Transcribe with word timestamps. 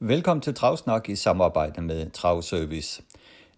Velkommen 0.00 0.42
til 0.42 0.54
Travsnak 0.54 1.08
i 1.08 1.16
samarbejde 1.16 1.82
med 1.82 2.10
Travservice. 2.10 3.02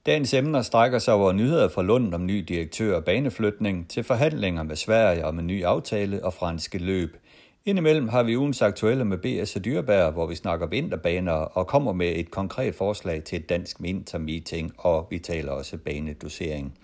Dagens 0.07 0.35
emner 0.35 0.63
strækker 0.63 0.99
sig 0.99 1.15
over 1.15 1.33
nyheder 1.33 1.69
fra 1.69 1.83
Lund 1.83 2.15
om 2.15 2.27
ny 2.27 2.39
direktør 2.49 2.97
og 2.97 3.05
baneflytning, 3.05 3.91
til 3.91 4.05
forhandlinger 4.05 4.63
med 4.63 4.77
Sverige 4.77 5.25
om 5.25 5.39
en 5.39 5.47
ny 5.47 5.65
aftale 5.65 6.25
og 6.25 6.33
franske 6.33 6.79
løb. 6.79 7.17
Indimellem 7.65 8.09
har 8.09 8.23
vi 8.23 8.37
ugens 8.37 8.63
aktuelle 8.63 9.05
med 9.05 9.19
BS 9.19 9.57
og 9.57 9.65
Dyrbær, 9.65 10.11
hvor 10.11 10.27
vi 10.27 10.35
snakker 10.35 10.67
vinterbaner 10.67 11.33
og 11.33 11.67
kommer 11.67 11.93
med 11.93 12.13
et 12.17 12.31
konkret 12.31 12.75
forslag 12.75 13.25
til 13.25 13.39
et 13.39 13.49
dansk 13.49 13.77
vintermeeting, 13.81 14.75
og 14.79 15.07
vi 15.11 15.19
taler 15.19 15.53
også 15.53 15.77
banedosering. 15.77 16.79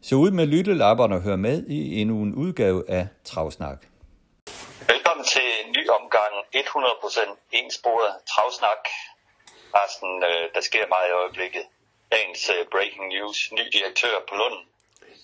Så 0.00 0.14
ud 0.16 0.30
med 0.30 0.46
lyttelapperne 0.46 1.14
og 1.14 1.22
hør 1.22 1.36
med 1.36 1.66
i 1.66 2.00
endnu 2.00 2.22
en 2.22 2.34
udgave 2.34 2.90
af 2.90 3.06
Travsnak. 3.24 3.86
Velkommen 4.88 5.24
til 5.24 5.46
en 5.64 5.72
ny 5.76 5.88
omgang 5.88 6.31
100% 6.60 7.36
ensporet 7.52 8.14
Travsnak. 8.30 8.88
Resten, 9.74 10.22
øh, 10.22 10.54
der 10.54 10.60
sker 10.60 10.86
meget 10.86 11.08
i 11.08 11.12
øjeblikket. 11.12 11.64
Dagens 12.12 12.50
øh, 12.50 12.66
breaking 12.72 13.08
news. 13.08 13.52
Ny 13.52 13.64
direktør 13.72 14.14
på 14.28 14.34
Lund. 14.34 14.58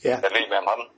Ja. 0.05 0.21
Hvad 0.21 0.31
ved 0.31 0.47
vi 0.49 0.55
om 0.55 0.67
ham? 0.67 0.98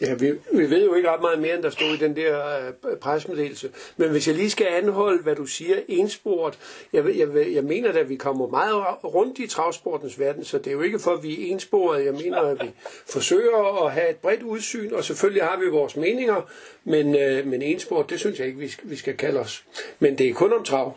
Ja, 0.00 0.14
vi, 0.14 0.32
vi 0.52 0.70
ved 0.70 0.84
jo 0.84 0.94
ikke 0.94 1.10
ret 1.10 1.20
meget 1.20 1.38
mere, 1.38 1.54
end 1.54 1.62
der 1.62 1.70
stod 1.70 1.94
i 1.94 1.96
den 1.96 2.16
der 2.16 2.66
øh, 2.90 2.96
pressemeddelelse. 2.96 3.70
Men 3.96 4.10
hvis 4.10 4.28
jeg 4.28 4.36
lige 4.36 4.50
skal 4.50 4.66
anholde, 4.66 5.22
hvad 5.22 5.36
du 5.36 5.46
siger, 5.46 5.76
ensport, 5.88 6.58
jeg, 6.92 7.04
jeg, 7.16 7.54
jeg 7.54 7.64
mener 7.64 7.92
da, 7.92 7.98
at 7.98 8.08
vi 8.08 8.16
kommer 8.16 8.48
meget 8.48 8.74
rundt 9.04 9.38
i 9.38 9.46
travsportens 9.46 10.20
verden, 10.20 10.44
så 10.44 10.58
det 10.58 10.66
er 10.66 10.72
jo 10.72 10.82
ikke 10.82 10.98
for, 10.98 11.10
at 11.10 11.22
vi 11.22 11.32
er 11.32 11.52
ensporet. 11.52 12.04
Jeg 12.04 12.14
mener, 12.14 12.40
at 12.40 12.62
vi 12.62 12.70
forsøger 13.06 13.84
at 13.84 13.92
have 13.92 14.10
et 14.10 14.16
bredt 14.16 14.42
udsyn, 14.42 14.92
og 14.92 15.04
selvfølgelig 15.04 15.42
har 15.42 15.58
vi 15.58 15.68
vores 15.68 15.96
meninger, 15.96 16.50
men, 16.84 17.16
øh, 17.16 17.46
men 17.46 17.62
ensport, 17.62 18.10
det 18.10 18.20
synes 18.20 18.38
jeg 18.38 18.46
ikke, 18.46 18.58
vi 18.58 18.68
skal, 18.68 18.90
vi 18.90 18.96
skal 18.96 19.16
kalde 19.16 19.40
os. 19.40 19.64
Men 19.98 20.18
det 20.18 20.28
er 20.28 20.34
kun 20.34 20.52
om 20.52 20.64
trav. 20.64 20.96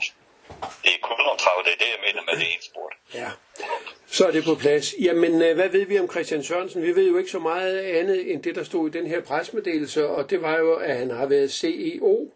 Det 0.83 0.91
er 0.95 1.01
kun 1.01 1.15
om 1.31 1.37
det 1.65 1.73
er 1.73 1.77
det, 1.77 1.89
jeg 1.95 2.01
mener 2.07 2.21
med 2.25 2.39
det 2.39 2.55
ensport. 2.55 2.93
Ja, 3.13 3.29
så 4.07 4.27
er 4.27 4.31
det 4.31 4.43
på 4.43 4.55
plads. 4.55 4.93
Jamen, 5.01 5.41
øh, 5.41 5.55
hvad 5.55 5.69
ved 5.69 5.85
vi 5.85 5.99
om 5.99 6.09
Christian 6.09 6.43
Sørensen? 6.43 6.81
Vi 6.81 6.95
ved 6.95 7.07
jo 7.07 7.17
ikke 7.17 7.31
så 7.31 7.39
meget 7.39 7.77
andet 7.79 8.31
end 8.31 8.43
det, 8.43 8.55
der 8.55 8.63
stod 8.63 8.89
i 8.89 8.91
den 8.91 9.07
her 9.07 9.21
presmeddelelse, 9.21 10.07
og 10.07 10.29
det 10.29 10.41
var 10.41 10.57
jo, 10.57 10.73
at 10.73 10.97
han 10.97 11.11
har 11.11 11.25
været 11.25 11.51
CEO. 11.51 12.31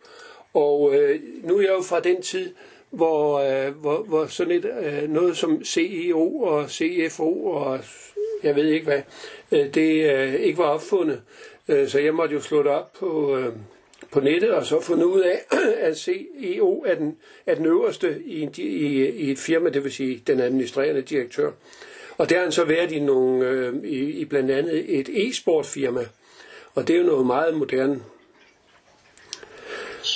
Og 0.53 0.95
øh, 0.95 1.19
nu 1.43 1.57
er 1.57 1.61
jeg 1.61 1.69
jo 1.69 1.81
fra 1.81 1.99
den 1.99 2.21
tid, 2.21 2.53
hvor, 2.89 3.39
øh, 3.39 3.75
hvor, 3.75 4.03
hvor 4.03 4.25
sådan 4.25 4.53
et, 4.53 4.65
øh, 4.65 5.09
noget 5.09 5.37
som 5.37 5.65
CEO 5.65 6.41
og 6.41 6.69
CFO 6.69 7.45
og 7.45 7.79
jeg 8.43 8.55
ved 8.55 8.67
ikke 8.67 8.85
hvad, 8.85 9.01
øh, 9.51 9.73
det 9.73 10.11
øh, 10.11 10.33
ikke 10.33 10.57
var 10.57 10.69
opfundet. 10.69 11.21
Øh, 11.67 11.87
så 11.87 11.99
jeg 11.99 12.13
måtte 12.13 12.35
jo 12.35 12.41
slå 12.41 12.63
det 12.63 12.71
op 12.71 12.93
på, 12.93 13.37
øh, 13.37 13.53
på 14.13 14.19
nettet 14.19 14.51
og 14.53 14.65
så 14.65 14.81
fundet 14.81 15.05
ud 15.05 15.21
af, 15.21 15.45
at 15.87 15.97
CEO 15.97 16.83
er 16.85 16.95
den, 16.95 17.17
er 17.45 17.55
den 17.55 17.65
øverste 17.65 18.21
i, 18.25 18.41
en, 18.41 18.53
i, 18.57 19.05
i 19.25 19.31
et 19.31 19.39
firma, 19.39 19.69
det 19.69 19.83
vil 19.83 19.93
sige 19.93 20.23
den 20.27 20.39
administrerende 20.39 21.01
direktør. 21.01 21.51
Og 22.17 22.29
der 22.29 22.35
har 22.35 22.43
han 22.43 22.51
så 22.51 22.63
været 22.63 22.91
i, 22.91 22.99
nogle, 22.99 23.47
øh, 23.47 23.73
i, 23.83 23.99
i 24.21 24.25
blandt 24.25 24.51
andet 24.51 24.99
et 24.99 25.09
e-sport 25.09 25.65
firma. 25.65 26.05
Og 26.75 26.87
det 26.87 26.93
er 26.93 26.99
jo 26.99 27.05
noget 27.05 27.25
meget 27.25 27.53
moderne. 27.53 28.03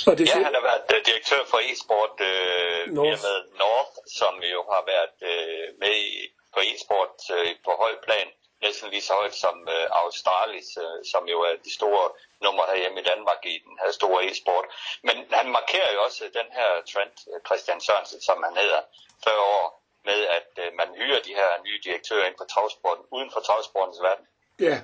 Og 0.06 0.18
det 0.18 0.28
ja, 0.28 0.34
han 0.34 0.54
har 0.58 0.66
været 0.70 0.82
uh, 0.94 1.00
direktør 1.08 1.42
for 1.52 1.58
e-sport 1.68 2.14
øh, 2.30 2.82
firmaet 2.86 3.42
North, 3.62 3.94
som 4.18 4.34
jo 4.54 4.60
har 4.72 4.82
været 4.92 5.16
øh, 5.30 5.64
med 5.82 5.94
i, 6.08 6.12
på 6.54 6.60
e-sport 6.70 7.14
øh, 7.36 7.50
på 7.64 7.72
høj 7.82 7.92
plan 8.06 8.28
næsten 8.62 8.90
lige 8.90 9.06
så 9.08 9.12
højt 9.20 9.36
som 9.44 9.56
øh, 9.76 9.84
Australis, 10.00 10.68
øh, 10.84 10.98
som 11.12 11.22
jo 11.32 11.38
er 11.48 11.54
de 11.66 11.72
store 11.78 12.04
numre 12.44 12.64
herhjemme 12.70 13.00
i 13.00 13.08
Danmark 13.12 13.40
i 13.52 13.56
den 13.66 13.76
her 13.82 13.90
store 13.98 14.20
e-sport. 14.28 14.66
Men 15.06 15.16
han 15.38 15.48
markerer 15.58 15.90
jo 15.94 15.98
også 16.06 16.22
den 16.40 16.48
her 16.58 16.70
trend, 16.90 17.14
Christian 17.46 17.80
Sørensen, 17.86 18.20
som 18.28 18.38
han 18.46 18.54
hedder, 18.62 18.80
40 19.24 19.34
år, 19.58 19.64
med 20.08 20.20
at 20.38 20.50
øh, 20.62 20.68
man 20.80 20.88
hyrer 21.00 21.20
de 21.28 21.32
her 21.40 21.50
nye 21.66 21.80
direktører 21.86 22.26
ind 22.28 22.36
på 22.40 22.46
travsporten, 22.52 23.04
uden 23.16 23.30
for 23.34 23.40
travsportens 23.40 24.00
verden. 24.06 24.26
Ja, 24.68 24.76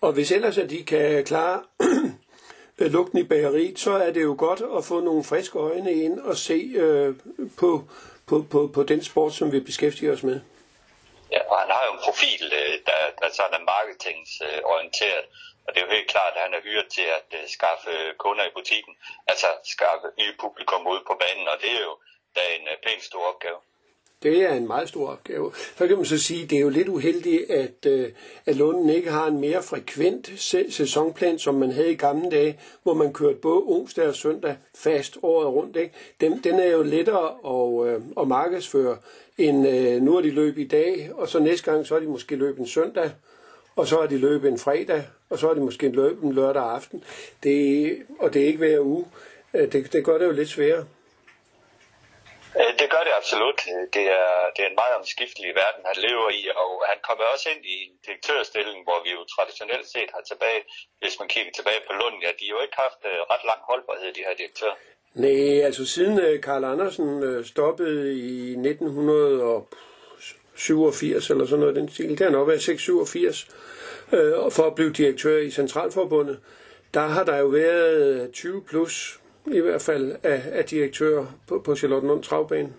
og 0.00 0.12
hvis 0.12 0.32
ellers 0.32 0.58
at 0.58 0.70
de 0.70 0.84
kan 0.84 1.24
klare 1.24 1.62
lugten 2.96 3.18
i 3.18 3.24
bageriet, 3.24 3.78
så 3.78 3.92
er 3.92 4.10
det 4.10 4.22
jo 4.22 4.34
godt 4.38 4.62
at 4.76 4.84
få 4.84 5.00
nogle 5.00 5.24
friske 5.24 5.58
øjne 5.58 5.92
ind 5.92 6.20
og 6.20 6.36
se 6.36 6.72
øh, 6.74 7.14
på, 7.58 7.84
på, 8.26 8.44
på, 8.50 8.70
på 8.74 8.82
den 8.82 9.04
sport, 9.04 9.32
som 9.32 9.52
vi 9.52 9.60
beskæftiger 9.60 10.12
os 10.12 10.22
med. 10.22 10.40
Ja, 11.32 11.40
og 11.50 11.56
han 11.62 11.70
har 11.70 11.82
jo 11.86 11.92
en 11.92 12.04
profil, 12.06 12.44
øh, 12.60 12.74
der, 12.88 13.00
der 13.20 13.28
sådan 13.38 13.60
er 13.60 13.68
marketingsorienteret, 13.74 15.24
og 15.64 15.68
det 15.74 15.78
er 15.80 15.86
jo 15.86 15.96
helt 15.96 16.10
klart, 16.14 16.32
at 16.36 16.42
han 16.42 16.54
er 16.54 16.62
hyret 16.66 16.88
til 16.96 17.06
at 17.18 17.28
øh, 17.38 17.48
skaffe 17.56 17.92
kunder 18.18 18.44
i 18.46 18.56
butikken, 18.58 18.94
altså 19.26 19.46
skaffe 19.64 20.08
nye 20.18 20.34
publikum 20.40 20.86
ud 20.86 21.00
på 21.06 21.14
banen, 21.22 21.48
og 21.48 21.56
det 21.62 21.70
er 21.78 21.82
jo 21.88 21.94
da 22.36 22.42
en 22.56 22.68
øh, 22.68 22.76
pænt 22.84 23.04
stor 23.04 23.24
opgave. 23.32 23.60
Det 24.22 24.42
er 24.42 24.54
en 24.54 24.66
meget 24.66 24.88
stor 24.88 25.08
opgave. 25.08 25.52
Så 25.78 25.86
kan 25.86 25.96
man 25.96 26.04
så 26.04 26.18
sige, 26.18 26.42
at 26.44 26.50
det 26.50 26.56
er 26.56 26.62
jo 26.62 26.68
lidt 26.68 26.88
uheldigt, 26.88 27.50
at, 27.50 27.86
øh, 27.86 28.08
at 28.46 28.56
Lunden 28.56 28.90
ikke 28.90 29.10
har 29.10 29.26
en 29.26 29.40
mere 29.40 29.62
frekvent 29.62 30.32
sæsonplan, 30.70 31.38
som 31.38 31.54
man 31.54 31.70
havde 31.70 31.92
i 31.92 31.96
gamle 31.96 32.30
dage, 32.30 32.60
hvor 32.82 32.94
man 32.94 33.12
kørte 33.12 33.36
både 33.36 33.62
onsdag 33.66 34.08
og 34.08 34.14
søndag 34.14 34.56
fast 34.74 35.18
året 35.22 35.48
rundt. 35.48 35.76
Ikke? 35.76 35.94
Den, 36.20 36.40
den 36.44 36.54
er 36.54 36.66
jo 36.66 36.82
lettere 36.82 37.28
at, 37.46 37.94
øh, 37.94 38.00
at 38.20 38.28
markedsføre, 38.28 38.96
end 39.38 39.68
øh, 39.68 40.02
nu 40.02 40.16
er 40.16 40.20
de 40.20 40.30
løb 40.30 40.58
i 40.58 40.66
dag, 40.66 41.10
og 41.14 41.28
så 41.28 41.38
næste 41.38 41.70
gang, 41.70 41.86
så 41.86 41.96
er 41.96 42.00
de 42.00 42.06
måske 42.06 42.36
løb 42.36 42.58
en 42.58 42.66
søndag, 42.66 43.10
og 43.76 43.86
så 43.86 43.98
er 43.98 44.06
de 44.06 44.18
løb 44.18 44.44
en 44.44 44.58
fredag, 44.58 45.04
og 45.30 45.38
så 45.38 45.50
er 45.50 45.54
de 45.54 45.60
måske 45.60 45.88
løb 45.88 46.22
en 46.24 46.32
lørdag 46.32 46.62
aften. 46.62 47.04
Det, 47.42 47.96
og 48.18 48.34
det 48.34 48.42
er 48.42 48.46
ikke 48.46 48.58
hver 48.58 48.80
uge. 48.80 49.04
Det, 49.52 49.92
det 49.92 50.04
gør 50.04 50.18
det 50.18 50.26
jo 50.26 50.32
lidt 50.32 50.48
sværere. 50.48 50.84
Øh, 52.58 52.72
det 52.80 52.88
gør 52.94 53.02
det 53.06 53.14
absolut. 53.20 53.58
Øh, 53.72 53.84
det 53.96 54.06
er, 54.20 54.30
det 54.54 54.60
er 54.64 54.70
en 54.70 54.80
meget 54.82 54.94
omskiftelig 55.00 55.50
verden, 55.62 55.82
han 55.90 55.98
lever 56.06 56.28
i, 56.40 56.42
og 56.62 56.70
han 56.90 56.98
kommer 57.06 57.24
også 57.34 57.46
ind 57.52 57.62
i 57.74 57.76
en 57.86 57.94
direktørstilling, 58.06 58.78
hvor 58.86 58.98
vi 59.04 59.10
jo 59.16 59.20
traditionelt 59.34 59.86
set 59.94 60.10
har 60.16 60.24
tilbage, 60.30 60.60
hvis 61.02 61.14
man 61.20 61.28
kigger 61.34 61.52
tilbage 61.58 61.80
på 61.86 61.92
Lund, 62.00 62.16
ja, 62.24 62.30
de 62.38 62.44
har 62.46 62.54
jo 62.56 62.60
ikke 62.66 62.78
haft 62.84 63.00
øh, 63.10 63.18
ret 63.32 63.44
lang 63.50 63.60
holdbarhed, 63.70 64.08
de 64.18 64.26
her 64.26 64.34
direktører. 64.40 64.76
Nej, 65.24 65.44
altså 65.68 65.82
siden 65.94 66.16
Karl 66.46 66.64
Andersen 66.64 67.08
stoppede 67.52 68.00
i 68.32 68.34
1987 68.50 71.30
eller 71.30 71.46
sådan 71.46 71.60
noget 71.60 71.76
den 71.76 71.88
stil, 71.88 72.10
det 72.10 72.20
har 72.20 72.30
nok 72.30 72.48
været 72.48 72.62
687, 72.62 73.46
for 74.56 74.66
at 74.66 74.74
blive 74.74 74.92
direktør 74.92 75.38
i 75.38 75.50
Centralforbundet, 75.50 76.40
der 76.94 77.00
har 77.00 77.24
der 77.24 77.36
jo 77.36 77.46
været 77.46 78.30
20 78.32 78.64
plus 78.64 79.19
i 79.46 79.60
hvert 79.60 79.82
fald 79.82 80.16
af, 80.22 80.42
af 80.52 80.64
direktører 80.64 81.26
på, 81.48 81.60
på 81.64 81.76
Charlottenlund 81.76 82.22
Travbane. 82.22 82.72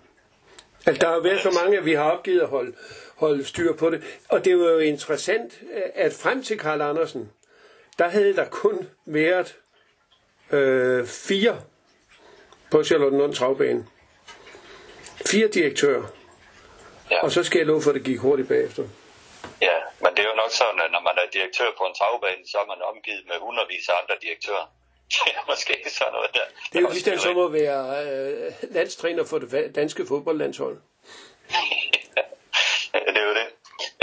Altså, 0.85 1.01
der 1.01 1.13
har 1.13 1.19
været 1.19 1.41
så 1.41 1.51
mange, 1.63 1.77
at 1.77 1.85
vi 1.85 1.93
har 1.93 2.11
opgivet 2.11 2.41
at 2.41 2.47
holde, 2.47 2.73
holde 3.15 3.45
styr 3.45 3.73
på 3.73 3.89
det. 3.89 4.03
Og 4.29 4.45
det 4.45 4.59
var 4.59 4.69
jo 4.69 4.79
interessant, 4.79 5.61
at 5.93 6.13
frem 6.13 6.43
til 6.43 6.59
Karl 6.59 6.81
Andersen, 6.81 7.31
der 7.99 8.07
havde 8.07 8.35
der 8.35 8.45
kun 8.45 8.89
været 9.05 9.57
øh, 10.51 11.05
fire 11.07 11.61
på 12.71 12.83
Charlottenlund 12.83 13.33
Travbane. 13.33 13.85
Fire 15.25 15.47
direktører. 15.47 16.03
Ja. 17.11 17.23
Og 17.23 17.31
så 17.31 17.43
skal 17.43 17.57
jeg 17.57 17.67
love 17.67 17.81
for, 17.81 17.89
at 17.91 17.95
det 17.95 18.03
gik 18.03 18.19
hurtigt 18.19 18.47
bagefter. 18.47 18.83
Ja, 19.61 19.77
men 20.03 20.11
det 20.15 20.21
er 20.25 20.29
jo 20.33 20.37
nok 20.43 20.51
sådan, 20.61 20.79
at 20.85 20.91
når 20.95 21.03
man 21.09 21.15
er 21.23 21.27
direktør 21.37 21.69
på 21.77 21.83
en 21.89 21.95
travbane, 21.99 22.43
så 22.51 22.57
er 22.63 22.67
man 22.73 22.79
omgivet 22.91 23.23
med 23.29 23.37
hundredvis 23.45 23.89
af 23.89 23.95
andre 24.01 24.15
direktører. 24.25 24.65
Det 25.11 25.31
er 25.39 25.43
måske 25.51 25.75
sådan 25.97 26.13
noget 26.13 26.29
der. 26.33 26.45
Det 26.71 26.77
er 26.79 26.81
jo 26.81 26.89
ligesom 26.89 27.17
som 27.17 27.37
at 27.47 27.53
være 27.61 27.83
øh, 28.07 28.53
landstræner 28.77 29.23
for 29.23 29.37
det 29.39 29.75
danske 29.75 30.05
fodboldlandshold. 30.07 30.77
det 33.07 33.17
er 33.21 33.25
jo 33.31 33.35
det. 33.41 33.47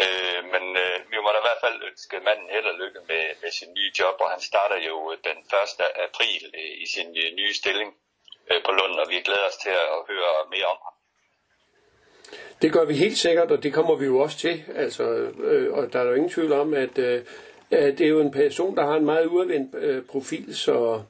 Øh, 0.05 0.41
men 0.53 0.65
øh, 0.83 0.97
vi 1.11 1.17
må 1.23 1.29
da 1.35 1.39
i 1.43 1.47
hvert 1.49 1.63
fald 1.65 1.79
ønske 1.91 2.17
manden 2.27 2.49
held 2.55 2.67
og 2.73 2.77
lykke 2.83 3.01
med, 3.11 3.25
med 3.43 3.51
sin 3.59 3.71
nye 3.79 3.91
job, 3.99 4.17
og 4.25 4.29
han 4.35 4.43
starter 4.51 4.79
jo 4.89 4.97
den 5.29 5.39
1. 5.39 5.87
april 6.09 6.43
øh, 6.61 6.73
i 6.85 6.87
sin 6.95 7.09
øh, 7.23 7.29
nye 7.41 7.55
stilling 7.61 7.91
øh, 8.51 8.61
på 8.67 8.71
Lund, 8.79 8.95
og 9.03 9.07
vi 9.13 9.17
glæder 9.29 9.47
os 9.51 9.59
til 9.65 9.75
at 9.95 9.99
høre 10.11 10.33
mere 10.55 10.69
om 10.75 10.79
ham. 10.87 10.95
Det 12.63 12.73
gør 12.73 12.85
vi 12.85 12.95
helt 12.95 13.19
sikkert, 13.19 13.51
og 13.51 13.63
det 13.63 13.73
kommer 13.75 13.95
vi 13.97 14.07
jo 14.07 14.19
også 14.19 14.39
til. 14.39 14.65
Altså, 14.77 15.03
øh, 15.49 15.73
og 15.77 15.93
der 15.93 15.99
er 16.01 16.05
jo 16.05 16.15
ingen 16.15 16.31
tvivl 16.31 16.53
om, 16.53 16.75
at 16.75 16.99
øh, 16.99 17.25
Øh, 17.71 17.99
det 17.99 18.01
er 18.01 18.09
jo 18.09 18.21
en 18.21 18.33
person, 18.33 18.77
der 18.77 18.85
har 18.87 18.97
en 18.97 19.05
meget 19.05 19.27
udadvendt 19.27 19.75
øh, 19.75 20.05
profil, 20.13 20.57
så, 20.57 21.03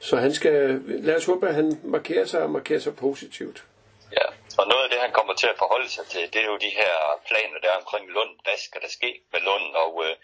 så 0.00 0.16
han 0.16 0.34
skal, 0.34 0.82
lad 0.86 1.16
os 1.16 1.26
håbe, 1.26 1.48
at 1.48 1.54
han 1.54 1.80
markerer 1.84 2.24
sig 2.24 2.42
og 2.42 2.50
markerer 2.50 2.80
sig 2.80 2.96
positivt. 2.96 3.64
Ja, 4.12 4.26
og 4.60 4.64
noget 4.72 4.84
af 4.84 4.90
det, 4.90 5.00
han 5.06 5.12
kommer 5.18 5.34
til 5.34 5.48
at 5.52 5.58
forholde 5.62 5.90
sig 5.96 6.06
til, 6.06 6.32
det 6.32 6.40
er 6.42 6.50
jo 6.52 6.56
de 6.66 6.72
her 6.80 6.94
planer, 7.28 7.58
der 7.62 7.68
er 7.70 7.80
omkring 7.82 8.04
Lund. 8.16 8.32
Hvad 8.44 8.58
skal 8.66 8.80
der 8.84 8.92
ske 8.98 9.10
med 9.32 9.40
Lund? 9.48 9.66
Og 9.84 9.92
øh, 10.06 10.14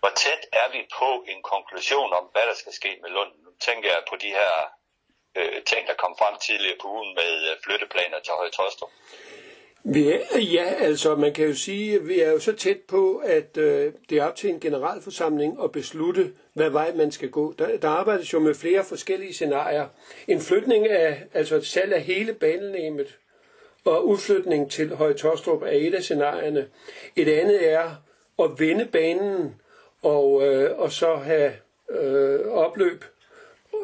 hvor 0.00 0.12
tæt 0.22 0.42
er 0.62 0.68
vi 0.74 0.80
på 1.00 1.10
en 1.32 1.40
konklusion 1.52 2.10
om, 2.18 2.24
hvad 2.32 2.44
der 2.50 2.56
skal 2.62 2.72
ske 2.80 2.90
med 3.02 3.10
Lund? 3.16 3.32
Nu 3.44 3.50
tænker 3.66 3.88
jeg 3.94 4.02
på 4.10 4.16
de 4.24 4.30
her 4.38 4.52
øh, 5.38 5.58
ting, 5.70 5.82
der 5.90 6.02
kom 6.02 6.14
frem 6.20 6.34
tidligere 6.46 6.80
på 6.82 6.88
ugen 6.96 7.12
med 7.20 7.32
øh, 7.48 7.54
flytteplaner 7.64 8.18
til 8.20 8.32
Høje 8.38 8.54
Tostrup. 8.58 8.92
Vi 9.84 10.12
ja, 10.34 10.74
altså 10.80 11.14
man 11.14 11.32
kan 11.32 11.46
jo 11.46 11.54
sige, 11.54 11.94
at 11.94 12.08
vi 12.08 12.20
er 12.20 12.30
jo 12.30 12.38
så 12.38 12.52
tæt 12.52 12.78
på, 12.88 13.16
at 13.16 13.56
øh, 13.56 13.92
det 14.10 14.18
er 14.18 14.24
op 14.24 14.36
til 14.36 14.50
en 14.50 14.60
generalforsamling 14.60 15.58
at 15.64 15.72
beslutte, 15.72 16.32
hvad 16.54 16.70
vej 16.70 16.94
man 16.94 17.12
skal 17.12 17.30
gå. 17.30 17.54
Der, 17.58 17.76
der 17.76 17.88
arbejdes 17.88 18.32
jo 18.32 18.38
med 18.38 18.54
flere 18.54 18.84
forskellige 18.84 19.34
scenarier. 19.34 19.86
En 20.28 20.40
flytning 20.40 20.88
af, 20.88 21.22
altså 21.34 21.56
et 21.56 21.66
salg 21.66 21.92
af 21.92 22.00
hele 22.00 22.34
banelæmet 22.34 23.18
og 23.84 24.08
udflytning 24.08 24.70
til 24.70 24.94
Høje 24.94 25.14
Tostrup 25.14 25.62
er 25.62 25.70
et 25.70 25.94
af 25.94 26.02
scenarierne. 26.02 26.66
Et 27.16 27.28
andet 27.28 27.72
er 27.72 27.90
at 28.38 28.50
vende 28.58 28.84
banen 28.84 29.54
og, 30.02 30.46
øh, 30.46 30.78
og 30.78 30.92
så 30.92 31.14
have 31.14 31.52
øh, 31.90 32.40
opløb 32.46 33.04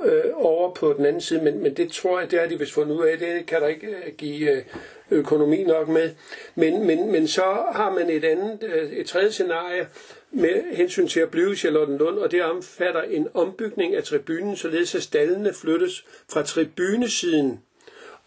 øh, 0.04 0.24
over 0.34 0.74
på 0.74 0.92
den 0.92 1.06
anden 1.06 1.20
side, 1.20 1.42
men, 1.42 1.62
men 1.62 1.76
det 1.76 1.92
tror 1.92 2.20
jeg, 2.20 2.30
det 2.30 2.40
har 2.40 2.46
de 2.46 2.58
vist 2.58 2.72
fundet 2.72 2.96
ud 2.96 3.06
af. 3.06 3.18
Det 3.18 3.46
kan 3.46 3.60
der 3.60 3.68
ikke 3.68 3.86
øh, 3.86 4.14
give 4.18 4.50
øh, 4.50 4.62
økonomi 5.10 5.64
nok 5.64 5.88
med. 5.88 6.10
Men, 6.54 6.86
men, 6.86 7.12
men 7.12 7.28
så 7.28 7.64
har 7.72 7.94
man 7.94 8.10
et 8.10 8.24
andet, 8.24 8.58
øh, 8.62 8.92
et 8.92 9.06
tredje 9.06 9.32
scenarie 9.32 9.88
med 10.30 10.76
hensyn 10.76 11.08
til 11.08 11.20
at 11.20 11.30
blive 11.30 11.52
i 11.52 11.56
Charlottenlund, 11.56 12.18
og 12.18 12.30
det 12.30 12.42
omfatter 12.42 13.02
en 13.02 13.28
ombygning 13.34 13.94
af 13.94 14.04
tribunen, 14.04 14.56
således 14.56 14.94
at 14.94 15.02
stallene 15.02 15.54
flyttes 15.54 16.04
fra 16.32 16.42
tribunesiden 16.42 17.60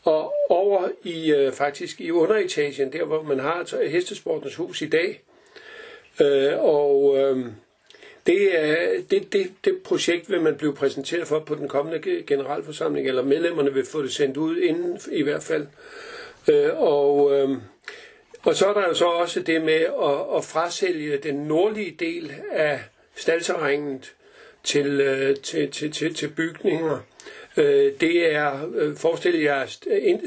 og 0.04 0.34
over 0.50 0.88
i 1.04 1.32
øh, 1.32 1.52
faktisk 1.52 2.02
i 2.02 2.12
underetagen, 2.12 2.94
der 2.94 3.06
hvor 3.06 3.24
man 3.24 3.40
har 3.40 3.88
hestesportens 3.88 4.56
hus 4.56 4.82
i 4.82 4.88
dag. 4.88 5.24
Øh, 6.22 6.54
og 6.60 7.18
øh, 7.18 7.46
det, 8.28 8.60
er, 8.60 9.02
det, 9.12 9.34
det, 9.34 9.52
det 9.66 9.78
projekt 9.84 10.32
vil 10.32 10.42
man 10.42 10.56
blive 10.56 10.76
præsenteret 10.76 11.28
for 11.28 11.40
på 11.40 11.56
den 11.56 11.68
kommende 11.68 12.24
generalforsamling, 12.28 13.08
eller 13.08 13.24
medlemmerne 13.24 13.74
vil 13.74 13.86
få 13.86 14.02
det 14.02 14.14
sendt 14.14 14.38
ud 14.38 14.58
inden 14.58 15.00
i 15.12 15.24
hvert 15.24 15.44
fald. 15.44 15.68
Øh, 16.48 16.82
og, 16.82 17.34
øh, 17.36 17.58
og 18.44 18.56
så 18.56 18.68
er 18.68 18.74
der 18.74 18.88
jo 18.88 18.94
så 18.94 19.06
også 19.06 19.40
det 19.40 19.62
med 19.62 19.74
at, 19.74 20.38
at 20.38 20.46
frasælge 20.46 21.18
den 21.18 21.36
nordlige 21.36 21.96
del 22.00 22.34
af 22.52 22.80
staldterrænet 23.16 24.14
til, 24.64 24.86
øh, 25.02 25.36
til, 25.36 25.72
til, 25.72 25.92
til, 25.92 26.14
til 26.14 26.28
bygninger. 26.28 27.00
Øh, 27.58 27.94
det 28.02 28.32
er, 28.36 28.70
øh, 28.76 28.96
forestil 28.98 29.42
jer, 29.42 29.66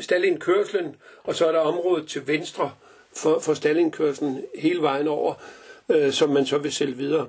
staldindkørslen, 0.01 0.97
og 1.25 1.35
så 1.35 1.47
er 1.47 1.53
der 1.53 1.59
området 1.59 2.09
til 2.09 2.27
venstre 2.29 2.73
for, 3.17 3.39
for 3.39 3.55
staldindkørslen 3.55 4.45
hele 4.59 4.83
vejen 4.83 5.09
over, 5.09 5.35
øh, 5.89 6.13
som 6.13 6.31
man 6.31 6.47
så 6.47 6.59
vil 6.59 6.73
sælge 6.73 6.97
videre. 6.97 7.29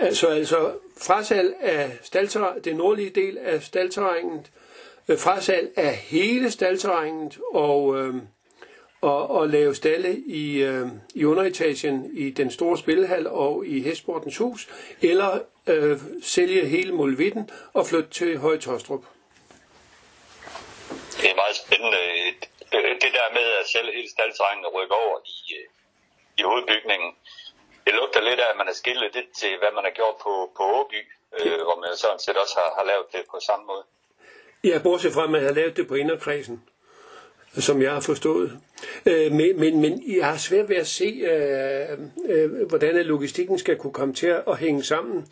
Altså, 0.00 0.26
altså 0.26 0.70
frasalg 1.00 1.54
af 1.60 1.90
det 2.64 2.76
nordlige 2.76 3.10
del 3.10 3.38
af 3.38 3.62
staldterrænet, 3.62 4.40
øh, 4.40 4.63
frasalg 5.08 5.72
af 5.76 5.96
hele 5.96 6.50
staldterrænet 6.50 7.38
og, 7.54 7.98
øh, 7.98 8.14
og, 9.00 9.30
og 9.30 9.48
lave 9.48 9.74
stalle 9.74 10.16
i, 10.26 10.62
øh, 10.62 10.86
i 11.14 11.24
underetagen 11.24 12.10
i 12.12 12.30
den 12.30 12.50
store 12.50 12.78
spillehal 12.78 13.26
og 13.26 13.66
i 13.66 13.82
Hestsportens 13.82 14.36
hus, 14.36 14.68
eller 15.02 15.38
øh, 15.66 15.98
sælge 16.22 16.66
hele 16.66 16.92
Mulvitten 16.92 17.50
og 17.72 17.86
flytte 17.86 18.10
til 18.10 18.38
Høje 18.38 18.58
Tostrup. 18.58 19.04
Det 21.20 21.30
er 21.30 21.34
meget 21.34 21.56
spændende. 21.56 21.98
Det 23.04 23.12
der 23.18 23.34
med 23.38 23.46
at 23.60 23.66
sælge 23.72 23.92
hele 23.92 24.10
staldterrænet 24.10 24.64
og 24.66 24.74
rykke 24.74 24.94
over 24.94 25.18
i, 25.24 25.38
øh, 25.58 25.66
i 26.38 26.42
hovedbygningen, 26.42 27.10
det 27.84 27.92
lugter 27.94 28.20
lidt 28.20 28.40
af, 28.40 28.50
at 28.50 28.56
man 28.56 28.66
har 28.66 28.74
skillet 28.82 29.14
lidt 29.14 29.30
til, 29.40 29.52
hvad 29.58 29.72
man 29.74 29.84
har 29.84 29.94
gjort 30.00 30.16
på, 30.24 30.32
på 30.56 30.62
Åby, 30.78 31.00
øh, 31.38 31.60
hvor 31.66 31.76
man 31.82 31.96
sådan 31.96 32.22
set 32.24 32.36
også 32.36 32.54
har, 32.60 32.70
har 32.78 32.84
lavet 32.90 33.06
det 33.12 33.22
på 33.30 33.36
samme 33.48 33.64
måde. 33.66 33.84
Ja, 34.64 34.78
bortset 34.78 35.12
fra, 35.12 35.24
at 35.24 35.30
man 35.30 35.42
har 35.42 35.52
lavet 35.52 35.76
det 35.76 35.88
på 35.88 35.94
inderkredsen, 35.94 36.62
som 37.58 37.82
jeg 37.82 37.92
har 37.92 38.00
forstået. 38.00 38.52
Øh, 39.06 39.32
men, 39.32 39.60
men, 39.60 39.80
men 39.80 40.02
jeg 40.16 40.26
har 40.26 40.36
svært 40.36 40.68
ved 40.68 40.76
at 40.76 40.86
se, 40.86 41.04
øh, 41.04 41.98
øh, 42.28 42.68
hvordan 42.68 43.06
logistikken 43.06 43.58
skal 43.58 43.76
kunne 43.76 43.92
komme 43.92 44.14
til 44.14 44.26
at 44.26 44.58
hænge 44.58 44.82
sammen. 44.82 45.26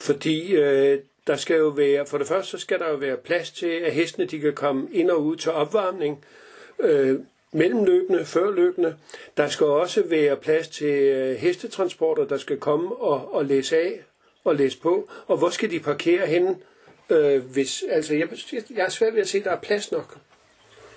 Fordi 0.00 0.52
øh, 0.52 0.98
der 1.26 1.36
skal 1.36 1.56
jo 1.56 1.68
være, 1.68 2.06
for 2.06 2.18
det 2.18 2.26
første 2.26 2.50
så 2.50 2.58
skal 2.58 2.78
der 2.78 2.88
jo 2.90 2.96
være 2.96 3.16
plads 3.16 3.50
til, 3.50 3.66
at 3.66 3.92
hestene 3.92 4.26
de 4.26 4.40
kan 4.40 4.54
komme 4.54 4.88
ind 4.92 5.10
og 5.10 5.24
ud 5.24 5.36
til 5.36 5.52
opvarmning. 5.52 6.24
Øh, 6.80 7.18
mellemløbende, 7.52 8.24
førløbende. 8.24 8.96
Der 9.36 9.48
skal 9.48 9.66
også 9.66 10.02
være 10.02 10.36
plads 10.36 10.68
til 10.68 10.94
øh, 10.94 11.36
hestetransporter, 11.36 12.24
der 12.24 12.36
skal 12.36 12.58
komme 12.58 12.96
og, 12.96 13.34
og 13.34 13.44
læse 13.44 13.76
af 13.76 14.00
og 14.44 14.54
læse 14.54 14.80
på. 14.80 15.10
Og 15.26 15.36
hvor 15.36 15.50
skal 15.50 15.70
de 15.70 15.80
parkere 15.80 16.26
henne? 16.26 16.56
Øh, 17.10 17.44
hvis, 17.52 17.84
altså, 17.90 18.14
jeg, 18.14 18.28
jeg 18.70 18.84
er 18.86 18.88
svært 18.88 19.14
ved 19.14 19.20
at 19.20 19.28
se, 19.28 19.38
at 19.38 19.44
der 19.44 19.50
er 19.50 19.60
plads 19.60 19.92
nok. 19.92 20.18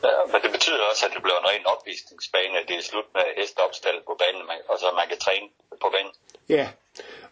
Ja, 0.04 0.10
men 0.32 0.42
det 0.42 0.52
betyder 0.52 0.80
også, 0.92 1.06
at 1.06 1.12
det 1.14 1.24
bliver 1.24 1.40
en 1.40 1.46
ren 1.46 1.66
opvisningsbane, 1.66 2.58
at 2.60 2.68
det 2.68 2.78
er 2.78 2.82
slut 2.82 3.06
med 3.14 3.22
hesteopstal 3.38 3.96
på 4.06 4.20
banen, 4.20 4.48
og 4.70 4.80
så 4.80 4.86
man 4.96 5.08
kan 5.08 5.18
træne 5.18 5.48
på 5.82 5.90
banen. 5.94 6.12
Ja, 6.50 6.70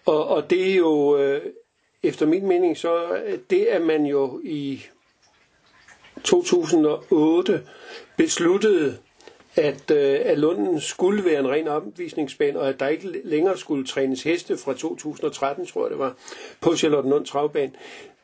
og, 0.06 0.28
og 0.28 0.50
det 0.50 0.72
er 0.72 0.76
jo, 0.76 1.18
øh, 1.18 1.54
efter 2.04 2.26
min 2.26 2.48
mening, 2.48 2.78
så 2.78 3.22
det 3.50 3.74
er 3.74 3.80
man 3.80 4.06
jo 4.06 4.42
i 4.44 4.86
2008 6.24 7.68
besluttede 8.18 8.98
at, 9.56 9.92
øh, 9.92 10.20
at 10.24 10.40
Lunden 10.40 10.82
skulle 10.82 11.26
være 11.26 11.40
en 11.40 11.50
ren 11.50 11.68
opvisningsbane, 11.68 12.60
og 12.60 12.70
at 12.70 12.80
der 12.80 12.88
ikke 12.88 13.22
længere 13.24 13.58
skulle 13.58 13.86
trænes 13.86 14.24
heste 14.24 14.58
fra 14.58 14.74
2013, 14.74 15.66
tror 15.66 15.84
jeg 15.84 15.90
det 15.90 16.00
var, 16.00 16.14
på 16.62 16.76
Charlottenlund 16.76 17.26
Travbane. 17.26 17.72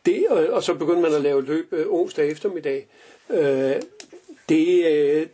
Det, 0.06 0.28
og, 0.30 0.48
og 0.48 0.64
så 0.64 0.74
begyndte 0.74 1.02
man 1.02 1.14
at 1.14 1.22
lave 1.22 1.46
løb 1.46 1.74
øh, 1.74 1.86
onsdag 1.90 2.30
eftermiddag. 2.32 2.88
Øh, 3.30 3.76
det, 4.50 4.86
øh, 4.86 5.28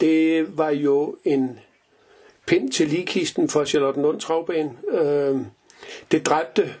det 0.00 0.58
var 0.58 0.70
jo 0.70 1.16
en 1.24 1.60
pind 2.46 2.72
til 2.72 2.88
ligkisten 2.88 3.48
for 3.48 3.64
Charlottenlund 3.64 4.20
Travbane. 4.20 4.72
Øh, 4.88 5.36
det 6.10 6.26
dræbte 6.26 6.74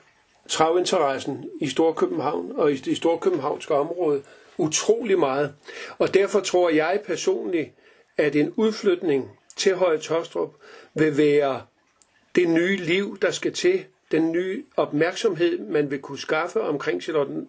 travinteressen 0.48 1.50
i 1.60 1.68
Storkøbenhavn 1.68 2.52
og 2.54 2.72
i 2.72 2.76
det 2.76 2.96
storkøbenhavnske 2.96 3.74
område 3.74 4.22
utrolig 4.58 5.18
meget. 5.18 5.54
Og 5.98 6.14
derfor 6.14 6.40
tror 6.40 6.70
jeg 6.70 7.00
personligt, 7.06 7.70
at 8.16 8.36
en 8.36 8.52
udflytning 8.56 9.30
til 9.56 9.74
Høje 9.74 9.98
Tostrup 9.98 10.54
vil 10.94 11.16
være 11.16 11.62
det 12.34 12.48
nye 12.48 12.76
liv, 12.76 13.18
der 13.22 13.30
skal 13.30 13.52
til, 13.52 13.84
den 14.12 14.32
nye 14.32 14.64
opmærksomhed, 14.76 15.58
man 15.58 15.90
vil 15.90 15.98
kunne 15.98 16.18
skaffe 16.18 16.60
omkring 16.60 17.02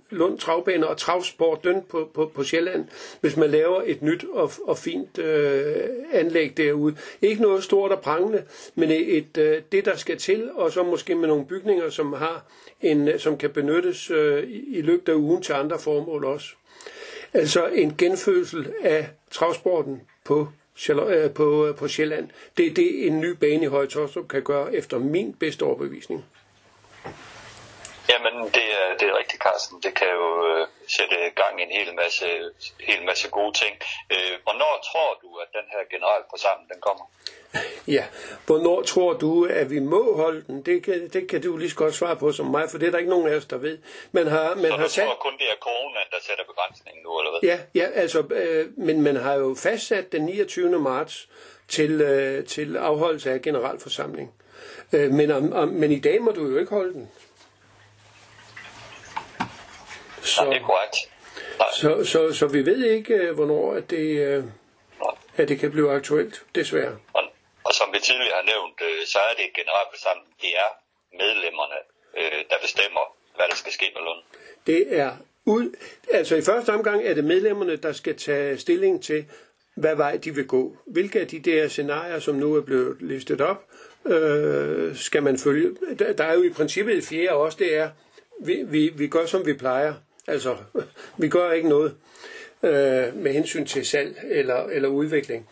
Lund 0.09 0.39
Travbane 0.39 0.87
og 0.87 0.97
travsporten 0.97 1.81
på, 1.89 2.09
på, 2.13 2.31
på 2.35 2.43
Sjælland, 2.43 2.85
hvis 3.21 3.37
man 3.37 3.49
laver 3.49 3.81
et 3.85 4.01
nyt 4.01 4.25
og, 4.33 4.51
og 4.67 4.77
fint 4.77 5.17
øh, 5.17 5.75
anlæg 6.11 6.57
derude. 6.57 6.95
Ikke 7.21 7.41
noget 7.41 7.63
stort 7.63 7.91
og 7.91 8.01
prangende, 8.01 8.43
men 8.75 8.91
et, 8.91 9.37
øh, 9.37 9.61
det, 9.71 9.85
der 9.85 9.95
skal 9.95 10.17
til, 10.17 10.51
og 10.51 10.71
så 10.71 10.83
måske 10.83 11.15
med 11.15 11.27
nogle 11.27 11.45
bygninger, 11.45 11.89
som 11.89 12.13
har 12.13 12.45
en, 12.81 13.07
øh, 13.07 13.19
som 13.19 13.37
kan 13.37 13.49
benyttes 13.49 14.11
øh, 14.11 14.43
i 14.67 14.81
løbet 14.81 15.11
af 15.11 15.15
ugen 15.15 15.41
til 15.41 15.53
andre 15.53 15.79
formål 15.79 16.25
også. 16.25 16.47
Altså 17.33 17.67
en 17.67 17.95
genfødsel 17.97 18.73
af 18.83 19.09
travsporten 19.31 20.01
på, 20.25 20.47
øh, 20.89 21.31
på, 21.31 21.67
øh, 21.67 21.75
på 21.75 21.87
Sjælland. 21.87 22.29
Det 22.57 22.67
er 22.67 22.73
det, 22.73 23.07
en 23.07 23.21
ny 23.21 23.29
bane 23.29 23.63
i 23.63 23.67
Høje 23.67 23.87
Tostrup 23.87 24.27
kan 24.27 24.43
gøre 24.43 24.75
efter 24.75 24.99
min 24.99 25.33
bedste 25.33 25.63
overbevisning. 25.63 26.25
Jamen, 28.11 28.35
det 28.57 28.67
er, 28.79 28.87
det 28.99 29.05
er 29.09 29.17
rigtigt, 29.21 29.43
Carsten. 29.43 29.75
Det 29.85 29.93
kan 29.99 30.07
jo 30.19 30.27
øh, 30.49 30.67
sætte 30.87 31.15
gang 31.41 31.53
i 31.59 31.63
en 31.63 31.73
hel 31.79 31.95
masse, 31.95 32.27
hel 32.89 33.01
masse 33.05 33.29
gode 33.29 33.53
ting. 33.61 33.75
Øh, 34.13 34.33
hvornår 34.45 34.73
tror 34.89 35.09
du, 35.23 35.29
at 35.43 35.49
den 35.57 35.67
her 35.73 35.81
generalforsamling 35.93 36.69
den 36.73 36.81
kommer? 36.87 37.05
Ja, 37.87 38.05
hvornår 38.45 38.81
tror 38.81 39.13
du, 39.13 39.45
at 39.45 39.69
vi 39.69 39.79
må 39.79 40.15
holde 40.15 40.43
den? 40.47 40.61
Det 40.61 40.83
kan, 40.83 41.09
det 41.13 41.29
kan 41.29 41.41
du 41.41 41.57
lige 41.57 41.69
så 41.69 41.75
godt 41.75 41.95
svare 41.95 42.15
på 42.15 42.31
som 42.31 42.45
mig, 42.45 42.69
for 42.69 42.77
det 42.77 42.87
er 42.87 42.91
der 42.91 42.97
ikke 42.97 43.09
nogen 43.09 43.27
af 43.27 43.35
os, 43.35 43.45
der 43.45 43.57
ved. 43.57 43.77
Man 44.11 44.27
har, 44.27 44.55
man 44.55 44.71
så 44.71 44.77
har 44.77 44.87
sat... 44.87 45.05
tror 45.05 45.15
kun, 45.15 45.33
det 45.33 45.49
er 45.49 45.55
corona, 45.61 45.99
der 46.11 46.17
sætter 46.21 46.43
begrænsningen 46.43 47.03
nu, 47.03 47.19
eller 47.19 47.31
hvad? 47.31 47.49
Ja, 47.49 47.59
ja 47.75 47.87
altså, 47.93 48.19
øh, 48.19 48.65
men 48.77 49.01
man 49.01 49.15
har 49.15 49.33
jo 49.33 49.55
fastsat 49.63 50.11
den 50.11 50.21
29. 50.21 50.79
marts 50.79 51.29
til, 51.67 52.01
øh, 52.01 52.45
til 52.45 52.77
afholdelse 52.77 53.31
af 53.31 53.41
generalforsamling. 53.41 54.33
Øh, 54.93 55.11
men, 55.11 55.31
om, 55.31 55.53
om, 55.53 55.67
men 55.67 55.91
i 55.91 55.99
dag 55.99 56.21
må 56.21 56.31
du 56.31 56.47
jo 56.47 56.57
ikke 56.57 56.71
holde 56.71 56.93
den. 56.93 57.11
Så, 60.21 60.43
ja, 60.43 60.49
det 60.49 60.57
er 60.57 60.65
korrekt. 60.65 60.97
Så, 61.73 62.05
så, 62.11 62.33
så 62.33 62.47
vi 62.47 62.65
ved 62.65 62.85
ikke, 62.85 63.13
øh, 63.13 63.35
hvornår 63.35 63.73
at 63.73 63.89
det, 63.89 64.07
øh, 64.27 64.43
at 65.37 65.49
det 65.49 65.59
kan 65.59 65.71
blive 65.71 65.91
aktuelt, 65.91 66.43
desværre. 66.55 66.97
Og, 67.13 67.23
og 67.63 67.73
som 67.73 67.87
vi 67.93 67.99
tidligere 67.99 68.35
har 68.35 68.45
nævnt, 68.53 68.81
øh, 68.81 69.05
så 69.07 69.19
er 69.19 69.33
det 69.37 69.45
generalforsamling, 69.55 70.33
det 70.41 70.51
er 70.57 70.69
medlemmerne, 71.17 71.79
der 72.49 72.55
bestemmer, 72.61 73.15
hvad 73.35 73.45
der 73.49 73.55
skal 73.55 73.71
ske 73.73 73.91
med 73.95 74.01
Lund. 74.01 74.23
Det 74.67 74.99
er 74.99 75.11
ud, 75.45 75.75
altså 76.11 76.35
i 76.35 76.41
første 76.41 76.69
omgang 76.69 77.03
er 77.03 77.13
det 77.13 77.23
medlemmerne, 77.23 77.75
der 77.75 77.93
skal 77.93 78.17
tage 78.17 78.57
stilling 78.57 79.03
til, 79.03 79.25
hvad 79.75 79.95
vej 79.95 80.17
de 80.17 80.35
vil 80.35 80.47
gå. 80.47 80.77
Hvilke 80.85 81.19
af 81.19 81.27
de 81.27 81.39
der 81.39 81.67
scenarier, 81.67 82.19
som 82.19 82.35
nu 82.35 82.55
er 82.55 82.61
blevet 82.61 82.97
listet 82.99 83.41
op, 83.41 83.63
øh, 84.05 84.95
skal 84.95 85.23
man 85.23 85.37
følge. 85.37 85.77
Der, 85.99 86.13
der 86.13 86.23
er 86.23 86.33
jo 86.33 86.43
i 86.43 86.49
princippet 86.49 86.97
et 86.97 87.03
fjerde 87.03 87.31
også, 87.31 87.57
det 87.57 87.75
er, 87.75 87.89
vi, 88.39 88.63
vi, 88.65 88.89
vi 88.89 89.07
gør 89.07 89.25
som 89.25 89.45
vi 89.45 89.53
plejer. 89.53 89.93
Altså, 90.27 90.55
vi 91.21 91.29
gør 91.29 91.51
ikke 91.51 91.69
noget 91.69 91.95
øh, 92.63 93.15
med 93.15 93.33
hensyn 93.33 93.65
til 93.65 93.85
salg 93.85 94.17
eller, 94.29 94.65
eller 94.65 94.89
udvikling. 94.89 95.49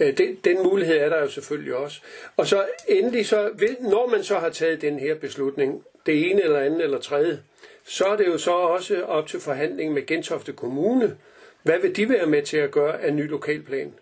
Øh, 0.00 0.18
den, 0.18 0.38
den 0.44 0.62
mulighed 0.62 0.96
er 0.96 1.08
der 1.08 1.20
jo 1.20 1.28
selvfølgelig 1.28 1.74
også. 1.74 2.00
Og 2.36 2.46
så 2.46 2.66
endelig, 2.88 3.26
så, 3.26 3.50
når 3.80 4.08
man 4.08 4.24
så 4.24 4.38
har 4.38 4.50
taget 4.50 4.82
den 4.82 4.98
her 4.98 5.14
beslutning, 5.14 5.84
det 6.06 6.30
ene 6.30 6.42
eller 6.42 6.60
andet 6.60 6.84
eller 6.84 6.98
tredje, 6.98 7.40
så 7.84 8.04
er 8.04 8.16
det 8.16 8.26
jo 8.26 8.38
så 8.38 8.52
også 8.52 9.02
op 9.02 9.26
til 9.26 9.40
forhandling 9.40 9.92
med 9.92 10.06
Gentofte 10.06 10.52
Kommune. 10.52 11.16
Hvad 11.62 11.78
vil 11.78 11.96
de 11.96 12.08
være 12.08 12.26
med 12.26 12.42
til 12.42 12.56
at 12.56 12.70
gøre 12.70 13.02
af 13.02 13.14
ny 13.14 13.30
lokalplan? 13.30 13.94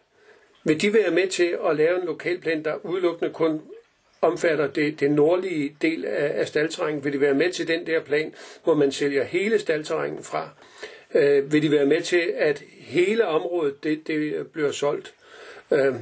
Vil 0.65 0.81
de 0.81 0.95
være 0.95 1.11
med 1.11 1.29
til 1.29 1.59
at 1.69 1.77
lave 1.77 2.01
en 2.01 2.07
lokalplan, 2.07 2.65
der 2.65 2.87
udelukkende 2.87 3.33
kun 3.33 3.61
omfatter 4.23 4.67
det, 4.67 5.01
det 5.01 5.11
nordlige 5.11 5.77
del 5.83 6.05
af, 6.05 6.41
af 6.41 6.49
staldterrænen? 6.49 7.05
Vil 7.05 7.13
de 7.13 7.21
være 7.21 7.35
med 7.35 7.53
til 7.53 7.69
den 7.69 7.87
der 7.87 8.01
plan, 8.01 8.35
hvor 8.65 8.75
man 8.75 8.93
sælger 8.93 9.25
hele 9.25 9.59
staldterrænen 9.59 10.25
fra? 10.25 10.49
Øh, 11.15 11.53
vil 11.53 11.63
de 11.63 11.71
være 11.71 11.87
med 11.87 12.03
til, 12.03 12.35
at 12.37 12.63
hele 12.81 13.27
området 13.27 13.85
det, 13.85 14.07
det 14.07 14.47
bliver 14.53 14.73
solgt? 14.73 15.15
Øh, 15.71 15.95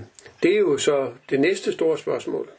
det 0.43 0.55
er 0.55 0.59
jo 0.59 0.79
så 0.79 1.13
det 1.31 1.41
næste 1.41 1.73
store 1.73 1.99
spørgsmål. 1.99 2.51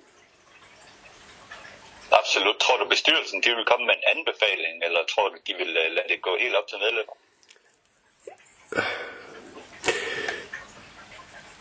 Absolut. 2.11 2.55
Tror 2.59 2.77
du, 2.77 2.89
bestyrelsen 2.89 3.41
de 3.43 3.49
vil 3.55 3.65
komme 3.65 3.85
med 3.85 3.95
en 3.95 4.17
anbefaling, 4.17 4.83
eller 4.85 4.99
tror 5.09 5.29
du, 5.29 5.37
de 5.47 5.53
vil 5.57 5.69
uh, 5.69 5.95
lade 5.95 6.07
det 6.09 6.21
gå 6.21 6.37
helt 6.39 6.55
op 6.55 6.67
til 6.67 6.77
medlemmer? 6.77 7.15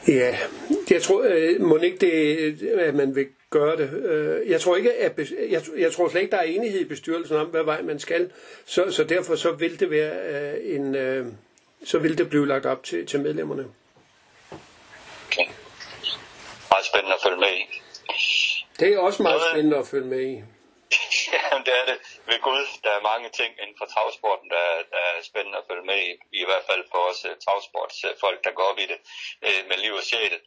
Ja, 0.09 0.38
jeg 0.90 1.02
tror, 1.02 1.23
øh, 1.23 1.61
må 1.61 1.76
ikke 1.76 1.99
det, 1.99 2.78
at 2.78 2.95
man 2.95 3.14
vil 3.14 3.26
gøre 3.50 3.76
det. 3.76 3.90
Øh, 3.92 4.50
jeg 4.50 4.61
tror 4.61 4.76
ikke, 4.76 4.92
at 4.92 5.19
jeg, 5.50 5.62
jeg 5.78 5.92
tror 5.92 6.09
slet 6.09 6.21
ikke, 6.21 6.30
der 6.30 6.38
er 6.38 6.42
enighed 6.42 6.80
i 6.80 6.85
bestyrelsen 6.85 7.37
om, 7.37 7.47
hvad 7.47 7.62
vej 7.62 7.83
man 7.83 7.99
skal. 7.99 8.33
Så, 8.64 8.90
så 8.90 9.04
derfor 9.04 9.37
så 9.37 9.52
vil 9.52 9.80
det 9.80 9.90
være 9.90 10.12
øh, 10.54 10.75
en, 10.75 10.95
øh, 10.95 11.26
så 11.85 11.99
vil 11.99 12.19
det 12.19 12.28
blive 12.28 12.49
lagt 12.49 12.66
op 12.66 12.85
til, 12.85 13.07
til 13.07 13.21
medlemmerne. 13.21 13.66
Okay. 15.26 15.47
Meget 16.71 16.87
spændende 16.92 17.14
at 17.14 17.21
følge 17.23 17.37
med 17.37 17.49
i. 17.49 17.83
Det 18.80 18.95
er 18.95 18.99
også 18.99 19.23
meget 19.23 19.40
spændende 19.52 19.76
at 19.76 19.87
følge 19.87 20.07
med 20.07 20.21
i. 20.21 20.35
ja, 21.33 21.59
det 21.64 21.75
er 21.83 21.92
det. 21.92 21.99
Ved 22.27 22.41
Gud, 22.41 22.67
der 22.85 22.91
er 22.91 23.09
mange 23.12 23.29
ting 23.31 23.53
inden 23.62 23.77
for 23.79 23.87
travsporten, 23.87 24.50
der, 24.50 24.67
der 24.93 25.03
er 25.11 25.23
spændende 25.23 25.59
at 25.59 25.65
følge 25.69 25.87
med 25.91 25.99
i. 26.09 26.11
I 26.43 26.45
hvert 26.45 26.65
fald 26.69 26.85
for 26.91 26.99
os 27.11 27.25
uh, 27.25 27.31
travsportsfolk, 27.45 28.45
der 28.45 28.53
går 28.59 28.62
op 28.62 28.79
i 28.79 28.87
det 28.93 29.00
uh, 29.47 29.69
med 29.69 29.77
liv 29.77 29.95
og 29.95 30.03
sjæl. 30.03 30.41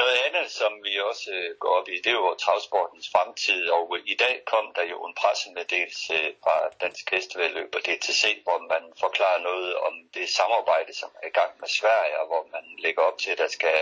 Noget 0.00 0.16
andet, 0.26 0.50
som 0.50 0.72
vi 0.84 1.00
også 1.00 1.30
uh, 1.30 1.58
går 1.62 1.72
op 1.78 1.88
i, 1.88 1.96
det 1.96 2.06
er 2.06 2.20
jo 2.22 2.34
travsportens 2.34 3.08
fremtid. 3.14 3.70
Og 3.70 3.90
uh, 3.90 3.98
i 4.06 4.14
dag 4.14 4.42
kom 4.46 4.66
der 4.76 4.84
jo 4.92 4.98
en 5.06 5.14
pressemeddelelse 5.14 6.14
uh, 6.28 6.34
fra 6.42 6.56
Dansk 6.80 7.10
Hestevedløb 7.10 7.74
og 7.74 7.80
DTC, 7.86 8.22
hvor 8.44 8.58
man 8.72 8.84
forklarer 9.00 9.40
noget 9.50 9.76
om 9.76 9.94
det 10.14 10.28
samarbejde, 10.28 10.92
som 10.94 11.10
er 11.22 11.26
i 11.26 11.36
gang 11.38 11.52
med 11.60 11.68
Sverige, 11.68 12.18
og 12.20 12.26
hvor 12.26 12.44
man 12.52 12.64
lægger 12.78 13.02
op 13.02 13.18
til, 13.18 13.30
at 13.30 13.38
der 13.38 13.48
skal 13.48 13.78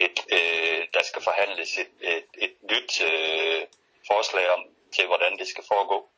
et, 0.00 0.18
uh, 0.36 0.80
der 0.94 1.02
skal 1.02 1.22
forhandles 1.22 1.78
et, 1.78 1.92
et, 2.00 2.30
et 2.46 2.54
nyt 2.72 2.92
uh, 3.10 3.60
forslag 4.06 4.50
om, 4.50 4.62
til 4.94 5.06
hvordan 5.06 5.38
det 5.38 5.48
skal 5.48 5.64
foregå. 5.68 6.11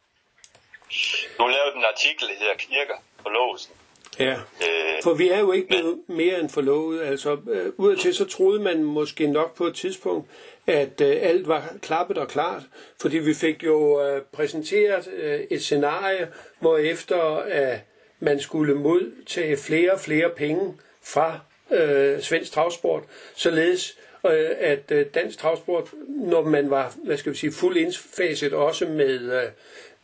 Du 1.38 1.46
lavede 1.46 1.76
en 1.76 1.84
artikel, 1.84 2.28
der 2.28 2.34
hedder 2.38 2.54
Knirker 2.58 2.94
på 3.22 3.28
låsen. 3.28 3.72
Ja, 4.18 4.32
øh, 4.32 5.02
for 5.02 5.14
vi 5.14 5.28
er 5.28 5.38
jo 5.38 5.52
ikke 5.52 5.68
blevet 5.68 5.98
mere 6.06 6.40
end 6.40 6.48
forlovet. 6.50 7.02
Altså, 7.02 7.36
øh, 7.50 7.72
udadtil 7.76 8.14
så 8.14 8.24
troede 8.24 8.60
man 8.60 8.84
måske 8.84 9.26
nok 9.26 9.56
på 9.56 9.66
et 9.66 9.74
tidspunkt, 9.74 10.30
at 10.66 11.00
øh, 11.00 11.16
alt 11.20 11.48
var 11.48 11.72
klappet 11.82 12.18
og 12.18 12.28
klart, 12.28 12.62
fordi 13.00 13.18
vi 13.18 13.34
fik 13.34 13.64
jo 13.64 14.02
øh, 14.04 14.22
præsenteret 14.32 15.08
øh, 15.08 15.40
et 15.50 15.62
scenarie, 15.62 16.28
hvor 16.60 16.78
efter 16.78 17.36
at 17.36 17.80
man 18.20 18.40
skulle 18.40 18.74
modtage 18.74 19.56
flere 19.56 19.92
og 19.92 20.00
flere 20.00 20.30
penge 20.30 20.74
fra 21.02 21.38
øh, 21.70 22.20
svensk 22.20 22.52
travsport, 22.52 23.02
således 23.34 23.98
øh, 24.26 24.50
at 24.58 24.90
øh, 24.90 25.06
dansk 25.14 25.38
travsport, 25.38 25.90
når 26.08 26.42
man 26.42 26.70
var, 26.70 26.94
hvad 27.04 27.16
skal 27.16 27.32
vi 27.32 27.36
sige, 27.36 27.52
fuld 27.52 27.76
indfaset 27.76 28.52
også 28.52 28.86
med, 28.86 29.42
øh, 29.42 29.48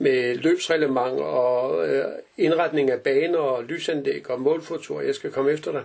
med 0.00 0.35
løbsreglement 0.35 1.21
og 1.21 1.88
øh, 1.88 2.04
indretning 2.38 2.90
af 2.90 3.00
baner 3.00 3.38
og 3.38 3.64
lysanlæg 3.64 4.30
og 4.30 4.40
målfotor, 4.40 5.00
jeg 5.00 5.14
skal 5.14 5.30
komme 5.30 5.50
efter 5.52 5.73
dig, 5.73 5.83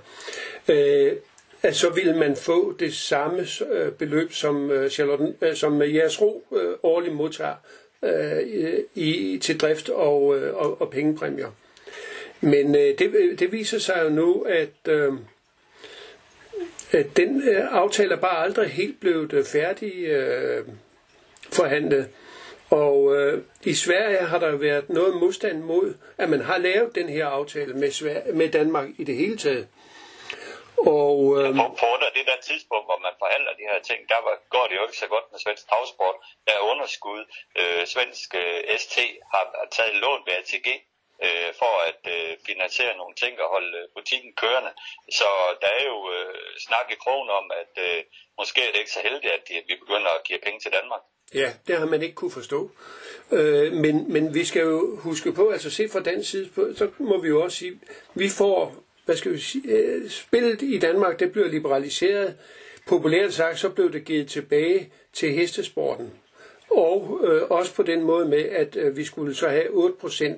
øh, 0.76 1.14
at 1.62 1.76
så 1.76 1.90
ville 1.90 2.18
man 2.18 2.36
få 2.36 2.76
det 2.80 2.94
samme 2.94 3.46
øh, 3.72 3.92
beløb, 3.92 4.34
som, 4.34 4.72
øh, 4.72 4.90
Charlotte, 4.90 5.34
øh, 5.42 5.56
som 5.56 5.82
jeres 5.82 6.22
ro 6.22 6.44
øh, 6.56 6.74
årligt 6.84 7.16
modtager 7.16 7.56
øh, 8.04 8.44
i, 8.96 9.38
til 9.42 9.60
drift 9.60 9.90
og, 9.90 10.38
øh, 10.38 10.56
og, 10.56 10.82
og 10.82 10.90
pengepræmier. 10.90 11.52
Men 12.42 12.76
øh, 12.76 13.00
det, 13.00 13.40
det 13.40 13.52
viser 13.52 13.80
sig 13.80 14.02
jo 14.04 14.10
nu, 14.10 14.42
at 14.42 14.92
øh, 14.92 15.14
den 17.18 17.42
øh, 17.50 17.66
aftale 17.72 18.14
er 18.16 18.20
bare 18.20 18.44
aldrig 18.44 18.70
helt 18.70 19.00
blevet 19.00 19.34
øh, 19.34 19.44
færdig 19.44 20.06
øh, 20.06 20.66
forhandlet. 21.52 22.08
Og 22.72 23.16
øh, 23.16 23.44
i 23.64 23.74
Sverige 23.74 24.18
har 24.18 24.40
der 24.40 24.56
været 24.56 24.90
noget 24.90 25.16
modstand 25.16 25.60
mod, 25.62 25.98
at 26.18 26.30
man 26.30 26.42
har 26.42 26.58
lavet 26.58 26.96
den 26.96 27.10
her 27.10 27.28
aftale 27.28 27.74
med, 27.74 27.92
Sverige, 27.92 28.34
med 28.34 28.52
Danmark 28.52 28.88
i 28.98 29.04
det 29.04 29.16
hele 29.16 29.38
taget. 29.38 29.68
Og, 30.78 31.18
øh, 31.38 31.48
på, 31.62 31.66
på 31.82 31.86
under 31.96 32.10
det 32.18 32.26
der 32.30 32.40
tidspunkt, 32.50 32.86
hvor 32.90 33.00
man 33.08 33.16
forhandler 33.24 33.54
de 33.60 33.70
her 33.72 33.80
ting, 33.90 34.00
der 34.14 34.20
var, 34.26 34.36
går 34.56 34.66
det 34.68 34.76
jo 34.80 34.84
ikke 34.88 35.02
så 35.04 35.08
godt 35.08 35.28
med 35.32 35.40
svensk 35.40 35.64
travsport. 35.70 36.18
Der 36.48 36.54
er 36.56 36.70
underskud. 36.72 37.22
Øh, 37.60 37.82
svensk 37.94 38.30
øh, 38.44 38.60
ST 38.82 38.96
har, 39.34 39.44
har 39.60 39.68
taget 39.78 39.96
lån 40.04 40.22
ved 40.28 40.34
ATG 40.42 40.68
øh, 41.26 41.50
for 41.62 41.74
at 41.90 42.02
øh, 42.16 42.32
finansiere 42.50 42.98
nogle 42.98 43.16
ting 43.22 43.34
og 43.44 43.48
holde 43.56 43.78
øh, 43.82 43.86
butikken 43.96 44.32
kørende. 44.42 44.72
Så 45.20 45.30
der 45.62 45.72
er 45.80 45.84
jo 45.92 46.00
øh, 46.16 46.36
snak 46.68 46.88
i 46.92 47.02
krogen 47.04 47.30
om, 47.40 47.46
at 47.62 47.74
øh, 47.88 48.00
måske 48.40 48.60
er 48.62 48.72
det 48.72 48.80
ikke 48.80 48.98
så 48.98 49.02
heldigt, 49.08 49.34
at 49.38 49.44
de, 49.48 49.54
vi 49.70 49.76
begynder 49.84 50.12
at 50.16 50.26
give 50.28 50.46
penge 50.46 50.60
til 50.60 50.76
Danmark. 50.78 51.04
Ja, 51.36 51.54
det 51.68 51.76
har 51.76 51.86
man 51.86 52.02
ikke 52.02 52.16
kunne 52.16 52.32
forstå. 52.32 52.72
Øh, 53.32 53.74
men, 53.74 54.06
men 54.14 54.34
vi 54.34 54.46
skal 54.46 54.62
jo 54.62 54.96
huske 54.96 55.32
på, 55.32 55.50
altså 55.50 55.70
se 55.70 55.90
fra 55.90 56.00
den 56.00 56.24
side, 56.24 56.50
på, 56.56 56.68
så 56.76 56.90
må 56.98 57.22
vi 57.22 57.28
jo 57.28 57.42
også 57.42 57.58
sige, 57.58 57.80
vi 58.14 58.30
får, 58.30 58.84
hvad 59.06 59.16
skal 59.16 59.34
vi 59.34 59.38
sige, 59.40 59.70
øh, 59.70 60.10
spillet 60.10 60.62
i 60.62 60.78
Danmark, 60.78 61.20
det 61.20 61.32
bliver 61.32 61.48
liberaliseret. 61.48 62.36
Populært 62.88 63.34
sagt, 63.34 63.60
så 63.60 63.70
blev 63.70 63.94
det 63.94 64.06
givet 64.06 64.28
tilbage 64.28 64.90
til 65.14 65.32
hestesporten. 65.32 66.12
Og 66.72 67.20
øh, 67.24 67.42
også 67.50 67.74
på 67.76 67.84
den 67.84 68.02
måde 68.04 68.28
med, 68.28 68.44
at 68.44 68.76
øh, 68.76 68.98
vi 68.98 69.04
skulle 69.04 69.36
så 69.36 69.48
have 69.48 69.68
8% 69.68 70.34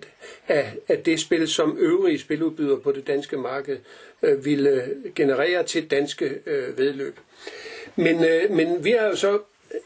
af, 0.48 0.74
af 0.88 1.04
det 1.04 1.20
spil, 1.20 1.48
som 1.48 1.77
øvrige 1.80 2.20
spiludbydere 2.20 2.80
på 2.80 2.92
det 2.92 3.08
danske 3.08 3.38
marked 3.38 3.77
øh, 4.24 4.46
ville 4.46 4.96
generere 5.16 5.63
til 5.63 5.92
danske 5.92 6.39
øh, 6.46 6.77
vedløb. 6.77 7.20
Men, 7.96 8.24
øh, 8.25 8.51
men 8.51 8.86
vi 8.86 8.92
har 8.92 9.08
jo 9.08 9.16
så 9.16 9.39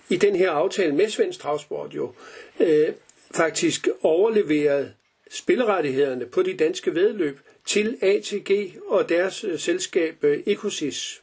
i 0.10 0.16
den 0.18 0.36
her 0.36 0.52
aftale 0.52 0.96
med 0.96 1.10
Svend 1.10 1.34
Travsport 1.34 1.94
jo 1.94 2.14
øh, 2.60 2.90
faktisk 3.36 3.88
overleveret 4.04 4.94
spillerettighederne 5.32 6.26
på 6.26 6.44
de 6.44 6.54
danske 6.54 6.96
vedløb 6.96 7.40
til 7.66 7.98
ATG 8.02 8.76
og 8.88 9.10
deres 9.10 9.44
øh, 9.44 9.60
selskab 9.60 10.24
øh, 10.24 10.44
Ecosis. 10.48 11.22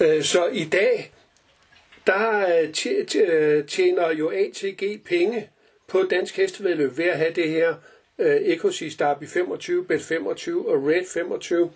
Øh, 0.00 0.22
så 0.22 0.46
i 0.46 0.64
dag 0.64 1.12
der 2.06 2.46
øh, 2.58 2.68
øh 3.22 3.66
tjener 3.66 4.12
jo 4.12 4.30
ATG 4.30 5.00
penge 5.04 5.48
på 5.88 6.02
dansk 6.10 6.36
hestevedløb 6.36 6.98
ved 6.98 7.04
at 7.04 7.18
have 7.18 7.32
det 7.32 7.48
her 7.48 7.74
øh, 8.18 8.36
Ecosis 8.36 8.96
Derby 8.96 9.24
25, 9.28 9.84
Bet 9.84 10.02
25 10.02 10.68
og 10.68 10.86
Red 10.86 11.04
25. 11.12 11.70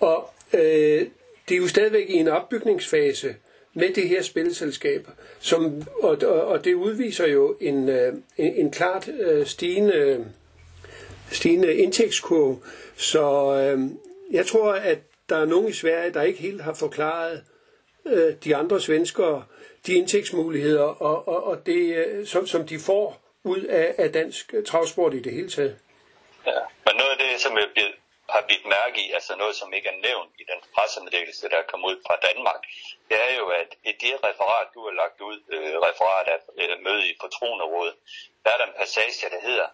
Og 0.00 0.30
øh, 0.54 1.06
det 1.48 1.54
er 1.54 1.58
jo 1.58 1.68
stadigvæk 1.68 2.10
i 2.10 2.14
en 2.14 2.28
opbygningsfase 2.28 3.36
med 3.74 3.92
det 3.92 4.08
her 4.08 4.22
spilselskab, 4.22 5.06
som, 5.40 5.82
og, 6.02 6.18
og, 6.22 6.46
og 6.46 6.64
det 6.64 6.74
udviser 6.74 7.26
jo 7.26 7.56
en, 7.60 7.88
øh, 7.88 8.12
en, 8.36 8.54
en 8.54 8.70
klart 8.70 9.08
øh, 9.08 9.46
stigende, 9.46 10.26
stigende 11.30 11.74
indtægtskurve. 11.74 12.58
Så 12.96 13.54
øh, 13.56 13.80
jeg 14.30 14.46
tror, 14.46 14.72
at 14.72 14.98
der 15.28 15.36
er 15.36 15.44
nogen 15.44 15.68
i 15.68 15.72
Sverige, 15.72 16.12
der 16.12 16.22
ikke 16.22 16.40
helt 16.40 16.62
har 16.62 16.74
forklaret 16.74 17.42
øh, 18.06 18.34
de 18.44 18.56
andre 18.56 18.80
svenskere 18.80 19.44
de 19.86 19.94
indtægtsmuligheder, 19.94 20.82
og, 20.82 21.28
og, 21.28 21.44
og 21.44 21.66
det, 21.66 21.96
øh, 21.96 22.26
som, 22.26 22.46
som 22.46 22.66
de 22.66 22.78
får 22.78 23.20
ud 23.44 23.60
af, 23.60 23.94
af 23.98 24.12
dansk 24.12 24.54
travsport 24.66 25.14
i 25.14 25.22
det 25.22 25.32
hele 25.32 25.48
taget. 25.48 25.76
Ja, 26.46 26.60
men 26.86 26.92
noget 26.96 27.10
af 27.10 27.18
det, 27.18 27.40
som 27.40 27.52
jeg 27.56 27.68
blevet, 27.74 27.92
har 28.34 28.42
bidt 28.50 28.64
mærke 28.76 28.98
i, 29.04 29.12
altså 29.12 29.32
noget, 29.36 29.56
som 29.56 29.72
ikke 29.76 29.88
er 29.88 30.02
nævnt 30.08 30.32
i 30.42 30.44
den 30.52 30.60
pressemeddelelse, 30.74 31.48
der 31.48 31.58
er 31.60 31.70
kommet 31.70 31.88
ud 31.92 31.98
fra 32.06 32.16
Danmark, 32.28 32.60
det 33.08 33.16
er 33.26 33.32
jo, 33.40 33.46
at 33.48 33.70
i 33.90 33.92
det 34.02 34.14
referat, 34.28 34.68
du 34.74 34.80
har 34.86 34.94
lagt 35.02 35.20
ud, 35.20 35.38
øh, 35.54 35.74
referat 35.88 36.26
af 36.34 36.38
øh, 36.60 36.80
møde 36.86 37.04
i 37.10 37.14
Patronerådet, 37.20 37.94
der 38.44 38.50
er 38.50 38.58
der 38.58 38.66
en 38.66 38.78
passage, 38.82 39.30
der 39.34 39.40
hedder, 39.48 39.68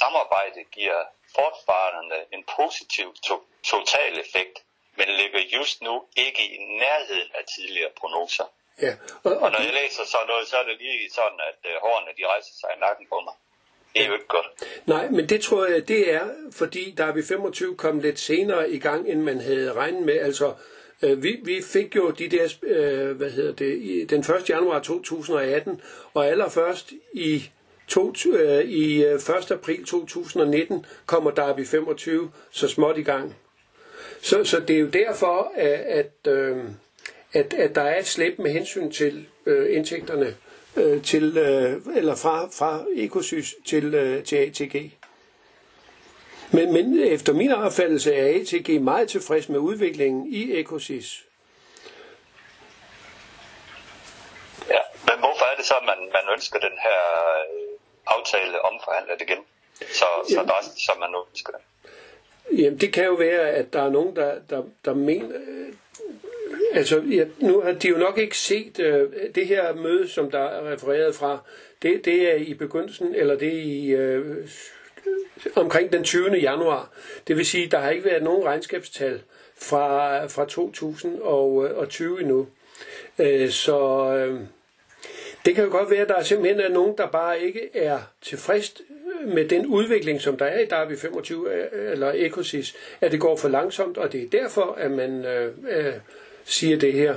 samarbejde 0.00 0.64
giver 0.64 1.00
fortfarande 1.38 2.16
en 2.32 2.44
positiv 2.56 3.14
to- 3.26 3.46
total 3.72 4.18
effekt 4.18 4.56
men 4.96 5.08
ligger 5.08 5.40
just 5.56 5.82
nu 5.82 5.94
ikke 6.16 6.42
i 6.56 6.58
nærheden 6.58 7.30
af 7.34 7.44
tidligere 7.54 7.90
prognoser. 8.00 8.46
Ja. 8.82 8.92
Og, 9.24 9.32
og, 9.32 9.36
og 9.42 9.48
når 9.52 9.60
jeg 9.66 9.72
læser 9.72 10.04
sådan 10.04 10.26
noget, 10.26 10.48
så 10.48 10.56
er 10.56 10.62
det 10.62 10.76
lige 10.78 11.10
sådan, 11.10 11.40
at 11.50 11.58
uh, 11.70 11.76
hårene 11.84 12.12
de 12.18 12.26
rejser 12.26 12.54
sig 12.60 12.70
i 12.76 12.80
nakken 12.80 13.06
på 13.12 13.20
mig. 13.26 13.34
Det 13.94 14.02
er 14.02 14.06
jo 14.06 14.12
ikke 14.12 14.28
godt. 14.28 14.46
Nej, 14.86 15.10
men 15.10 15.28
det 15.28 15.40
tror 15.40 15.66
jeg, 15.66 15.88
det 15.88 16.14
er, 16.14 16.20
fordi 16.52 16.94
der 16.96 17.04
er 17.04 17.12
vi 17.12 17.22
25 17.22 17.76
kom 17.76 17.98
lidt 17.98 18.18
senere 18.18 18.70
i 18.70 18.78
gang, 18.78 19.08
end 19.08 19.22
man 19.22 19.40
havde 19.40 19.72
regnet 19.72 20.02
med. 20.02 20.14
Altså, 20.14 20.52
øh, 21.02 21.22
vi, 21.22 21.40
vi 21.44 21.62
fik 21.62 21.96
jo 21.96 22.10
de 22.10 22.28
der, 22.28 22.48
øh, 22.62 23.16
hvad 23.16 23.30
hedder 23.30 23.52
det, 23.52 23.78
i, 23.78 24.04
den 24.04 24.20
1. 24.20 24.50
januar 24.50 24.80
2018, 24.80 25.80
og 26.14 26.26
allerførst 26.26 26.92
i, 27.12 27.50
to, 27.88 28.12
øh, 28.32 28.64
i 28.64 29.04
øh, 29.04 29.14
1. 29.14 29.50
april 29.50 29.84
2019 29.84 30.86
kommer 31.06 31.30
Derby 31.30 31.66
25 31.66 32.30
så 32.50 32.68
småt 32.68 32.98
i 32.98 33.02
gang. 33.02 33.36
Så, 34.20 34.44
så 34.44 34.60
det 34.60 34.76
er 34.76 34.80
jo 34.80 34.88
derfor, 34.88 35.52
at, 35.56 35.70
at, 35.70 36.32
øh, 36.32 36.56
at, 37.32 37.54
at 37.54 37.74
der 37.74 37.82
er 37.82 37.98
et 37.98 38.06
slip 38.06 38.38
med 38.38 38.50
hensyn 38.50 38.90
til 38.90 39.26
øh, 39.46 39.76
indtægterne 39.76 40.34
øh, 40.76 41.02
til, 41.02 41.36
øh, 41.38 41.96
eller 41.96 42.14
fra, 42.14 42.48
fra 42.58 42.84
Ecosys 42.96 43.54
til, 43.66 43.94
øh, 43.94 44.24
til 44.24 44.36
ATG. 44.36 44.92
Men, 46.50 46.72
men 46.72 46.98
efter 47.02 47.32
min 47.32 47.52
opfattelse 47.52 48.14
er 48.14 48.40
ATG 48.40 48.82
meget 48.82 49.08
tilfreds 49.08 49.48
med 49.48 49.58
udviklingen 49.58 50.32
i 50.32 50.60
Ecosys. 50.60 51.24
Ja, 54.68 54.80
men 55.08 55.18
hvorfor 55.18 55.44
er 55.52 55.56
det 55.56 55.64
så, 55.64 55.74
at 55.74 55.86
man, 55.86 55.98
man 55.98 56.34
ønsker 56.34 56.58
den 56.58 56.78
her 56.82 57.00
øh, 57.50 57.78
aftale 58.06 58.62
omforhandlet 58.64 59.20
igen? 59.20 59.38
Så, 59.80 60.06
så 60.28 60.40
ja. 60.40 60.42
drastisk, 60.42 60.86
som 60.86 60.98
man 60.98 61.10
nu 61.10 61.18
ønsker 61.30 61.52
det. 61.52 61.62
Jamen, 62.52 62.80
det 62.80 62.92
kan 62.92 63.04
jo 63.04 63.14
være, 63.14 63.50
at 63.50 63.72
der 63.72 63.82
er 63.82 63.90
nogen, 63.90 64.16
der, 64.16 64.34
der, 64.50 64.62
der 64.84 64.94
mener... 64.94 65.36
Øh, 65.36 65.72
altså, 66.74 67.02
ja, 67.10 67.24
nu 67.40 67.60
har 67.60 67.72
de 67.72 67.88
jo 67.88 67.96
nok 67.96 68.18
ikke 68.18 68.38
set 68.38 68.80
øh, 68.80 69.10
det 69.34 69.46
her 69.46 69.74
møde, 69.74 70.08
som 70.08 70.30
der 70.30 70.38
er 70.38 70.72
refereret 70.72 71.14
fra. 71.14 71.38
Det, 71.82 72.04
det 72.04 72.32
er 72.32 72.34
i 72.34 72.54
begyndelsen, 72.54 73.14
eller 73.14 73.36
det 73.36 73.48
er 73.48 73.62
i... 73.62 73.86
Øh, 73.86 74.48
omkring 75.54 75.92
den 75.92 76.04
20. 76.04 76.30
januar. 76.30 76.90
Det 77.28 77.36
vil 77.36 77.46
sige, 77.46 77.66
der 77.66 77.78
har 77.78 77.90
ikke 77.90 78.04
været 78.04 78.22
nogen 78.22 78.44
regnskabstal 78.44 79.20
fra, 79.56 80.26
fra 80.26 80.44
2020 80.44 82.14
øh, 82.14 82.20
endnu. 82.20 82.46
Øh, 83.18 83.50
så 83.50 84.08
øh, 84.14 84.40
det 85.44 85.54
kan 85.54 85.64
jo 85.64 85.70
godt 85.70 85.90
være, 85.90 86.00
at 86.00 86.08
der 86.08 86.22
simpelthen 86.22 86.60
er 86.60 86.68
nogen, 86.68 86.98
der 86.98 87.06
bare 87.06 87.40
ikke 87.40 87.76
er 87.76 87.98
tilfreds 88.22 88.74
med 89.26 89.48
den 89.48 89.66
udvikling, 89.66 90.20
som 90.20 90.36
der 90.36 90.44
er 90.44 90.60
i 90.60 90.66
Darby 90.66 90.96
25 90.96 91.52
øh, 91.52 91.64
øh, 91.72 91.92
eller 91.92 92.12
Ecosis, 92.14 92.74
at 93.00 93.12
det 93.12 93.20
går 93.20 93.36
for 93.36 93.48
langsomt, 93.48 93.98
og 93.98 94.12
det 94.12 94.22
er 94.22 94.28
derfor, 94.42 94.74
at 94.78 94.90
man 94.90 95.24
øh, 95.24 95.52
øh, 95.70 95.92
siger 96.44 96.76
det 96.76 96.92
her. 96.92 97.14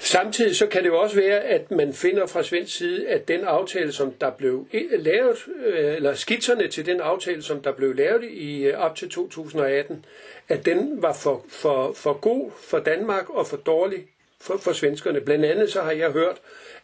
Samtidig 0.00 0.56
så 0.56 0.66
kan 0.66 0.82
det 0.82 0.88
jo 0.88 0.98
også 1.00 1.16
være, 1.16 1.40
at 1.40 1.70
man 1.70 1.92
finder 1.92 2.26
fra 2.26 2.42
svensk 2.42 2.76
side, 2.76 3.08
at 3.08 3.28
den 3.28 3.44
aftale, 3.44 3.92
som 3.92 4.12
der 4.12 4.30
blev 4.30 4.66
lavet, 4.98 5.36
øh, 5.66 5.94
eller 5.94 6.14
skitserne 6.14 6.68
til 6.68 6.86
den 6.86 7.00
aftale, 7.00 7.42
som 7.42 7.60
der 7.62 7.72
blev 7.72 7.94
lavet 7.94 8.24
i 8.30 8.72
op 8.74 8.96
til 8.96 9.10
2018, 9.10 10.04
at 10.48 10.66
den 10.66 11.02
var 11.02 11.12
for, 11.12 11.44
for, 11.48 11.92
for 11.92 12.12
god 12.12 12.50
for 12.60 12.78
Danmark 12.78 13.30
og 13.30 13.46
for 13.46 13.56
dårlig 13.56 14.06
for, 14.40 14.56
for 14.56 14.72
svenskerne. 14.72 15.20
Blandt 15.20 15.44
andet 15.44 15.72
så 15.72 15.80
har 15.82 15.92
jeg 15.92 16.10
hørt, 16.10 16.36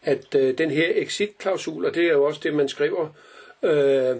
at 0.02 0.34
øh, 0.34 0.58
den 0.58 0.70
her 0.70 0.88
exit-klausul, 0.94 1.84
og 1.84 1.94
det 1.94 2.04
er 2.04 2.12
jo 2.12 2.24
også 2.24 2.40
det, 2.42 2.54
man 2.54 2.68
skriver, 2.68 3.08
øh, 3.62 4.16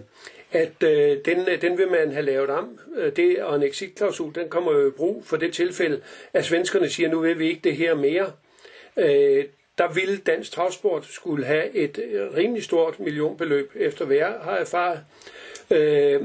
at 0.52 0.82
øh, 0.82 1.18
den, 1.24 1.48
øh, 1.48 1.62
den 1.62 1.78
vil 1.78 1.88
man 1.88 2.12
have 2.12 2.24
lavet 2.24 2.50
om. 2.50 2.78
Øh, 2.96 3.16
det 3.16 3.42
og 3.42 3.56
en 3.56 3.62
exit-klausul, 3.62 4.34
den 4.34 4.48
kommer 4.48 4.72
jo 4.72 4.88
i 4.88 4.90
brug 4.90 5.24
for 5.26 5.36
det 5.36 5.52
tilfælde, 5.52 6.00
at 6.32 6.44
svenskerne 6.44 6.88
siger, 6.88 7.08
nu 7.08 7.20
vil 7.20 7.38
vi 7.38 7.48
ikke 7.48 7.60
det 7.64 7.76
her 7.76 7.94
mere. 7.94 8.32
Øh, 8.96 9.44
der 9.78 9.92
ville 9.92 10.16
dansk 10.16 10.52
travsport 10.52 11.06
skulle 11.06 11.46
have 11.46 11.74
et 11.74 11.98
øh, 11.98 12.34
rimelig 12.36 12.64
stort 12.64 13.00
millionbeløb, 13.00 13.72
efter 13.74 14.04
hvad 14.04 14.16
jeg 14.16 14.34
har 14.42 14.56
erfaret. 14.56 15.00
Øh, 15.70 16.22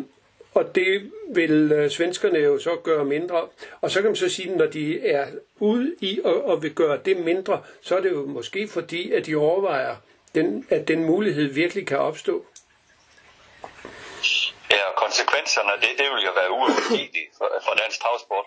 og 0.53 0.75
det 0.75 1.11
vil 1.33 1.71
øh, 1.71 1.89
svenskerne 1.89 2.39
jo 2.39 2.57
så 2.59 2.75
gøre 2.83 3.05
mindre. 3.05 3.47
Og 3.81 3.91
så 3.91 4.01
kan 4.01 4.09
man 4.09 4.15
så 4.15 4.29
sige, 4.29 4.55
når 4.55 4.65
de 4.65 5.07
er 5.07 5.25
ude 5.59 5.95
i 6.01 6.19
og, 6.23 6.45
og 6.45 6.63
vil 6.63 6.73
gøre 6.73 6.99
det 7.05 7.17
mindre, 7.17 7.61
så 7.81 7.97
er 7.97 8.01
det 8.01 8.11
jo 8.11 8.25
måske 8.25 8.67
fordi, 8.67 9.11
at 9.11 9.25
de 9.25 9.35
overvejer, 9.35 9.95
den, 10.35 10.65
at 10.69 10.87
den 10.87 11.03
mulighed 11.05 11.45
virkelig 11.45 11.87
kan 11.87 11.97
opstå. 11.97 12.45
Ja, 14.71 14.81
og 14.89 14.95
konsekvenserne 14.95 15.71
af 15.73 15.79
det, 15.79 15.89
det 15.97 16.05
vil 16.13 16.23
jo 16.25 16.31
være 16.39 16.51
uafhængigt 16.51 17.29
for, 17.37 17.47
for 17.65 17.73
dansk 17.73 18.01
travsport. 18.01 18.45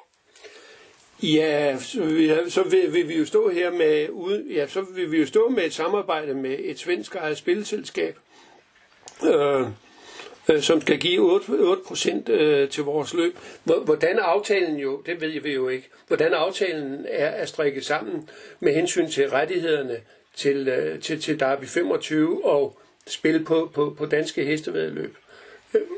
Ja, 1.22 1.78
så, 1.78 2.44
så 2.48 2.62
vil, 2.62 2.94
vil 2.94 3.08
vi 3.08 3.18
jo 3.18 3.26
stå 3.26 3.48
her 3.48 3.70
med 3.70 4.08
ude, 4.10 4.44
ja, 4.54 4.66
så 4.66 4.80
vil 4.80 5.12
vi 5.12 5.18
jo 5.18 5.26
stå 5.26 5.48
med 5.48 5.64
et 5.64 5.74
samarbejde 5.74 6.34
med 6.34 6.56
et 6.58 6.78
svensk 6.78 7.14
eget 7.14 7.38
spilselskab. 7.38 8.18
Øh, 9.24 9.66
øh, 10.50 10.62
som 10.62 10.80
skal 10.80 10.98
give 10.98 11.32
8, 11.32 11.46
8% 11.46 12.30
øh, 12.30 12.68
til 12.68 12.84
vores 12.84 13.14
løb. 13.14 13.38
Hvordan 13.64 14.18
aftalen 14.18 14.76
jo, 14.76 15.02
det 15.06 15.20
ved 15.20 15.40
vi 15.40 15.54
jo 15.54 15.68
ikke, 15.68 15.88
hvordan 16.06 16.34
aftalen 16.34 17.06
er, 17.08 17.28
at 17.30 17.48
strikke 17.48 17.82
sammen 17.82 18.28
med 18.60 18.74
hensyn 18.74 19.10
til 19.10 19.30
rettighederne 19.30 20.00
til, 20.36 20.68
øh, 20.68 21.00
til, 21.00 21.20
til 21.20 21.40
Derby 21.40 21.64
25 21.64 22.44
og 22.44 22.78
spil 23.06 23.44
på, 23.44 23.70
på, 23.74 23.94
på 23.98 24.06
danske 24.06 24.44
hestevedløb 24.44 25.16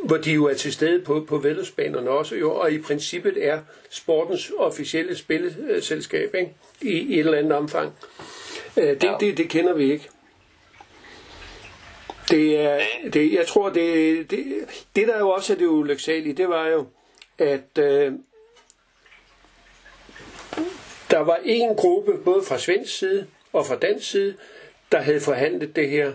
hvor 0.05 0.17
de 0.17 0.33
jo 0.33 0.45
er 0.45 0.55
til 0.55 0.73
stede 0.73 1.01
på, 1.05 1.25
på 1.29 1.39
vedløbsbanerne 1.39 2.11
også, 2.11 2.37
jo, 2.37 2.55
og 2.55 2.73
i 2.73 2.79
princippet 2.79 3.47
er 3.47 3.61
sportens 3.91 4.53
officielle 4.59 5.17
spilleselskab 5.17 6.35
ikke? 6.35 6.55
I, 6.81 6.89
i 6.89 7.13
et 7.13 7.19
eller 7.19 7.39
andet 7.39 7.53
omfang. 7.53 7.93
Det, 8.75 9.05
ja. 9.05 9.17
det, 9.21 9.37
det 9.37 9.49
kender 9.49 9.75
vi 9.75 9.93
ikke. 9.93 10.09
Det 12.31 12.61
er, 12.61 12.81
det, 13.13 13.33
jeg 13.33 13.47
tror, 13.47 13.71
det, 13.71 14.31
det, 14.31 14.45
det 14.97 15.09
der 15.09 15.19
jo 15.19 15.31
også 15.31 15.53
er 15.53 15.57
det 15.57 15.67
ulyksalige, 15.67 16.35
det 16.35 16.49
var 16.49 16.69
jo, 16.69 16.87
at 17.39 17.79
øh, 17.79 18.13
der 21.11 21.19
var 21.19 21.39
en 21.45 21.77
gruppe, 21.77 22.19
både 22.25 22.43
fra 22.43 22.59
svensk 22.59 22.99
side 22.99 23.27
og 23.53 23.67
fra 23.67 23.77
dansk 23.77 24.11
side, 24.11 24.35
der 24.93 24.99
havde 24.99 25.21
forhandlet 25.21 25.77
det 25.77 25.91
her. 25.91 26.13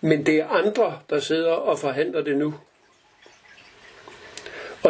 Men 0.00 0.26
det 0.26 0.36
er 0.36 0.48
andre, 0.48 0.98
der 1.10 1.20
sidder 1.20 1.52
og 1.52 1.78
forhandler 1.78 2.22
det 2.22 2.36
nu. 2.36 2.54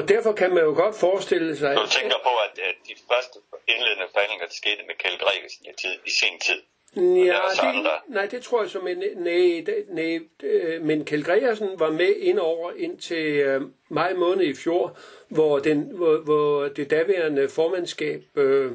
Og 0.01 0.09
derfor 0.09 0.33
kan 0.33 0.51
man 0.55 0.63
jo 0.65 0.75
godt 0.83 0.97
forestille 0.97 1.57
sig... 1.57 1.77
Du 1.77 1.87
tænker 2.01 2.19
på, 2.29 2.33
at, 2.47 2.55
at 2.69 2.77
de 2.89 2.95
første 3.11 3.39
indledende 3.69 4.07
forhandlinger, 4.13 4.47
der 4.47 4.57
skete 4.63 4.83
med 4.87 4.95
Kjeld 5.03 5.19
Gregersen 5.19 5.67
i, 5.71 5.73
tid, 5.83 5.95
i 6.07 6.11
sin 6.11 6.39
tid, 6.47 6.61
Ja, 6.97 7.39
det, 7.63 7.91
nej, 8.09 8.27
det 8.27 8.43
tror 8.43 8.63
jeg 8.63 8.71
så, 8.71 8.81
men, 8.81 8.99
nej, 9.17 9.65
nej, 9.89 10.21
øh, 10.43 10.83
men 10.83 11.05
Kjeld 11.05 11.25
Gregersen 11.25 11.69
var 11.79 11.91
med 11.91 12.15
ind 12.17 12.39
over 12.39 12.73
indtil 12.77 13.27
øh, 13.27 13.63
maj 13.89 14.15
måned 14.15 14.45
i 14.45 14.55
fjor, 14.55 14.99
hvor, 15.29 15.59
den, 15.59 15.91
hvor, 15.95 16.17
hvor 16.17 16.69
det 16.69 16.91
daværende 16.91 17.49
formandskab 17.49 18.23
øh, 18.37 18.73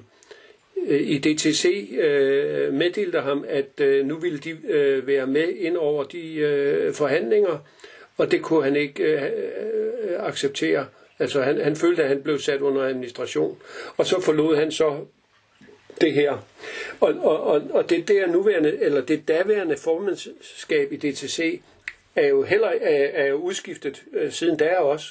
i 0.88 1.18
DTC 1.18 1.90
øh, 1.98 2.74
meddelte 2.74 3.22
ham, 3.22 3.46
at 3.48 3.80
øh, 3.82 4.06
nu 4.06 4.16
ville 4.16 4.40
de 4.40 4.50
øh, 4.50 5.08
være 5.08 5.28
med 5.28 5.50
ind 5.50 5.78
over 5.78 6.04
de 6.04 6.36
øh, 6.36 6.94
forhandlinger, 6.94 7.58
og 8.18 8.32
det 8.32 8.42
kunne 8.42 8.64
han 8.64 8.76
ikke 8.76 9.04
øh, 9.04 9.24
øh, 9.24 10.28
acceptere. 10.28 10.86
Altså 11.20 11.42
han, 11.42 11.62
han 11.62 11.76
følte, 11.76 12.04
at 12.04 12.10
han 12.10 12.24
blev 12.24 12.40
sat 12.40 12.62
under 12.62 12.82
administration. 12.82 13.58
Og 13.98 14.06
så 14.06 14.22
forlod 14.22 14.56
han 14.56 14.72
så 14.72 15.06
det 16.02 16.14
her. 16.14 16.32
Og, 17.00 17.14
og, 17.14 17.44
og, 17.44 17.62
og 17.74 17.90
det 17.90 18.08
der 18.08 18.28
nuværende, 18.28 18.78
eller 18.82 19.02
det 19.02 19.28
daværende 19.28 19.78
formandskab 19.78 20.92
i 20.92 20.98
DTC, 20.98 21.62
er 22.16 22.28
jo 22.28 22.44
heller 22.44 22.68
er, 22.68 23.08
er 23.14 23.26
jo 23.28 23.36
udskiftet 23.36 24.04
øh, 24.14 24.32
siden 24.32 24.58
da 24.58 24.76
også. 24.76 25.08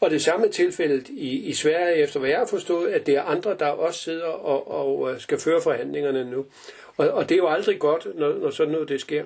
Og 0.00 0.10
det 0.10 0.22
samme 0.22 0.48
tilfældet 0.48 1.08
i, 1.08 1.30
i 1.36 1.54
Sverige, 1.54 1.96
efter 1.96 2.20
hvad 2.20 2.30
jeg 2.30 2.38
har 2.38 2.46
forstået, 2.46 2.90
at 2.90 3.06
det 3.06 3.16
er 3.16 3.22
andre, 3.22 3.56
der 3.58 3.66
også 3.66 4.00
sidder 4.00 4.26
og, 4.26 4.70
og 4.70 5.12
øh, 5.12 5.20
skal 5.20 5.38
føre 5.40 5.62
forhandlingerne 5.62 6.30
nu. 6.30 6.46
Og, 6.96 7.08
og 7.08 7.28
det 7.28 7.34
er 7.34 7.38
jo 7.38 7.48
aldrig 7.48 7.78
godt, 7.78 8.06
når, 8.14 8.34
når 8.34 8.50
sådan 8.50 8.72
noget 8.72 8.88
det 8.88 9.00
sker. 9.00 9.24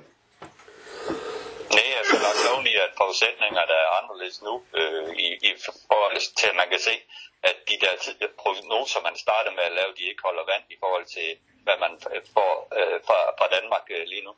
Nej, 1.70 1.86
jeg 1.96 2.02
skal 2.04 2.18
nok 2.18 2.36
lov 2.46 2.64
i, 2.66 2.69
at 2.86 2.92
forudsætningerne 3.00 3.74
er 3.84 3.88
anderledes 3.98 4.42
nu, 4.42 4.54
øh, 4.80 5.08
i, 5.26 5.28
i 5.48 5.50
forhold 5.90 6.16
til, 6.40 6.48
at 6.52 6.56
man 6.60 6.68
kan 6.72 6.80
se, 6.88 6.94
at 7.42 7.56
de 7.68 7.76
der 7.80 8.28
prognoser, 8.42 9.00
man 9.08 9.16
startede 9.24 9.54
med 9.54 9.64
at 9.64 9.76
lave, 9.78 9.90
de 9.98 10.04
ikke 10.10 10.22
holder 10.28 10.44
vand 10.52 10.64
i 10.74 10.76
forhold 10.82 11.06
til, 11.16 11.28
hvad 11.64 11.76
man 11.84 11.92
får 12.36 12.52
øh, 12.78 13.00
fra, 13.06 13.18
fra 13.38 13.46
Danmark 13.56 13.84
øh, 13.96 14.04
lige 14.12 14.24
nu. 14.28 14.32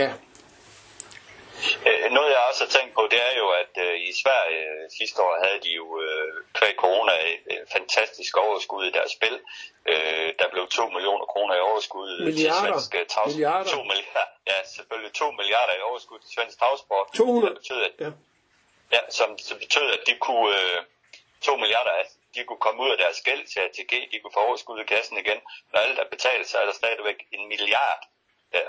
Ja. 0.00 0.08
Øh, 1.88 2.06
noget 2.16 2.30
jeg 2.34 2.42
også 2.50 2.60
har 2.64 2.72
tænkt 2.76 2.92
på, 2.98 3.02
det 3.12 3.20
er 3.28 3.34
jo, 3.42 3.46
at 3.62 3.74
øh, 3.86 3.94
i 4.08 4.12
Sverige 4.22 4.64
øh, 4.74 4.84
sidste 4.98 5.18
år 5.26 5.32
havde 5.44 5.60
de 5.66 5.72
jo 5.80 5.86
øh, 6.04 6.28
kvæg 6.58 6.74
corona 6.84 7.12
et 7.54 7.66
fantastisk 7.76 8.32
overskud 8.46 8.82
i 8.90 8.92
deres 8.98 9.12
spil. 9.16 9.36
Øh, 9.92 10.28
der 10.40 10.46
blev 10.52 10.64
2 10.68 10.88
millioner 10.96 11.26
kroner 11.32 11.54
i 11.54 11.62
overskud 11.70 12.10
milliarder. 12.24 12.60
til 12.60 12.82
svensk 12.84 12.90
travsport. 13.12 13.34
Milliarder. 13.34 13.70
2 13.70 13.82
milliarder. 13.90 14.32
Ja, 14.50 14.58
selvfølgelig 14.76 15.12
2 15.12 15.30
milliarder 15.40 15.74
i 15.80 15.82
overskud 15.90 16.18
til 16.22 16.30
svensk 16.36 16.58
travsport. 16.58 17.06
200. 17.14 17.54
Det 17.54 17.60
betød, 17.60 17.80
at, 17.88 17.94
ja. 18.04 18.10
ja, 18.94 19.00
som, 19.18 19.28
som 19.48 19.56
betød, 19.64 19.86
at 19.96 20.02
de 20.08 20.14
kunne... 20.26 20.48
Øh, 20.60 20.80
2 21.40 21.56
milliarder 21.56 21.90
af 21.90 22.04
de 22.34 22.44
kunne 22.44 22.64
komme 22.66 22.82
ud 22.84 22.90
af 22.90 22.98
deres 22.98 23.20
gæld 23.28 23.44
til 23.52 23.60
ATG, 23.66 23.92
de 24.12 24.20
kunne 24.20 24.36
få 24.36 24.40
overskud 24.48 24.80
i 24.80 24.84
kassen 24.84 25.16
igen. 25.18 25.40
Når 25.72 25.80
alt 25.80 25.98
er 25.98 26.08
betalt, 26.14 26.46
så 26.48 26.58
er 26.58 26.66
der 26.66 26.72
stadigvæk 26.72 27.18
en 27.32 27.48
milliard 27.48 28.02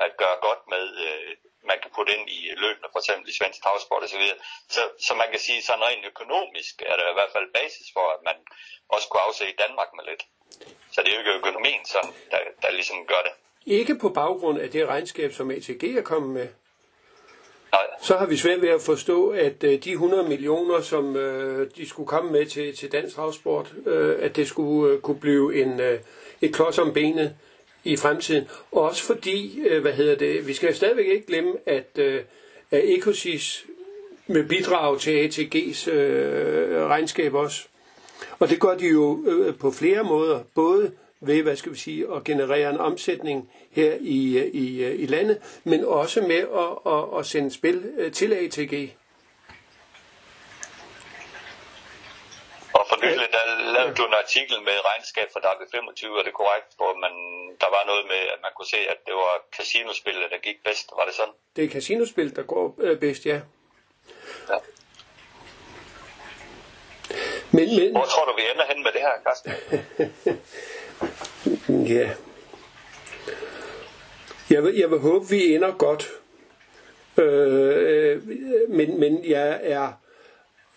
at 0.05 0.11
gøre 0.21 0.37
godt 0.47 0.61
med, 0.73 0.85
øh, 1.05 1.31
man 1.69 1.77
kan 1.81 1.91
putte 1.95 2.11
ind 2.15 2.25
i 2.37 2.39
løbende, 2.63 2.89
for 2.93 2.99
eksempel 3.01 3.25
i 3.29 3.37
svensk 3.39 3.59
travsport 3.63 4.03
osv. 4.05 4.25
Så, 4.27 4.35
så, 4.75 4.81
så 5.05 5.11
man 5.21 5.29
kan 5.31 5.41
sige, 5.47 5.61
sådan 5.67 5.85
rent 5.89 6.05
økonomisk 6.13 6.73
er 6.91 6.95
der 6.99 7.07
i 7.09 7.17
hvert 7.17 7.33
fald 7.35 7.47
basis 7.59 7.87
for, 7.95 8.05
at 8.15 8.21
man 8.29 8.37
også 8.95 9.07
kunne 9.07 9.25
afse 9.27 9.43
i 9.53 9.55
Danmark 9.63 9.89
med 9.97 10.03
lidt. 10.09 10.23
Så 10.93 10.97
det 11.01 11.09
er 11.09 11.15
jo 11.15 11.21
ikke 11.23 11.39
økonomien, 11.41 11.81
sådan, 11.93 12.13
der, 12.31 12.39
der 12.63 12.69
ligesom 12.79 12.97
gør 13.11 13.21
det. 13.27 13.33
Ikke 13.79 13.95
på 14.03 14.09
baggrund 14.09 14.57
af 14.65 14.69
det 14.75 14.87
regnskab, 14.87 15.29
som 15.33 15.51
ATG 15.51 15.83
er 16.01 16.07
kommet 16.13 16.31
med. 16.39 16.47
Så 18.01 18.17
har 18.17 18.25
vi 18.25 18.37
svært 18.37 18.61
ved 18.61 18.69
at 18.69 18.81
forstå, 18.81 19.29
at 19.29 19.63
øh, 19.63 19.83
de 19.83 19.91
100 19.91 20.23
millioner, 20.23 20.81
som 20.81 21.15
øh, 21.15 21.71
de 21.75 21.89
skulle 21.89 22.07
komme 22.07 22.31
med 22.31 22.45
til, 22.45 22.75
til 22.75 22.91
dansk 22.91 23.15
travsport, 23.15 23.73
øh, 23.85 24.17
at 24.21 24.35
det 24.35 24.47
skulle 24.47 24.93
øh, 24.93 25.01
kunne 25.01 25.19
blive 25.19 25.61
en, 25.61 25.79
øh, 25.79 25.99
et 26.41 26.53
klods 26.53 26.77
om 26.79 26.93
benet 26.93 27.35
i 27.85 27.95
fremtiden. 27.97 28.47
Også 28.71 29.03
fordi, 29.03 29.59
øh, 29.59 29.81
hvad 29.81 29.93
hedder 29.93 30.15
det, 30.15 30.47
vi 30.47 30.53
skal 30.53 30.75
stadigvæk 30.75 31.05
ikke 31.05 31.27
glemme, 31.27 31.53
at, 31.65 31.89
øh, 31.97 32.21
at 32.71 32.81
Ecosis 32.83 33.65
med 34.27 34.43
bidrag 34.43 34.99
til 34.99 35.27
ATG's 35.27 35.89
øh, 35.91 36.85
regnskab 36.85 37.33
også. 37.33 37.67
Og 38.39 38.49
det 38.49 38.59
gør 38.59 38.77
de 38.77 38.87
jo 38.87 39.23
øh, 39.27 39.55
på 39.57 39.71
flere 39.71 40.03
måder, 40.03 40.39
både 40.55 40.91
ved, 41.21 41.41
hvad 41.43 41.55
skal 41.55 41.71
vi 41.71 41.77
sige, 41.77 42.05
at 42.15 42.23
generere 42.23 42.69
en 42.69 42.77
omsætning 42.77 43.49
her 43.71 43.93
i, 44.01 44.37
øh, 44.37 44.45
i, 44.45 44.83
øh, 44.83 44.99
i 44.99 45.05
landet, 45.05 45.37
men 45.63 45.85
også 45.85 46.21
med 46.21 46.35
at, 46.35 46.93
at, 46.93 47.19
at 47.19 47.25
sende 47.25 47.51
spil 47.51 47.83
til 48.13 48.33
ATG. 48.33 48.91
Og 52.73 52.85
for 52.89 52.94
nylig, 53.05 53.27
der 53.35 53.43
lavede 53.73 53.95
du 53.97 54.03
en 54.05 54.17
artikel 54.23 54.57
med 54.67 54.77
regnskab 54.89 55.27
for 55.33 55.39
W25, 55.39 56.03
er 56.19 56.23
det 56.27 56.33
korrekt, 56.41 56.69
hvor 56.79 56.91
man, 57.03 57.13
der 57.63 57.69
var 57.75 57.83
noget 57.91 58.05
med, 58.13 58.21
at 58.33 58.39
man 58.45 58.51
kunne 58.55 58.71
se, 58.75 58.81
at 58.93 58.99
det 59.07 59.15
var 59.23 59.33
casinospillet, 59.57 60.31
der 60.33 60.39
gik 60.47 60.57
bedst. 60.67 60.87
Var 60.99 61.05
det 61.05 61.15
sådan? 61.19 61.35
Det 61.55 61.63
er 61.63 61.69
casinospil, 61.69 62.35
der 62.35 62.43
går 62.43 62.65
øh, 62.85 62.99
bedst, 62.99 63.25
ja. 63.25 63.39
ja. 64.51 64.57
Men, 67.55 67.67
men... 67.79 67.91
Hvor 67.91 68.05
tror 68.13 68.25
du, 68.25 68.33
vi 68.39 68.43
ender 68.51 68.65
hen 68.71 68.83
med 68.83 68.91
det 68.95 69.01
her, 69.07 69.15
Carsten? 69.25 69.51
ja. 71.95 72.09
Jeg 74.49 74.63
vil, 74.63 74.75
jeg 74.75 74.91
vil 74.91 74.99
håbe, 74.99 75.25
vi 75.29 75.55
ender 75.55 75.71
godt. 75.77 76.11
Øh, 77.17 78.23
men, 78.69 78.99
men 78.99 79.29
jeg 79.29 79.59
er 79.63 79.93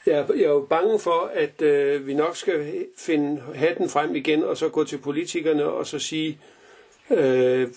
jeg, 0.08 0.26
jeg 0.36 0.44
er 0.44 0.48
jo 0.48 0.66
bange 0.70 0.98
for, 0.98 1.30
at 1.34 1.62
øh, 1.62 2.06
vi 2.06 2.14
nok 2.14 2.36
skal 2.36 2.86
finde 2.96 3.42
hatten 3.54 3.88
frem 3.88 4.16
igen, 4.16 4.44
og 4.44 4.56
så 4.56 4.68
gå 4.68 4.84
til 4.84 4.98
politikerne 4.98 5.64
og 5.64 5.86
så 5.86 5.98
sige, 5.98 6.38
øh, 7.10 7.68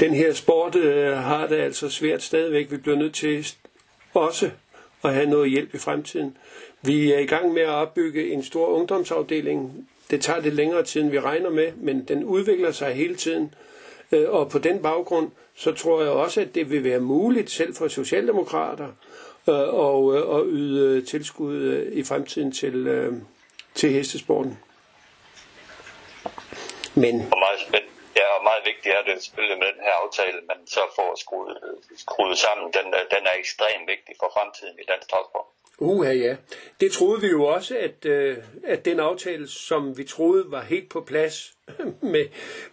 den 0.00 0.14
her 0.14 0.32
sport 0.32 0.76
øh, 0.76 1.12
har 1.12 1.46
det 1.46 1.56
altså 1.56 1.88
svært 1.88 2.22
stadigvæk. 2.22 2.70
Vi 2.70 2.76
bliver 2.76 2.96
nødt 2.98 3.14
til 3.14 3.46
også 4.14 4.50
at 5.04 5.14
have 5.14 5.26
noget 5.26 5.50
hjælp 5.50 5.74
i 5.74 5.78
fremtiden. 5.78 6.36
Vi 6.82 7.12
er 7.12 7.18
i 7.18 7.26
gang 7.26 7.52
med 7.52 7.62
at 7.62 7.68
opbygge 7.68 8.32
en 8.32 8.42
stor 8.42 8.66
ungdomsafdeling. 8.66 9.88
Det 10.10 10.20
tager 10.20 10.40
lidt 10.40 10.54
længere 10.54 10.82
tid, 10.82 11.00
end 11.00 11.10
vi 11.10 11.20
regner 11.20 11.50
med, 11.50 11.72
men 11.76 12.04
den 12.04 12.24
udvikler 12.24 12.72
sig 12.72 12.94
hele 12.94 13.14
tiden. 13.14 13.54
Øh, 14.12 14.30
og 14.30 14.50
på 14.50 14.58
den 14.58 14.82
baggrund, 14.82 15.30
så 15.54 15.72
tror 15.72 16.02
jeg 16.02 16.10
også, 16.10 16.40
at 16.40 16.54
det 16.54 16.70
vil 16.70 16.84
være 16.84 17.00
muligt, 17.00 17.50
selv 17.50 17.74
for 17.74 17.88
socialdemokrater, 17.88 18.88
og, 19.54 20.16
øh, 20.16 20.28
og 20.28 20.44
yde 20.46 21.04
tilskud 21.04 21.86
i 21.92 22.04
fremtiden 22.04 22.52
til, 22.52 22.76
til 23.74 23.90
hestesporten. 23.90 24.58
Men... 26.94 27.14
Og 27.32 27.38
meget 27.38 27.60
spændende. 27.60 27.94
Ja, 28.16 28.26
og 28.38 28.44
meget 28.44 28.62
vigtigt 28.70 28.94
er 28.94 29.02
det 29.02 29.22
selvfølgelig 29.24 29.58
med 29.58 29.66
den 29.66 29.82
her 29.86 29.94
aftale, 30.04 30.38
man 30.48 30.66
så 30.66 30.80
får 30.96 31.10
skruet, 31.16 31.58
skruet 31.96 32.38
sammen. 32.38 32.66
Den, 32.76 32.86
den 33.14 33.22
er 33.30 33.34
ekstremt 33.38 33.86
vigtig 33.88 34.14
for 34.20 34.30
fremtiden 34.36 34.74
i 34.82 34.84
dansk 34.92 35.08
transport. 35.10 35.46
Uha 35.78 36.12
ja. 36.12 36.36
Det 36.80 36.92
troede 36.92 37.20
vi 37.20 37.26
jo 37.26 37.44
også, 37.44 37.78
at, 37.78 38.04
øh, 38.04 38.36
at 38.64 38.84
den 38.84 39.00
aftale, 39.00 39.48
som 39.48 39.98
vi 39.98 40.04
troede 40.04 40.44
var 40.46 40.62
helt 40.62 40.88
på 40.88 41.00
plads 41.00 41.52
med, 42.12 42.26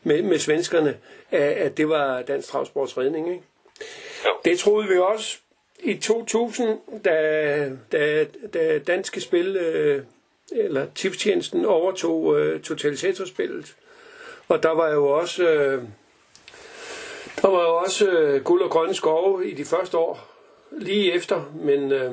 med, 0.04 0.22
med 0.22 0.40
svenskerne, 0.40 1.00
at 1.32 1.78
det 1.78 1.90
var 1.90 2.22
Dansk 2.22 2.50
Travsports 2.50 2.98
redning. 2.98 3.30
Ikke? 3.30 3.44
Jo. 4.26 4.32
Det 4.46 4.60
troede 4.60 4.88
vi 4.88 4.98
også 4.98 5.38
i 5.80 5.98
2000, 5.98 6.80
da, 7.06 7.70
da, 7.92 8.26
da 8.54 8.80
Danske 8.80 9.22
Spil, 9.22 9.56
øh, 9.56 10.04
eller 10.52 10.88
tipstjenesten, 10.96 11.66
overtog 11.66 12.40
øh, 12.40 12.62
totalisatorspillet. 12.62 13.76
Og 14.48 14.64
der 14.64 14.72
var 14.72 14.90
jo 14.90 15.08
også, 15.08 15.44
øh, 15.44 15.84
der 17.42 17.48
var 17.48 17.62
jo 17.62 17.76
også 17.76 18.10
øh, 18.10 18.44
guld 18.44 18.62
og 18.62 18.70
grønne 18.70 18.94
skove 18.94 19.50
i 19.50 19.54
de 19.54 19.66
første 19.66 19.98
år, 19.98 20.28
lige 20.72 21.14
efter, 21.14 21.52
men... 21.56 21.92
Øh, 21.92 22.12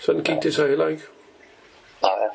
sådan 0.00 0.24
gik 0.24 0.42
det 0.42 0.54
så 0.54 0.66
heller 0.66 0.88
ikke. 0.88 1.02
Nej. 2.02 2.28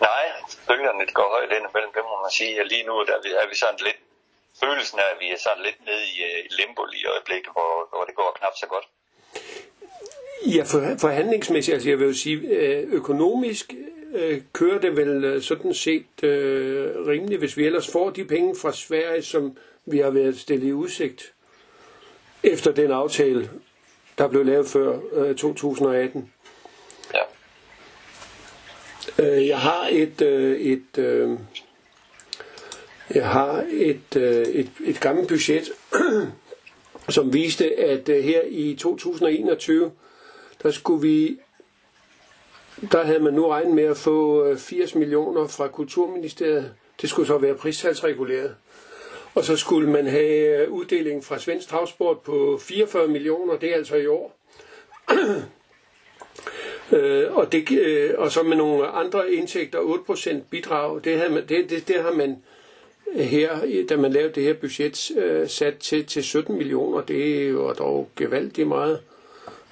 Nej, 0.00 0.24
bølgerne 0.68 1.06
går 1.18 1.28
højt 1.36 1.52
ind 1.56 1.66
imellem, 1.70 1.92
det 1.96 2.02
må 2.10 2.14
man 2.22 2.30
sige. 2.30 2.60
Og 2.60 2.66
lige 2.66 2.84
nu 2.86 2.92
der 3.08 3.14
er 3.42 3.48
vi 3.48 3.56
sådan 3.56 3.78
lidt, 3.86 4.00
følelsen 4.64 4.98
af, 4.98 5.08
at 5.12 5.18
vi 5.20 5.28
er 5.34 5.38
sådan 5.46 5.62
lidt 5.68 5.80
nede 5.88 6.04
i, 6.12 6.16
øh, 6.28 6.38
i 6.46 6.50
limbo 6.58 6.82
lige 6.84 7.02
i 7.02 7.10
øjeblikket, 7.14 7.50
hvor, 7.56 7.72
hvor 7.92 8.04
det 8.08 8.14
går 8.14 8.36
knap 8.38 8.54
så 8.62 8.66
godt. 8.74 8.86
Ja, 10.56 10.62
for, 10.62 10.98
forhandlingsmæssigt, 10.98 11.74
altså 11.74 11.88
jeg 11.88 11.98
vil 11.98 12.06
jo 12.06 12.14
sige, 12.14 12.38
øh, 12.38 12.92
økonomisk 12.92 13.74
øh, 14.14 14.42
kører 14.52 14.78
det 14.78 14.96
vel 14.96 15.42
sådan 15.42 15.74
set 15.74 16.22
øh, 16.22 17.06
rimeligt, 17.06 17.40
hvis 17.40 17.56
vi 17.56 17.66
ellers 17.66 17.92
får 17.92 18.10
de 18.10 18.24
penge 18.24 18.56
fra 18.62 18.72
Sverige, 18.72 19.22
som 19.22 19.56
vi 19.86 19.98
har 19.98 20.10
været 20.10 20.38
stillet 20.38 20.68
i 20.68 20.72
udsigt 20.72 21.32
efter 22.42 22.72
den 22.72 22.90
aftale, 22.90 23.50
der 24.18 24.28
blev 24.28 24.44
lavet 24.44 24.68
før 24.68 24.98
øh, 25.12 25.36
2018. 25.36 26.32
Ja. 27.14 27.20
Øh, 29.18 29.48
jeg 29.48 29.58
har 29.58 29.88
et, 29.90 30.22
øh, 30.22 30.60
et 30.60 30.98
øh, 30.98 31.38
jeg 33.14 33.28
har 33.28 33.66
et, 33.70 34.16
øh, 34.16 34.46
et, 34.46 34.70
et 34.84 35.00
gammelt 35.00 35.28
budget, 35.28 35.72
som 37.08 37.32
viste, 37.32 37.80
at 37.80 38.08
øh, 38.08 38.24
her 38.24 38.40
i 38.48 38.74
2021, 38.74 39.90
der 40.62 40.70
skulle 40.70 41.02
vi 41.08 41.38
der 42.92 43.04
havde 43.04 43.20
man 43.20 43.34
nu 43.34 43.48
regnet 43.48 43.74
med 43.74 43.84
at 43.84 43.96
få 43.96 44.44
øh, 44.44 44.58
80 44.58 44.94
millioner 44.94 45.46
fra 45.46 45.68
Kulturministeriet. 45.68 46.74
Det 47.00 47.10
skulle 47.10 47.26
så 47.26 47.38
være 47.38 47.54
pristalsreguleret. 47.54 48.54
Og 49.34 49.44
så 49.44 49.56
skulle 49.56 49.90
man 49.90 50.06
have 50.06 50.62
øh, 50.62 50.70
uddeling 50.72 51.24
fra 51.24 51.38
Svensk 51.38 51.68
Travsport 51.68 52.18
på 52.20 52.58
44 52.62 53.08
millioner, 53.08 53.56
det 53.56 53.70
er 53.70 53.74
altså 53.74 53.96
i 53.96 54.06
år. 54.06 54.38
øh, 56.92 57.36
og, 57.36 57.52
det, 57.52 57.70
øh, 57.70 58.14
og 58.18 58.32
så 58.32 58.42
med 58.42 58.56
nogle 58.56 58.86
andre 58.86 59.32
indtægter, 59.32 59.78
8% 59.78 60.36
bidrag, 60.50 61.00
det, 61.04 61.16
havde 61.18 61.32
man, 61.32 61.46
det, 61.48 61.70
det, 61.70 61.88
det 61.88 62.02
har 62.02 62.12
man 62.12 62.36
her, 63.14 63.84
da 63.88 63.96
man 63.96 64.12
lavede 64.12 64.32
det 64.34 64.42
her 64.42 64.54
budget, 64.54 65.10
øh, 65.16 65.48
sat 65.48 65.78
til, 65.78 66.06
til 66.06 66.24
17 66.24 66.56
millioner. 66.56 67.00
Det 67.00 67.42
er 67.42 67.48
jo 67.48 67.72
dog 67.72 68.08
gevaldigt 68.16 68.68
meget. 68.68 69.00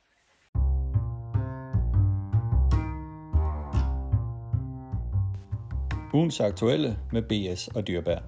Ugens 6.14 6.40
aktuelle 6.40 6.98
med 7.12 7.24
BS 7.30 7.68
og 7.76 7.88
Dyrbær. 7.88 8.22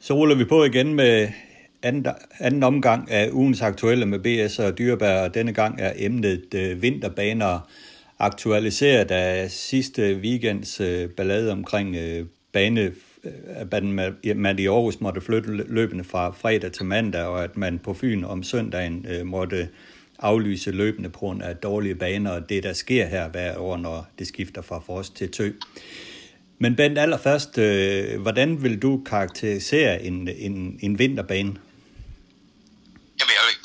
Så 0.00 0.14
ruller 0.14 0.36
vi 0.36 0.44
på 0.44 0.64
igen 0.64 0.94
med 0.94 1.28
anden, 1.82 2.06
anden 2.40 2.62
omgang 2.62 3.10
af 3.10 3.30
ugens 3.32 3.62
aktuelle 3.62 4.06
med 4.06 4.18
BS 4.18 4.58
og 4.58 4.78
Dyrbær, 4.78 5.22
og 5.22 5.34
denne 5.34 5.52
gang 5.52 5.80
er 5.80 5.92
emnet 5.96 6.54
øh, 6.54 6.82
vinterbaner 6.82 7.68
aktualiseret 8.18 9.10
af 9.10 9.50
sidste 9.50 10.16
weekends 10.16 10.80
øh, 10.80 11.08
ballade 11.10 11.52
omkring 11.52 11.96
øh, 11.96 12.26
bane, 12.52 12.80
øh, 12.80 13.32
at 14.24 14.36
man 14.36 14.58
i 14.58 14.66
Aarhus 14.66 15.00
måtte 15.00 15.20
flytte 15.20 15.50
løbende 15.50 16.04
fra 16.04 16.30
fredag 16.30 16.72
til 16.72 16.84
mandag, 16.84 17.24
og 17.24 17.44
at 17.44 17.56
man 17.56 17.78
på 17.78 17.94
Fyn 17.94 18.24
om 18.24 18.42
søndagen 18.42 19.06
øh, 19.08 19.26
måtte 19.26 19.68
aflyse 20.18 20.70
løbende 20.70 21.08
på 21.08 21.18
grund 21.18 21.42
af 21.42 21.56
dårlige 21.56 21.94
baner, 21.94 22.30
og 22.30 22.48
det 22.48 22.62
der 22.62 22.72
sker 22.72 23.06
her 23.06 23.28
hver 23.28 23.58
år, 23.58 23.76
når 23.76 24.06
det 24.18 24.26
skifter 24.26 24.62
fra 24.62 24.78
frost 24.78 25.16
til 25.16 25.30
tø. 25.30 25.50
Men 26.58 26.76
Bent, 26.76 26.98
allerførst, 26.98 27.58
øh, 27.58 28.20
hvordan 28.20 28.62
vil 28.62 28.82
du 28.82 29.02
karakterisere 29.06 30.04
en, 30.04 30.28
en, 30.38 30.78
en 30.80 30.98
vinterbane? 30.98 31.54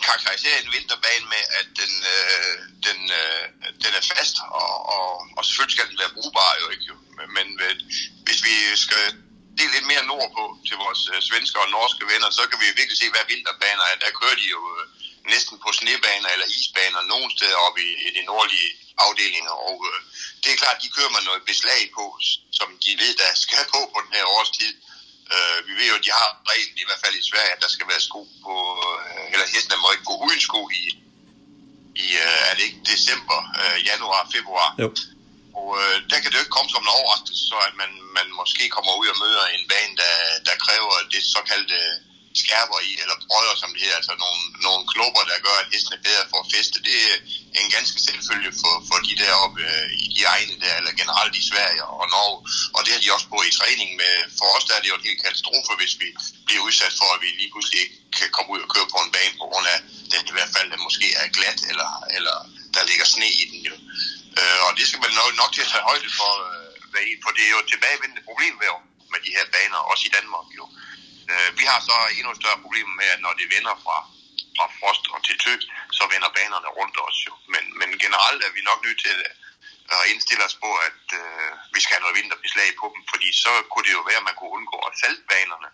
Karakteriserer 0.08 0.60
en 0.60 0.74
vinterbane 0.76 1.26
med, 1.34 1.43
at 1.60 1.67
den, 1.80 1.93
øh, 2.15 2.56
den, 2.88 3.00
øh, 3.20 3.43
den 3.84 3.91
er 4.00 4.04
fast, 4.13 4.36
og, 4.62 4.74
og, 4.96 5.08
og 5.38 5.41
selvfølgelig 5.46 5.76
skal 5.76 5.89
den 5.91 6.02
være 6.02 6.15
brugbar, 6.17 6.52
jo 6.62 6.67
ikke? 6.74 6.86
Jo. 6.91 6.96
Men 7.38 7.48
øh, 7.65 7.76
hvis 8.26 8.39
vi 8.48 8.56
skal 8.86 9.06
det 9.58 9.74
lidt 9.76 9.88
mere 9.91 10.10
nordpå 10.12 10.43
til 10.67 10.76
vores 10.84 11.02
øh, 11.13 11.20
svenske 11.30 11.58
og 11.63 11.70
norske 11.78 12.06
venner, 12.12 12.30
så 12.38 12.43
kan 12.50 12.60
vi 12.63 12.78
virkelig 12.80 13.00
se, 13.00 13.10
hvad 13.13 13.26
vinterbaner 13.34 13.86
er. 13.91 13.96
Der 14.04 14.17
kører 14.20 14.38
de 14.41 14.48
jo 14.56 14.62
øh, 14.76 14.86
næsten 15.34 15.56
på 15.63 15.70
snebaner 15.80 16.30
eller 16.34 16.48
isbaner 16.58 17.02
nogen 17.13 17.30
steder 17.36 17.58
oppe 17.65 17.80
i, 17.89 17.91
i 18.08 18.10
de 18.17 18.24
nordlige 18.32 18.70
afdelinger, 19.06 19.56
og 19.70 19.78
øh, 19.89 20.00
det 20.41 20.50
er 20.52 20.62
klart, 20.63 20.84
de 20.84 20.96
kører 20.98 21.13
man 21.15 21.24
noget 21.30 21.41
beslag 21.52 21.82
på, 21.98 22.06
som 22.60 22.70
de 22.84 22.91
ved, 23.02 23.13
der 23.22 23.32
skal 23.46 23.63
på 23.74 23.80
på 23.93 24.00
den 24.06 24.13
her 24.17 24.26
årstid. 24.38 24.74
Øh, 25.36 25.58
vi 25.68 25.74
ved 25.80 25.88
jo, 25.92 25.96
at 26.00 26.06
de 26.08 26.12
har 26.22 26.30
reglen, 26.52 26.78
i 26.84 26.86
hvert 26.88 27.02
fald 27.04 27.16
i 27.22 27.30
Sverige, 27.30 27.54
at 27.56 27.63
der 27.63 27.72
skal 27.76 27.88
være 27.92 28.04
sko 28.10 28.22
på, 28.46 28.54
øh, 28.84 29.26
eller 29.34 29.48
hestene 29.54 29.82
må 29.82 29.88
ikke 29.92 30.10
gå 30.12 30.16
uden 30.26 30.42
sko 30.48 30.62
i, 30.82 30.84
i 32.06 32.08
øh, 32.26 32.40
er 32.50 32.54
det 32.58 32.63
ikke 32.70 32.84
december, 32.94 33.40
øh, 33.62 33.78
januar, 33.90 34.22
februar. 34.36 34.70
Jo. 34.84 34.90
Og 35.60 35.68
øh, 35.82 35.96
der 36.10 36.18
kan 36.20 36.28
det 36.30 36.38
jo 36.38 36.44
ikke 36.46 36.58
komme 36.58 36.72
som 36.72 36.84
en 36.86 36.96
overraskelse, 37.00 37.44
så 37.52 37.58
at 37.70 37.76
man, 37.82 37.92
man 38.18 38.28
måske 38.40 38.63
kommer 38.76 38.94
ud 39.02 39.08
og 39.13 39.18
møder 39.24 39.44
en 39.56 39.66
bane, 39.72 39.96
der, 40.04 40.16
der 40.48 40.56
kræver 40.66 40.94
det 41.13 41.22
såkaldte 41.36 41.80
skærper 42.43 42.80
i, 42.89 42.91
eller 43.02 43.15
brødder, 43.28 43.56
som 43.62 43.69
det 43.73 43.82
hedder, 43.84 44.00
altså 44.02 44.15
nogle, 44.23 44.41
nogle 44.67 44.84
klubber, 44.93 45.23
der 45.32 45.45
gør, 45.47 45.58
at 45.63 45.71
hesten 45.73 45.93
er 45.97 46.06
bedre 46.08 46.26
for 46.32 46.39
at 46.43 46.52
feste. 46.56 46.78
Det 46.88 46.97
er 47.56 47.62
en 47.62 47.69
ganske 47.78 48.00
selvfølge 48.08 48.52
for, 48.62 48.73
for 48.88 48.97
de 49.08 49.13
deroppe 49.23 49.60
øh, 49.71 49.88
i 50.04 50.08
de 50.15 50.23
egne 50.36 50.56
der, 50.63 50.73
eller 50.80 51.00
generelt 51.02 51.36
i 51.41 51.47
Sverige 51.52 51.84
og 52.02 52.08
Norge. 52.15 52.38
Og 52.76 52.80
det 52.84 52.91
har 52.93 53.02
de 53.02 53.15
også 53.15 53.28
på 53.34 53.39
i 53.50 53.58
træning 53.60 53.89
med. 54.02 54.13
For 54.38 54.47
os 54.56 54.65
der 54.67 54.76
er 54.76 54.82
det 54.82 54.91
jo 54.91 55.00
en 55.00 55.08
helt 55.10 55.23
katastrofe, 55.26 55.71
hvis 55.82 55.93
vi 56.02 56.08
bliver 56.47 56.63
udsat 56.67 56.93
for, 57.00 57.10
at 57.15 57.21
vi 57.23 57.30
lige 57.41 57.52
pludselig 57.54 57.80
ikke 57.84 57.97
kan 58.19 58.30
komme 58.36 58.50
ud 58.54 58.62
og 58.65 58.69
køre 58.73 58.88
på 58.93 59.00
en 59.06 59.13
bane, 59.15 59.36
på 59.41 59.45
grund 59.52 59.67
af 59.76 59.80
den 60.13 60.23
i 60.32 60.36
hvert 60.36 60.54
fald, 60.56 60.67
der 60.73 60.86
måske 60.88 61.08
er 61.21 61.28
glat, 61.38 61.60
eller, 61.71 61.91
eller 62.17 62.36
der 62.76 62.89
ligger 62.89 63.06
sne 63.13 63.28
i 63.41 63.43
den 63.52 63.60
jo. 63.69 63.76
Øh, 64.39 64.60
og 64.65 64.71
det 64.78 64.86
skal 64.88 65.02
man 65.06 65.13
nok, 65.19 65.32
nok 65.41 65.52
til 65.54 65.65
at 65.65 65.71
tage 65.73 65.88
højde 65.89 66.10
for, 66.19 66.32
øh, 66.47 66.67
for 67.23 67.32
det 67.36 67.43
er 67.45 67.54
jo 67.56 67.60
et 67.63 67.71
tilbagevendende 67.73 68.28
problem 68.30 68.54
med 69.13 69.19
de 69.26 69.36
her 69.38 69.45
baner, 69.56 69.80
også 69.91 70.04
i 70.10 70.15
Danmark 70.17 70.47
jo. 70.60 70.63
Øh, 71.32 71.50
vi 71.60 71.63
har 71.72 71.80
så 71.90 71.96
endnu 72.18 72.32
større 72.42 72.63
problemer 72.66 72.94
med, 73.00 73.08
at 73.16 73.22
når 73.26 73.34
det 73.40 73.54
vender 73.56 73.76
fra, 73.84 73.98
fra 74.58 74.66
frost 74.80 75.04
og 75.13 75.20
til 75.28 75.38
tø, 75.44 75.54
så 75.98 76.04
vender 76.13 76.30
banerne 76.38 76.70
rundt 76.80 76.98
os 77.08 77.18
jo. 77.28 77.34
Men, 77.54 77.63
men 77.80 77.90
generelt 78.04 78.42
er 78.44 78.52
vi 78.58 78.62
nok 78.70 78.80
nødt 78.86 79.00
til 79.06 79.16
at 79.96 80.04
indstille 80.12 80.44
os 80.48 80.58
på, 80.63 80.70
at 80.90 81.04
øh, 81.22 81.50
vi 81.76 81.80
skal 81.82 81.94
have 81.96 82.06
noget 82.06 82.20
vinterbeslag 82.20 82.70
på 82.80 82.86
dem, 82.94 83.02
fordi 83.12 83.30
så 83.44 83.52
kunne 83.72 83.86
det 83.88 83.98
jo 83.98 84.04
være, 84.10 84.22
at 84.22 84.28
man 84.30 84.38
kunne 84.38 84.56
undgå 84.58 84.78
at 84.90 85.00
salte 85.04 85.24
banerne. 85.32 85.70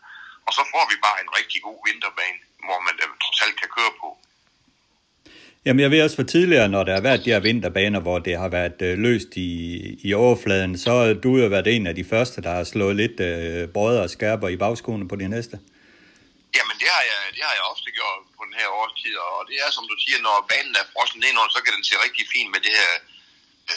Og 0.45 0.51
så 0.57 0.61
får 0.73 0.85
vi 0.91 0.95
bare 1.05 1.21
en 1.23 1.31
rigtig 1.39 1.59
god 1.67 1.79
vinterbane, 1.89 2.39
hvor 2.65 2.79
man 2.87 2.95
øh, 3.03 3.09
trods 3.23 3.41
alt 3.45 3.59
kan 3.61 3.69
køre 3.77 3.93
på. 4.01 4.09
Jamen 5.65 5.79
jeg 5.79 5.91
ved 5.91 6.03
også 6.03 6.15
for 6.15 6.23
tidligere, 6.35 6.69
når 6.69 6.83
der 6.83 6.93
har 6.93 7.01
været 7.01 7.25
de 7.25 7.31
her 7.33 7.39
vinterbaner, 7.39 7.99
hvor 7.99 8.19
det 8.19 8.35
har 8.43 8.49
været 8.59 8.79
øh, 8.87 8.93
løst 9.05 9.31
i, 9.47 9.51
i 10.07 10.13
overfladen, 10.13 10.77
så 10.83 10.91
har 10.99 11.13
du 11.25 11.31
jo 11.41 11.47
været 11.55 11.67
en 11.75 11.87
af 11.87 11.95
de 11.99 12.05
første, 12.13 12.37
der 12.45 12.51
har 12.57 12.63
slået 12.63 12.95
lidt 13.01 13.17
øh, 13.29 13.67
brødre 13.75 14.03
og 14.07 14.09
skærper 14.17 14.47
i 14.55 14.57
bagskoene 14.63 15.07
på 15.11 15.15
de 15.21 15.27
næste. 15.35 15.55
Jamen 16.57 16.75
det 16.81 16.89
har, 16.95 17.03
jeg, 17.11 17.19
det 17.35 17.41
har 17.47 17.53
jeg 17.57 17.63
ofte 17.73 17.89
gjort 17.99 18.19
på 18.37 18.41
den 18.47 18.55
her 18.61 18.69
årstid, 18.81 19.15
og 19.27 19.39
det 19.49 19.55
er 19.63 19.69
som 19.77 19.85
du 19.91 19.95
siger, 20.03 20.19
når 20.27 20.35
banen 20.51 20.73
er 20.81 20.85
frossen 20.93 21.19
nedenunder, 21.23 21.51
så 21.55 21.61
kan 21.65 21.73
den 21.77 21.83
se 21.89 21.93
rigtig 22.05 22.25
fin 22.33 22.47
med 22.53 22.61
det 22.67 22.73
her 22.81 22.93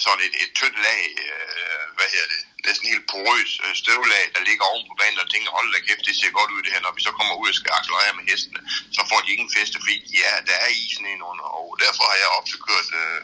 sådan 0.05 0.25
et, 0.29 0.35
et 0.44 0.51
tyndt 0.59 0.79
lag, 0.87 1.03
øh, 1.25 1.85
hvad 1.96 2.09
hedder 2.12 2.29
det, 2.35 2.40
næsten 2.66 2.87
helt 2.92 3.07
porøs 3.12 3.53
øh, 3.64 3.75
støvlag, 3.83 4.25
der 4.35 4.42
ligger 4.49 4.64
oven 4.70 4.87
på 4.88 4.94
banen, 5.01 5.25
og 5.25 5.29
tænker, 5.31 5.57
hold 5.57 5.68
da 5.72 5.81
kæft, 5.87 6.07
det 6.09 6.16
ser 6.16 6.38
godt 6.38 6.51
ud 6.55 6.62
det 6.64 6.75
her, 6.75 6.83
når 6.87 6.96
vi 6.96 7.03
så 7.07 7.12
kommer 7.18 7.35
ud 7.40 7.49
og 7.53 7.59
skal 7.59 7.77
accelerere 7.79 8.16
med 8.18 8.25
hestene, 8.31 8.61
så 8.96 9.01
får 9.11 9.20
de 9.20 9.33
ingen 9.35 9.53
feste, 9.57 9.77
fordi 9.83 9.96
ja, 10.22 10.33
der 10.49 10.57
er 10.66 10.70
isen 10.85 11.07
under, 11.31 11.46
og 11.59 11.68
derfor 11.85 12.05
har 12.11 12.18
jeg 12.22 12.37
ofte 12.40 12.57
kørt 12.68 12.88
øh, 13.03 13.20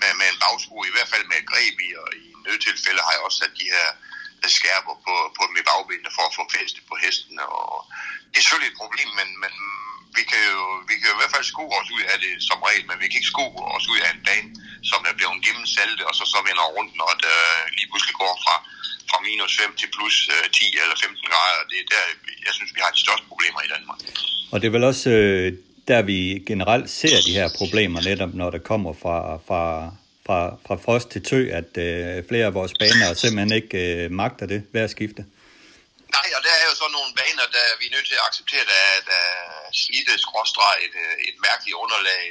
med, 0.00 0.10
med 0.20 0.26
en 0.32 0.40
bagsko, 0.44 0.76
i 0.90 0.94
hvert 0.94 1.10
fald 1.12 1.24
med 1.30 1.38
et 1.42 1.50
greb 1.52 1.76
i, 1.88 1.90
og 2.02 2.08
i 2.22 2.26
nødtilfælde 2.46 3.02
har 3.06 3.12
jeg 3.14 3.22
også 3.26 3.38
sat 3.40 3.54
de 3.60 3.72
her 3.74 3.88
øh, 4.42 4.50
skærper 4.58 4.94
på, 5.06 5.14
på 5.36 5.42
med 5.54 5.62
bagbenene 5.70 6.10
for 6.16 6.24
at 6.26 6.36
få 6.38 6.44
feste 6.58 6.80
på 6.88 6.94
hestene, 7.04 7.44
og 7.58 7.74
det 8.30 8.38
er 8.38 8.44
selvfølgelig 8.44 8.72
et 8.72 8.82
problem, 8.82 9.10
men, 9.20 9.28
men 9.42 9.54
vi 10.16 10.22
kan 10.30 10.42
jo 10.52 10.62
vi 10.88 10.94
kan 10.98 11.08
jo 11.10 11.14
i 11.16 11.20
hvert 11.20 11.34
fald 11.34 11.52
sko 11.52 11.64
os 11.80 11.90
ud 11.96 12.04
af 12.12 12.18
det 12.24 12.32
som 12.48 12.58
regel, 12.68 12.84
men 12.88 13.00
vi 13.00 13.06
kan 13.08 13.18
ikke 13.20 13.34
sko 13.34 13.46
os 13.76 13.86
ud 13.92 14.00
af 14.06 14.10
en 14.12 14.24
bane, 14.28 14.50
som 14.90 15.00
er 15.10 15.14
blevet 15.18 15.38
gennemsaltet, 15.46 16.04
og 16.08 16.14
så, 16.18 16.24
så 16.32 16.38
vender 16.48 16.64
rundt, 16.76 16.92
når 17.00 17.10
det 17.24 17.36
lige 17.76 17.88
pludselig 17.90 18.14
går 18.22 18.34
fra, 18.44 18.56
fra 19.10 19.18
minus 19.26 19.52
5 19.60 19.76
til 19.80 19.88
plus 19.96 20.16
10 20.26 20.30
øh, 20.30 20.82
eller 20.84 20.96
15 21.04 21.30
grader. 21.30 21.60
Det 21.70 21.78
er 21.82 21.88
der, 21.94 22.04
jeg 22.46 22.52
synes, 22.58 22.70
vi 22.76 22.80
har 22.84 22.90
de 22.96 23.00
største 23.04 23.26
problemer 23.30 23.60
i 23.66 23.70
Danmark. 23.74 23.98
Og 24.52 24.56
det 24.60 24.66
er 24.66 24.74
vel 24.76 24.84
også 24.92 25.10
øh, 25.10 25.52
der, 25.90 26.02
vi 26.12 26.18
generelt 26.50 26.90
ser 27.00 27.18
de 27.26 27.32
her 27.38 27.48
problemer, 27.60 28.00
netop 28.10 28.32
når 28.40 28.50
det 28.54 28.62
kommer 28.70 28.92
fra, 29.02 29.18
fra, 29.48 29.62
fra, 30.26 30.38
fra 30.66 30.76
frost 30.84 31.08
til 31.14 31.22
tø, 31.30 31.40
at 31.60 31.70
øh, 31.86 32.28
flere 32.28 32.46
af 32.50 32.54
vores 32.58 32.74
baner 32.80 33.08
simpelthen 33.22 33.52
ikke 33.60 33.78
øh, 33.90 34.10
magter 34.20 34.46
det 34.52 34.60
hver 34.72 34.86
skifte. 34.96 35.22
Nej, 36.16 36.28
og 36.36 36.40
der 36.46 36.54
er 36.60 36.64
jo 36.70 36.74
så 36.82 36.86
nogle 36.96 37.10
baner, 37.20 37.46
der 37.56 37.66
vi 37.80 37.84
er 37.88 37.94
nødt 37.96 38.08
til 38.10 38.18
at 38.20 38.26
acceptere, 38.28 38.64
der, 38.74 38.84
der 39.10 39.24
slidte 39.82 40.14
skråstreg 40.24 40.76
et, 40.86 40.96
et 41.28 41.36
mærkeligt 41.48 41.76
underlag. 41.84 42.24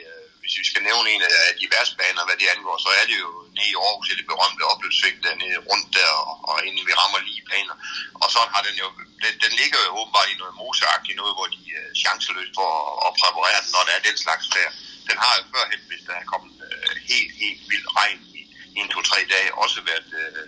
Hvis 0.50 0.64
vi 0.64 0.72
skal 0.72 0.88
nævne 0.90 1.08
en 1.16 1.24
af 1.50 1.54
de 1.62 1.68
værste 1.74 1.96
baner, 2.02 2.24
hvad 2.28 2.38
det 2.42 2.54
angår, 2.56 2.76
så 2.86 2.90
er 3.00 3.06
det 3.10 3.18
jo 3.26 3.32
nede 3.58 3.72
i 3.74 3.80
Aarhus, 3.86 4.10
det 4.20 4.32
berømte 4.32 4.70
opløbssving 4.72 5.18
dernede 5.26 5.60
rundt 5.70 5.90
der, 5.98 6.12
og, 6.30 6.36
og 6.50 6.56
inden 6.68 6.84
vi 6.90 6.94
rammer 7.02 7.20
lige 7.28 7.44
baner. 7.52 7.76
Og 8.22 8.28
så 8.36 8.42
har 8.54 8.62
den 8.68 8.76
jo, 8.84 8.88
den, 9.24 9.34
den 9.44 9.52
ligger 9.62 9.80
jo 9.86 9.90
åbenbart 10.00 10.30
i 10.34 10.40
noget 10.42 10.56
moseagtigt, 10.62 11.20
noget, 11.22 11.36
hvor 11.38 11.48
de 11.56 11.62
er 11.80 11.88
chanceløst 12.04 12.54
for 12.60 12.70
at, 12.82 12.94
at 13.06 13.12
præparere 13.20 13.62
den, 13.64 13.72
når 13.76 13.84
der 13.88 13.94
er 13.98 14.08
den 14.10 14.18
slags 14.26 14.46
der. 14.56 14.70
Den 15.10 15.18
har 15.24 15.34
jo 15.40 15.44
førhen, 15.54 15.82
hvis 15.90 16.04
der 16.08 16.16
er 16.22 16.26
kommet 16.32 16.56
øh, 16.68 16.94
helt, 17.12 17.32
helt 17.42 17.62
vild 17.72 17.88
regn 18.00 18.20
i, 18.40 18.42
en 18.80 18.90
to-tre 18.94 19.20
dage, 19.34 19.50
også 19.64 19.80
været 19.92 20.10
øh, 20.24 20.44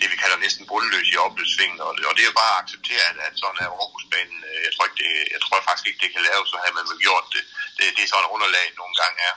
det, 0.00 0.06
vi 0.12 0.16
kalder 0.22 0.38
næsten 0.44 0.64
bundløs 0.70 1.08
i 1.14 1.16
opløbssvingen, 1.26 1.78
og, 1.86 1.90
og 2.08 2.12
det 2.16 2.24
er 2.24 2.40
bare 2.42 2.54
at 2.54 2.60
acceptere, 2.62 3.02
at, 3.10 3.16
at 3.26 3.34
sådan 3.42 3.60
er 3.64 3.68
Aarhusbanen. 3.80 4.38
Øh, 4.48 4.58
jeg 4.66 4.72
tror, 4.74 4.84
ikke, 4.88 4.98
det, 5.02 5.10
jeg 5.34 5.40
tror 5.44 5.58
faktisk 5.68 5.86
ikke, 5.88 6.00
det 6.04 6.10
kan 6.14 6.22
laves, 6.28 6.48
så 6.52 6.56
har 6.62 6.72
man 6.78 6.86
vel 6.90 7.00
gjort 7.06 7.26
det. 7.34 7.42
Det, 7.76 7.84
det 7.96 8.02
er 8.04 8.10
sådan 8.12 8.32
underlag 8.34 8.66
nogle 8.80 8.94
gange 9.02 9.18
er. 9.28 9.34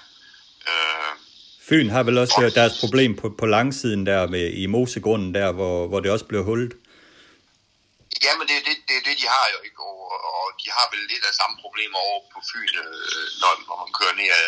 Øh, 0.69 1.12
Fyn 1.67 1.89
har 1.95 2.04
vel 2.08 2.17
også 2.24 2.36
og, 2.38 2.56
deres 2.60 2.76
problem 2.84 3.12
på, 3.22 3.26
på 3.41 3.45
langsiden 3.58 4.02
der 4.12 4.22
med, 4.34 4.45
i 4.63 4.65
Mosegrunden 4.76 5.32
der, 5.39 5.50
hvor, 5.58 5.88
hvor 5.89 6.00
det 6.00 6.12
også 6.15 6.26
blev 6.32 6.43
hullet 6.50 6.74
men 8.38 8.46
det 8.50 8.56
er 8.60 8.64
det, 8.68 8.78
det, 8.90 8.98
det, 9.08 9.16
de 9.22 9.28
har 9.36 9.46
jo 9.54 9.60
ikke, 9.68 9.82
og, 9.90 9.98
og 10.40 10.48
de 10.62 10.68
har 10.78 10.86
vel 10.94 11.02
lidt 11.12 11.26
af 11.30 11.34
samme 11.42 11.56
problemer 11.64 12.00
over 12.08 12.20
på 12.34 12.40
Fyn, 12.50 12.74
øh, 12.84 13.26
når, 13.42 13.52
når 13.68 13.76
man 13.84 13.92
kører 14.00 14.16
ned 14.20 14.30
af, 14.42 14.48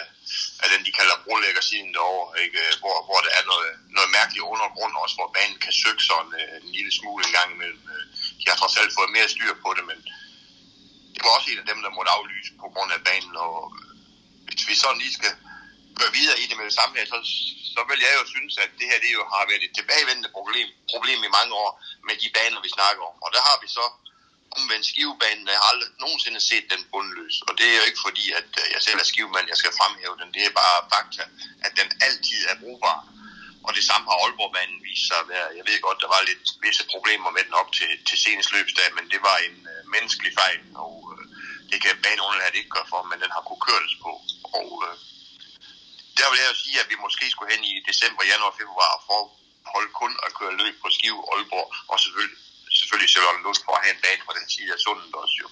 af 0.64 0.68
den, 0.72 0.82
de 0.88 0.98
kalder 1.00 1.24
brolæggersiden 1.26 1.92
derovre, 1.98 2.32
ikke? 2.46 2.60
Hvor, 2.82 2.98
hvor 3.08 3.20
der 3.26 3.32
er 3.40 3.44
noget, 3.52 3.72
noget 3.98 4.10
mærkeligt 4.18 4.50
undergrund 4.54 4.94
også, 5.04 5.16
hvor 5.20 5.30
banen 5.38 5.60
kan 5.66 5.74
søge 5.82 6.02
sådan 6.10 6.34
øh, 6.42 6.56
en 6.64 6.72
lille 6.78 6.92
smule 7.00 7.22
en 7.28 7.36
gang 7.38 7.50
imellem. 7.56 7.84
Øh. 7.96 8.06
De 8.40 8.46
har 8.50 8.58
trods 8.60 8.78
alt 8.80 8.96
fået 8.98 9.16
mere 9.18 9.34
styr 9.36 9.54
på 9.64 9.70
det, 9.78 9.84
men 9.92 10.00
det 11.14 11.22
var 11.24 11.32
også 11.38 11.50
en 11.52 11.64
af 11.64 11.68
dem, 11.72 11.80
der 11.86 11.96
måtte 11.98 12.16
aflyse 12.18 12.52
på 12.64 12.68
grund 12.74 12.92
af 12.98 13.02
banen, 13.10 13.36
og 13.48 13.56
øh, 13.80 13.92
hvis 14.48 14.64
vi 14.70 14.76
sådan 14.84 15.02
lige 15.04 15.18
skal 15.20 15.34
køre 16.02 16.18
videre 16.20 16.40
i 16.44 16.46
det 16.50 16.58
med 16.58 16.66
det 16.70 16.80
samme 16.80 16.94
her, 16.98 17.06
så, 17.14 17.18
så 17.76 17.82
vil 17.90 18.00
jeg 18.08 18.14
jo 18.20 18.26
synes, 18.34 18.54
at 18.64 18.70
det 18.80 18.88
her 18.92 19.00
det 19.04 19.12
jo 19.20 19.24
har 19.34 19.44
været 19.52 19.64
et 19.68 19.76
tilbagevendende 19.80 20.32
problem, 20.38 20.68
problem 20.94 21.20
i 21.28 21.36
mange 21.38 21.54
år 21.64 21.72
med 22.08 22.16
de 22.22 22.30
baner, 22.38 22.60
vi 22.66 22.72
snakker 22.78 23.04
om. 23.10 23.16
Og 23.26 23.30
der 23.36 23.42
har 23.50 23.58
vi 23.64 23.68
så 23.78 23.86
omvendt 24.58 24.86
skivebanen, 24.90 25.48
jeg 25.54 25.60
har 25.62 25.70
aldrig 25.74 25.90
nogensinde 26.04 26.42
set 26.50 26.66
den 26.74 26.84
bundløs. 26.92 27.36
Og 27.48 27.52
det 27.58 27.66
er 27.70 27.78
jo 27.80 27.86
ikke 27.90 28.06
fordi, 28.08 28.26
at 28.40 28.50
øh, 28.62 28.66
jeg 28.76 28.82
selv 28.88 29.00
er 29.04 29.08
skivemand, 29.12 29.52
jeg 29.52 29.60
skal 29.62 29.78
fremhæve 29.80 30.16
den. 30.22 30.30
Det 30.36 30.42
er 30.46 30.60
bare 30.62 30.78
fakta, 30.94 31.24
at 31.66 31.72
den 31.80 31.90
altid 32.08 32.42
er 32.52 32.56
brugbar. 32.62 33.00
Og 33.68 33.72
det 33.78 33.84
samme 33.90 34.06
har 34.10 34.18
Aalborgbanen 34.20 34.80
vist 34.88 35.08
sig 35.08 35.20
at 35.24 35.30
være. 35.34 35.48
Jeg 35.58 35.66
ved 35.70 35.78
godt, 35.88 36.02
der 36.04 36.10
var 36.16 36.22
lidt 36.30 36.46
visse 36.66 36.84
problemer 36.94 37.30
med 37.36 37.44
den 37.48 37.54
op 37.62 37.70
til, 37.78 37.92
til 38.08 38.18
senest 38.26 38.52
løbsdag, 38.56 38.88
men 38.98 39.06
det 39.14 39.22
var 39.28 39.38
en 39.48 39.58
øh, 39.74 39.82
menneskelig 39.94 40.34
fejl, 40.42 40.62
og 40.86 40.96
øh, 41.14 41.24
det 41.72 41.78
kan 41.84 42.02
baneunderlaget 42.06 42.56
ikke 42.60 42.76
gøre 42.76 42.92
for, 42.94 43.02
men 43.12 43.22
den 43.24 43.32
har 43.36 43.44
kunne 43.48 43.66
køres 43.70 43.94
på. 44.06 44.12
Og 44.60 44.70
øh, 44.88 44.96
der 46.18 46.28
vil 46.30 46.40
jeg 46.42 46.50
jo 46.54 46.58
sige, 46.64 46.78
at 46.84 46.90
vi 46.92 46.98
måske 47.06 47.26
skulle 47.32 47.54
hen 47.54 47.64
i 47.72 47.74
december, 47.90 48.22
januar, 48.32 48.54
februar 48.62 48.94
for 49.08 49.22
holde 49.74 49.92
kun 50.02 50.14
at 50.26 50.34
køre 50.38 50.58
løb 50.62 50.76
på 50.82 50.90
Skive, 50.96 51.22
Aalborg 51.32 51.68
og 51.92 51.98
selvfølgelig, 52.04 52.40
selvfølgelig 52.80 53.12
Charlotte 53.14 53.44
Lund 53.46 53.60
for 53.66 53.74
at 53.76 53.84
have 53.84 53.96
en 53.96 54.04
bane 54.06 54.24
på 54.28 54.34
den 54.38 54.48
side 54.54 54.74
af 54.76 54.80
sundet 54.86 55.16
også 55.22 55.38
jo. 55.44 55.48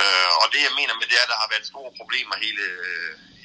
Øh, 0.00 0.30
og 0.40 0.46
det 0.52 0.60
jeg 0.66 0.74
mener 0.80 0.94
med 0.96 1.06
det 1.10 1.16
er, 1.18 1.24
at 1.26 1.32
der 1.32 1.42
har 1.42 1.52
været 1.52 1.70
store 1.72 1.92
problemer 2.00 2.36
hele, 2.44 2.66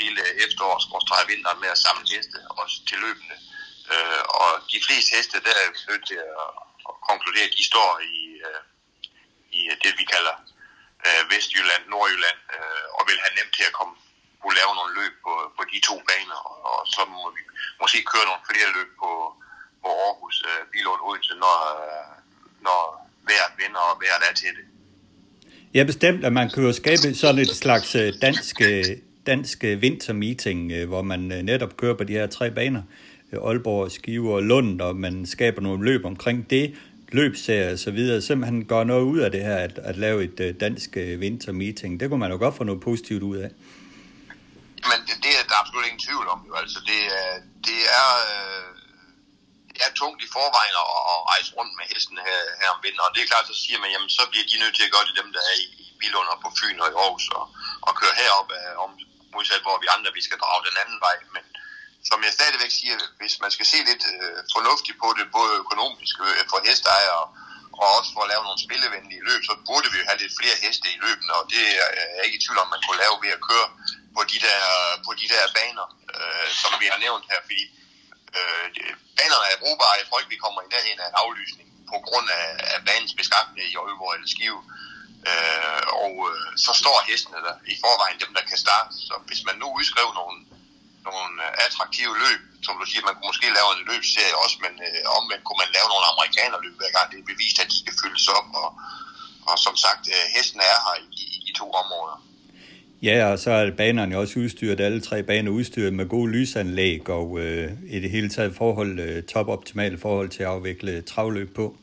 hele 0.02 0.22
efterårs 0.46 0.86
og 0.94 1.30
vinteren 1.32 1.60
med 1.64 1.70
at 1.76 1.84
samle 1.86 2.06
heste 2.14 2.38
også 2.62 2.78
til 2.90 2.98
løbende. 3.06 3.38
Øh, 3.94 4.24
og 4.42 4.50
de 4.74 4.80
fleste 4.86 5.10
heste, 5.16 5.44
der 5.46 5.54
er 5.64 5.68
nødt 5.90 6.06
til 6.12 6.20
at, 6.32 6.50
at 6.90 6.96
konkludere, 7.10 7.50
at 7.50 7.58
de 7.58 7.66
står 7.72 7.92
i, 8.20 8.24
øh, 8.48 8.62
i 9.60 9.62
det, 9.84 9.94
vi 10.00 10.06
kalder 10.14 10.36
øh, 11.06 11.22
Vestjylland, 11.32 11.84
Nordjylland, 11.92 12.40
øh, 12.56 12.86
og 12.98 13.02
vil 13.08 13.24
have 13.24 13.36
nemt 13.38 13.54
til 13.58 13.66
at 13.70 13.78
komme 13.80 13.96
kunne 14.42 14.56
lave 14.62 14.74
nogle 14.80 14.92
løb 15.00 15.14
på, 15.26 15.34
på 15.58 15.62
de 15.72 15.78
to 15.90 15.96
baner, 16.10 16.40
og, 16.50 16.58
og 16.72 16.80
så 16.94 17.02
må 17.14 17.22
vi 17.36 17.42
måske 17.82 18.00
køre 18.12 18.26
nogle 18.30 18.44
flere 18.50 18.70
løb 18.78 18.90
på, 19.02 19.12
på 19.82 19.90
Aarhus, 20.06 20.38
øh, 20.50 20.62
Bilund, 20.72 21.02
Odense, 21.08 21.34
når, 21.44 21.58
øh, 21.76 22.10
når 22.68 22.82
vejret 23.30 23.54
vinder 23.62 23.84
og 23.90 23.96
vejret 24.04 24.24
er 24.30 24.36
til 24.42 24.52
det. 24.58 24.66
Ja, 25.74 25.84
bestemt, 25.84 26.26
at 26.26 26.34
man 26.34 26.50
kan 26.50 26.64
jo 26.64 26.74
skabe 26.74 27.14
sådan 27.14 27.42
et 27.42 27.50
slags 27.50 27.96
øh, 27.96 28.14
dansk, 28.22 28.62
øh, 28.62 28.86
dansk 29.26 29.64
øh, 29.64 29.82
vintermeeting, 29.82 30.86
hvor 30.86 31.02
man 31.02 31.20
netop 31.20 31.78
kører 31.78 31.94
på 31.94 32.04
de 32.04 32.14
her 32.14 32.28
tre 32.28 32.52
baner, 32.52 32.82
Aalborg, 33.34 33.92
Skive 33.92 34.34
og 34.34 34.44
Lund, 34.44 34.82
og 34.82 34.96
man 34.96 35.26
skaber 35.26 35.62
nogle 35.62 35.86
løb 35.86 36.06
omkring 36.06 36.50
det, 36.50 36.76
løbserier 37.12 37.72
og 37.72 37.80
så 37.80 37.92
videre, 37.92 38.22
simpelthen 38.22 38.66
gør 38.66 38.84
noget 38.84 39.04
ud 39.04 39.20
af 39.20 39.32
det 39.32 39.42
her, 39.42 39.56
at, 39.56 39.80
at 39.84 39.98
lave 39.98 40.24
et 40.24 40.56
dansk 40.60 40.96
vintermeeting. 40.96 42.00
Det 42.00 42.10
kunne 42.10 42.20
man 42.20 42.32
jo 42.32 42.38
godt 42.38 42.56
få 42.56 42.64
noget 42.64 42.82
positivt 42.82 43.24
ud 43.24 43.38
af. 43.38 43.50
Men 44.90 45.00
det, 45.08 45.16
det 45.24 45.32
er 45.40 45.44
der 45.44 45.62
absolut 45.62 45.86
ingen 45.86 46.06
tvivl 46.08 46.28
om. 46.34 46.40
Jo. 46.48 46.54
Altså, 46.64 46.80
det, 46.90 47.02
øh, 47.18 47.38
det 47.68 47.80
er... 48.02 48.10
Øh, 48.32 48.78
det 49.78 49.86
er 49.88 50.00
tungt 50.02 50.22
i 50.26 50.34
forvejen 50.38 50.76
at, 50.84 50.88
at 51.14 51.20
rejse 51.32 51.50
rundt 51.58 51.74
med 51.80 51.86
hesten 51.94 52.18
her, 52.28 52.42
her 52.62 52.70
om 52.76 52.84
vinteren. 52.86 53.08
Og 53.08 53.14
det 53.14 53.22
er 53.22 53.32
klart, 53.32 53.52
så 53.52 53.58
siger 53.64 53.80
man, 53.80 53.92
jamen 53.94 54.12
så 54.18 54.24
bliver 54.32 54.48
de 54.52 54.62
nødt 54.64 54.76
til 54.76 54.88
at 54.88 54.94
gøre 54.96 55.08
det 55.10 55.20
dem, 55.22 55.30
der 55.36 55.44
er 55.52 55.56
i, 55.64 55.68
i 56.06 56.08
og 56.32 56.40
på 56.44 56.50
Fyn 56.60 56.80
og 56.84 56.90
i 56.92 56.98
Aarhus 57.02 57.28
og, 57.40 57.46
og 57.88 57.92
køre 58.00 58.20
herop 58.22 58.50
af, 58.60 58.68
om 58.86 58.92
modsat, 59.34 59.66
hvor 59.66 59.78
vi 59.82 59.88
andre 59.96 60.12
vi 60.18 60.24
skal 60.28 60.42
drage 60.44 60.68
den 60.70 60.78
anden 60.82 61.00
vej. 61.06 61.16
Men 61.36 61.44
som 62.10 62.20
jeg 62.26 62.34
stadigvæk 62.38 62.72
siger, 62.80 62.96
hvis 63.20 63.36
man 63.44 63.52
skal 63.56 63.68
se 63.74 63.78
lidt 63.90 64.04
øh, 64.14 64.40
fornuftigt 64.56 64.98
på 65.04 65.08
det, 65.18 65.36
både 65.38 65.54
økonomisk 65.64 66.16
øh, 66.28 66.44
for 66.52 66.60
hesteejere 66.68 67.26
og 67.82 67.88
også 67.98 68.10
for 68.14 68.22
at 68.24 68.32
lave 68.34 68.44
nogle 68.48 68.66
spillevenlige 68.66 69.26
løb, 69.30 69.42
så 69.50 69.54
burde 69.68 69.88
vi 69.92 69.98
jo 70.02 70.06
have 70.10 70.22
lidt 70.24 70.38
flere 70.40 70.58
heste 70.64 70.88
i 70.96 71.02
løbene, 71.06 71.34
og 71.40 71.44
det 71.52 71.64
er 71.84 71.90
jeg 72.18 72.24
ikke 72.26 72.38
i 72.38 72.44
tvivl 72.44 72.60
om, 72.64 72.70
man 72.76 72.84
kunne 72.84 73.04
lave 73.04 73.16
ved 73.24 73.32
at 73.38 73.46
køre 73.50 73.68
på 74.16 74.22
de 74.32 74.38
der, 74.48 74.62
på 75.06 75.12
de 75.22 75.28
der 75.34 75.44
baner, 75.58 75.88
øh, 76.16 76.48
som 76.62 76.72
vi 76.82 76.88
har 76.94 77.00
nævnt 77.06 77.26
her, 77.32 77.40
fordi 77.48 77.62
øh, 78.38 78.66
banerne 79.18 79.48
er 79.54 79.62
brugbare. 79.64 80.00
Jeg 80.00 80.06
tror 80.06 80.20
ikke, 80.20 80.36
vi 80.36 80.44
kommer 80.46 80.60
i 80.62 80.72
nærheden 80.74 81.04
af 81.04 81.08
en 81.10 81.22
aflysning 81.24 81.68
på 81.92 81.98
grund 82.08 82.28
af, 82.42 82.48
af 82.74 82.80
banens 82.88 83.14
beskaffenhed 83.20 83.68
i 83.70 83.78
Aalborg 83.82 84.14
eller 84.16 84.30
Skive. 84.36 84.62
Øh, 85.30 85.84
og 86.04 86.14
øh, 86.30 86.50
så 86.66 86.72
står 86.82 86.98
hestene 87.10 87.40
der 87.48 87.56
i 87.74 87.76
forvejen, 87.84 88.22
dem 88.24 88.32
der 88.38 88.44
kan 88.50 88.60
starte. 88.66 88.92
Så 89.08 89.14
hvis 89.28 89.42
man 89.48 89.56
nu 89.62 89.68
udskrev 89.78 90.08
nogle, 90.20 90.38
nogle 91.10 91.34
øh, 91.46 91.66
attraktive 91.66 92.14
løb, 92.24 92.42
som 92.66 92.74
du 92.80 92.86
siger, 92.88 93.02
man 93.08 93.16
kunne 93.16 93.30
måske 93.32 93.48
lave 93.58 93.70
en 93.76 93.84
løbsserie 93.92 94.36
også, 94.44 94.58
men 94.66 94.74
øh, 94.88 95.18
omvendt 95.18 95.44
kunne 95.46 95.62
man 95.64 95.72
lave 95.78 95.88
nogle 95.94 96.06
amerikanerløb 96.14 96.76
hver 96.80 96.92
gang. 96.96 97.06
Det 97.12 97.18
er 97.20 97.32
bevist, 97.34 97.58
at 97.64 97.68
de 97.72 97.78
skal 97.84 97.96
fyldes 98.02 98.26
op. 98.38 98.48
Og, 98.64 98.70
og 99.50 99.56
som 99.66 99.76
sagt, 99.86 100.04
øh, 100.16 100.24
hesten 100.36 100.60
er 100.72 100.78
her 100.86 100.96
i, 101.04 101.22
i 101.38 101.40
de 101.48 101.54
to 101.62 101.68
områder. 101.82 102.18
Ja, 103.02 103.32
og 103.32 103.40
så 103.40 103.52
er 103.52 103.72
banerne 103.72 104.18
også 104.18 104.40
udstyret, 104.40 104.80
alle 104.80 105.02
tre 105.02 105.24
baner 105.24 105.52
udstyret 105.52 105.94
med 105.94 106.06
gode 106.10 106.32
lysanlæg 106.32 107.10
og 107.10 107.40
øh, 107.40 107.72
i 107.90 108.00
det 108.00 108.12
hele 108.12 108.30
taget 108.30 108.56
forhold, 108.56 109.00
øh, 109.00 109.24
topoptimale 109.24 109.98
forhold 109.98 110.30
til 110.30 110.44
at 110.44 110.50
afvikle 110.50 111.02
travløb 111.02 111.56
på. 111.56 111.78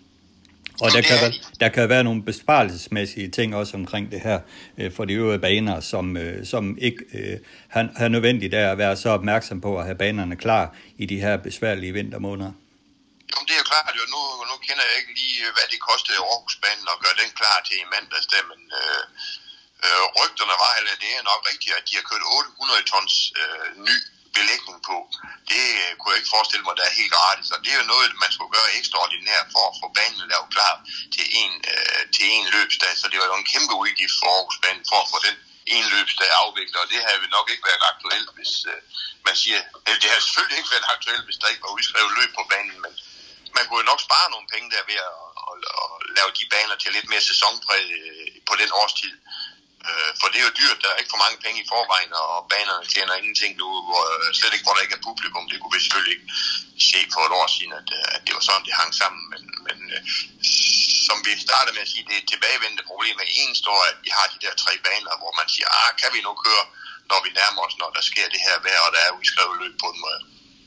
Og 0.84 0.88
der 0.96 1.02
kan, 1.08 1.16
være, 1.24 1.32
der 1.62 1.68
kan 1.76 1.88
være 1.88 2.04
nogle 2.04 2.22
besparelsesmæssige 2.30 3.28
ting 3.30 3.56
også 3.60 3.76
omkring 3.76 4.04
det 4.14 4.20
her 4.20 4.38
øh, 4.78 4.92
for 4.96 5.04
de 5.04 5.14
øvrige 5.14 5.42
baner, 5.46 5.80
som, 5.80 6.16
øh, 6.16 6.46
som 6.52 6.62
ikke 6.88 7.00
øh, 7.18 7.36
har, 7.74 7.82
har 8.00 8.08
nødvendigt 8.08 8.54
af 8.54 8.66
at 8.72 8.78
være 8.78 8.96
så 8.96 9.08
opmærksom 9.18 9.60
på 9.66 9.70
at 9.78 9.84
have 9.88 9.98
banerne 10.04 10.36
klar 10.44 10.64
i 11.02 11.04
de 11.12 11.18
her 11.24 11.36
besværlige 11.36 11.92
vintermåneder. 11.92 12.52
Jo, 13.32 13.38
det 13.48 13.54
er 13.60 13.64
klart. 13.72 13.92
Jo. 13.98 14.04
Nu, 14.14 14.20
nu 14.50 14.56
kender 14.66 14.84
jeg 14.88 14.96
ikke 15.00 15.14
lige, 15.20 15.38
hvad 15.56 15.66
det 15.72 15.80
kostede 15.88 16.18
Aarhusbanen 16.32 16.86
at 16.94 16.98
gøre 17.04 17.16
den 17.22 17.30
klar 17.40 17.58
til 17.66 17.76
i 17.84 17.86
mandags, 17.94 18.26
der, 18.32 18.42
men 18.50 18.60
øh, 18.80 19.02
Øh, 19.86 20.04
rygterne 20.20 20.56
var, 20.64 20.72
eller 20.78 20.94
det 21.04 21.10
er 21.18 21.24
nok 21.30 21.40
rigtigt, 21.50 21.74
at 21.78 21.84
de 21.88 21.94
har 21.98 22.04
kørt 22.10 22.24
800 22.38 22.82
tons 22.92 23.14
øh, 23.42 23.66
ny 23.88 23.96
belægning 24.38 24.78
på. 24.90 24.96
Det 25.52 25.64
øh, 25.82 25.90
kunne 25.96 26.12
jeg 26.12 26.20
ikke 26.20 26.34
forestille 26.36 26.64
mig, 26.66 26.74
der 26.78 26.86
er 26.86 26.98
helt 27.00 27.12
gratis. 27.18 27.48
Og 27.54 27.58
det 27.62 27.70
er 27.72 27.78
jo 27.82 27.92
noget, 27.94 28.22
man 28.24 28.32
skulle 28.34 28.54
gøre 28.56 28.74
ekstraordinært 28.78 29.46
for 29.54 29.64
at 29.70 29.76
få 29.80 29.86
banen 29.98 30.30
lavet 30.32 30.48
klar 30.54 30.74
til 31.14 31.26
en, 31.42 31.52
øh, 31.72 32.02
til 32.14 32.26
en 32.36 32.46
løbsdag. 32.54 32.92
Så 33.00 33.06
det 33.10 33.18
var 33.20 33.28
jo 33.30 33.36
en 33.40 33.50
kæmpe 33.52 33.74
udgift 33.82 34.16
for 34.20 34.28
Aarhusbanen 34.36 34.84
for 34.90 34.98
at 35.02 35.10
få 35.12 35.18
den 35.26 35.36
en 35.76 35.84
løbsdag 35.94 36.30
afviklet. 36.42 36.82
Og 36.82 36.88
det 36.92 37.00
havde 37.08 37.34
nok 37.38 37.46
ikke 37.52 37.68
været 37.70 37.88
aktuelt, 37.92 38.28
hvis 38.36 38.52
øh, 38.72 38.80
man 39.26 39.36
siger... 39.42 39.60
Eller 39.86 40.00
det 40.02 40.10
har 40.10 40.20
selvfølgelig 40.20 40.58
ikke 40.58 40.74
været 40.74 40.92
aktuelt, 40.94 41.24
hvis 41.26 41.40
der 41.40 41.48
ikke 41.52 41.64
var 41.66 41.76
udskrevet 41.76 42.16
løb 42.18 42.30
på 42.38 42.44
banen, 42.52 42.78
men 42.84 42.92
man 43.56 43.64
kunne 43.66 43.80
jo 43.82 43.90
nok 43.92 44.00
spare 44.08 44.28
nogle 44.30 44.48
penge 44.54 44.68
der 44.74 44.88
ved 44.90 44.98
at, 45.10 45.18
at, 45.48 45.56
at 45.82 45.90
lave 46.16 46.30
de 46.38 46.44
baner 46.54 46.76
til 46.78 46.92
lidt 46.96 47.08
mere 47.12 47.28
sæsonpræg 47.30 47.84
øh, 48.00 48.26
på 48.48 48.54
den 48.60 48.70
årstid. 48.82 49.14
Øh, 49.88 50.10
for 50.20 50.26
det 50.28 50.38
er 50.38 50.46
jo 50.48 50.58
dyrt, 50.60 50.82
der 50.82 50.88
er 50.90 51.00
ikke 51.00 51.14
for 51.14 51.24
mange 51.24 51.38
penge 51.44 51.58
i 51.60 51.70
forvejen, 51.72 52.12
og 52.22 52.46
banerne 52.52 52.86
tjener 52.94 53.14
ingenting 53.20 53.52
nu, 53.62 53.68
hvor, 53.88 54.02
øh, 54.14 54.28
slet 54.38 54.54
ikke 54.54 54.66
hvor 54.66 54.76
der 54.76 54.84
ikke 54.86 54.98
er 54.98 55.08
publikum. 55.08 55.44
Det 55.50 55.58
kunne 55.58 55.74
vi 55.76 55.84
selvfølgelig 55.84 56.14
ikke 56.16 56.28
se 56.90 57.00
for 57.14 57.22
et 57.24 57.34
år 57.40 57.48
siden, 57.56 57.72
at, 57.80 57.88
øh, 57.98 58.14
at 58.14 58.20
det 58.26 58.32
var 58.36 58.44
sådan, 58.44 58.66
det 58.66 58.80
hang 58.82 58.92
sammen. 59.02 59.22
Men, 59.32 59.42
men 59.66 59.78
øh, 59.94 60.00
som 61.06 61.16
vi 61.26 61.32
startede 61.48 61.74
med 61.76 61.86
at 61.86 61.92
sige, 61.92 62.06
det 62.06 62.14
er 62.16 62.22
et 62.24 62.32
tilbagevendende 62.32 62.88
problem. 62.90 63.16
En 63.42 63.52
står, 63.62 63.78
at 63.90 63.96
vi 64.06 64.10
har 64.18 64.26
de 64.32 64.42
der 64.44 64.54
tre 64.64 64.72
baner, 64.86 65.14
hvor 65.20 65.32
man 65.40 65.48
siger, 65.54 65.68
ah, 65.80 65.90
kan 66.00 66.10
vi 66.14 66.20
nu 66.26 66.32
køre, 66.46 66.64
når 67.10 67.18
vi 67.24 67.30
nærmer 67.40 67.60
os, 67.66 67.76
når 67.82 67.90
der 67.96 68.04
sker 68.10 68.26
det 68.34 68.40
her 68.46 68.56
vejr, 68.66 68.80
og 68.86 68.90
der 68.96 69.02
er 69.04 69.16
udskrevet 69.20 69.60
løb 69.62 69.74
på 69.82 69.88
en 69.92 70.00
måde. 70.06 70.20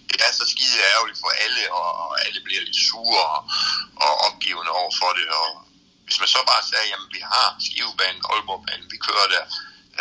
Det 0.09 0.17
er 0.25 0.31
så 0.31 0.45
skide 0.53 0.77
ærgerligt 0.93 1.19
for 1.23 1.31
alle, 1.43 1.63
og 1.79 1.89
alle 2.25 2.39
bliver 2.45 2.61
lidt 2.67 2.81
sure 2.89 3.23
og, 3.35 3.41
og 4.05 4.13
opgivende 4.27 4.71
over 4.81 4.93
for 4.99 5.11
det, 5.19 5.27
og, 5.41 5.49
hvis 6.07 6.19
man 6.21 6.29
så 6.35 6.41
bare 6.51 6.63
sagde, 6.71 6.87
jamen 6.91 7.09
vi 7.15 7.21
har 7.31 7.47
Skivebanen, 7.65 8.21
Aalborgbanen, 8.31 8.87
vi 8.93 8.97
kører 9.07 9.27
der 9.35 9.43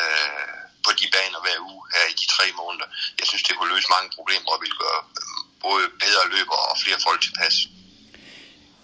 øh, 0.00 0.58
på 0.84 0.90
de 1.00 1.06
baner 1.16 1.40
hver 1.44 1.58
uge 1.68 1.82
her 1.94 2.04
i 2.12 2.14
de 2.22 2.26
tre 2.34 2.46
måneder. 2.60 2.88
Jeg 3.18 3.26
synes, 3.30 3.42
det 3.46 3.54
kunne 3.56 3.72
løse 3.74 3.88
mange 3.96 4.10
problemer 4.18 4.48
og 4.54 4.58
ville 4.64 4.78
gøre 4.84 5.00
øh, 5.20 5.36
både 5.66 5.84
bedre 6.04 6.24
løber 6.34 6.58
og 6.70 6.74
flere 6.84 6.98
folk 7.06 7.20
tilpas. 7.26 7.56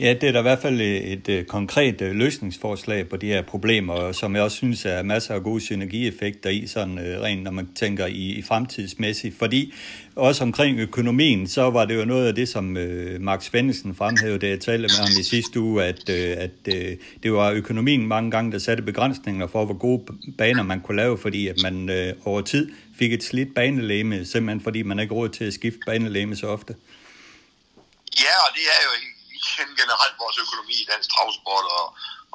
Ja, 0.00 0.14
det 0.20 0.28
er 0.28 0.32
da 0.32 0.38
i 0.38 0.42
hvert 0.42 0.62
fald 0.62 0.80
et, 0.80 1.28
et 1.28 1.48
konkret 1.48 2.00
øh, 2.00 2.12
løsningsforslag 2.12 3.08
på 3.08 3.16
de 3.16 3.26
her 3.26 3.42
problemer, 3.42 4.12
som 4.12 4.36
jeg 4.36 4.42
også 4.42 4.56
synes 4.56 4.84
er 4.84 5.02
masser 5.02 5.34
af 5.34 5.42
gode 5.42 5.60
synergieffekter 5.60 6.50
i, 6.50 6.66
sådan 6.66 6.98
øh, 6.98 7.20
rent 7.20 7.42
når 7.42 7.50
man 7.50 7.74
tænker 7.74 8.06
i, 8.06 8.24
i 8.40 8.42
fremtidsmæssigt. 8.42 9.38
Fordi 9.38 9.74
også 10.16 10.44
omkring 10.44 10.78
økonomien, 10.78 11.48
så 11.48 11.70
var 11.70 11.84
det 11.84 11.96
jo 11.96 12.04
noget 12.04 12.26
af 12.28 12.34
det, 12.34 12.48
som 12.48 12.76
øh, 12.76 13.20
Mark 13.20 13.42
Svendsen 13.42 13.94
fremhævede, 13.94 14.38
da 14.38 14.48
jeg 14.48 14.60
talte 14.60 14.82
med 14.82 14.98
ham 14.98 15.20
i 15.20 15.22
sidste 15.22 15.60
uge, 15.60 15.84
at, 15.84 16.08
øh, 16.08 16.36
at 16.38 16.74
øh, 16.76 16.96
det 17.22 17.32
var 17.32 17.50
økonomien 17.50 18.06
mange 18.06 18.30
gange, 18.30 18.52
der 18.52 18.58
satte 18.58 18.82
begrænsninger 18.82 19.46
for, 19.46 19.64
hvor 19.64 19.78
gode 19.78 20.00
baner 20.38 20.62
man 20.62 20.80
kunne 20.80 20.96
lave, 20.96 21.18
fordi 21.18 21.48
at 21.48 21.56
man 21.62 21.88
øh, 21.90 22.14
over 22.24 22.40
tid 22.40 22.72
fik 22.98 23.12
et 23.12 23.24
slidt 23.24 23.54
banelæme, 23.54 24.24
simpelthen 24.24 24.62
fordi 24.62 24.82
man 24.82 24.98
ikke 24.98 25.14
råd 25.14 25.28
til 25.28 25.44
at 25.44 25.54
skifte 25.54 25.80
banelæme 25.86 26.36
så 26.36 26.46
ofte. 26.46 26.76
Ja, 28.24 28.34
og 28.46 28.50
det 28.56 28.64
er 28.76 28.80
jo 28.86 28.92
generelt 29.82 30.16
vores 30.24 30.38
økonomi 30.44 30.74
i 30.84 30.86
dansk 30.92 31.08
travsport, 31.14 31.66
og, 31.78 31.86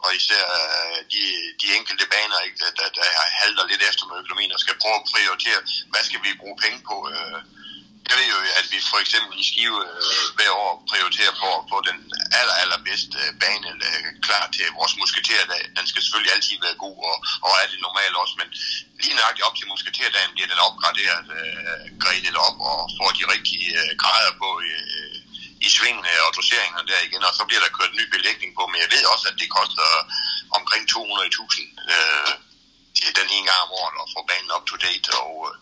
og 0.03 0.09
især 0.19 0.45
øh, 0.61 0.97
de, 1.13 1.23
de 1.61 1.67
enkelte 1.77 2.05
baner, 2.13 2.37
ikke, 2.45 2.57
der, 2.63 2.71
der, 2.79 2.87
der 2.97 3.05
halter 3.41 3.65
lidt 3.71 3.83
efter 3.89 4.03
med 4.09 4.17
økonomien, 4.23 4.51
og 4.55 4.59
skal 4.63 4.75
prøve 4.81 4.97
at 5.01 5.07
prioritere, 5.13 5.59
hvad 5.91 6.03
skal 6.07 6.21
vi 6.25 6.41
bruge 6.41 6.57
penge 6.63 6.79
på. 6.89 6.95
Øh, 7.13 7.39
jeg 8.09 8.15
ved 8.19 8.27
jo, 8.33 8.37
at 8.59 8.65
vi 8.73 8.77
for 8.93 8.99
eksempel 9.03 9.33
i 9.43 9.45
Skive 9.49 9.79
øh, 9.89 10.25
hver 10.37 10.51
år 10.65 10.73
prioriterer 10.91 11.33
på 11.41 11.47
at 11.59 11.63
få 11.71 11.77
den 11.89 11.97
aller, 12.39 12.55
allerbedste 12.63 13.17
øh, 13.23 13.31
bane 13.41 13.69
øh, 13.89 14.07
klar 14.27 14.45
til 14.55 14.65
vores 14.79 14.93
musketerdag. 15.01 15.63
Den 15.77 15.85
skal 15.89 16.01
selvfølgelig 16.03 16.33
altid 16.35 16.57
være 16.65 16.81
god, 16.85 16.97
og, 17.09 17.15
og 17.45 17.51
er 17.61 17.67
det 17.71 17.79
normalt 17.87 18.15
også, 18.23 18.35
men 18.41 18.49
lige 19.03 19.17
nøjagtigt 19.17 19.47
op 19.47 19.55
til 19.57 19.71
musketerdagen 19.73 20.31
bliver 20.35 20.49
den 20.53 20.65
opgraderet, 20.67 21.25
øh, 21.39 21.83
grædet 22.03 22.37
op 22.47 22.57
og 22.71 22.79
får 22.97 23.09
de 23.19 23.23
rigtige 23.33 23.67
øh, 23.79 23.91
grader 24.01 24.33
på 24.41 24.49
øh, 24.67 25.15
i 25.67 25.69
svingene 25.75 26.13
og 26.25 26.31
doseringerne 26.37 26.87
der 26.91 27.07
igen, 27.07 27.23
og 27.27 27.33
så 27.37 27.43
bliver 27.47 27.61
der 27.63 27.75
kørt 27.77 27.93
ny 27.99 28.05
belægning 28.15 28.51
på, 28.57 28.63
men 28.71 28.79
jeg 28.83 28.89
ved 28.95 29.03
også, 29.13 29.25
at 29.31 29.39
det 29.41 29.49
koster 29.57 29.87
omkring 30.57 30.83
200.000 30.91 31.93
øh, 31.95 32.31
den 33.19 33.29
ene 33.35 33.47
gang 33.49 33.61
om 33.65 33.71
året 33.81 33.95
og 34.01 34.07
få 34.15 34.19
banen 34.29 34.55
up 34.55 34.65
to 34.69 34.75
date, 34.85 35.07
og 35.23 35.33
øh, 35.47 35.53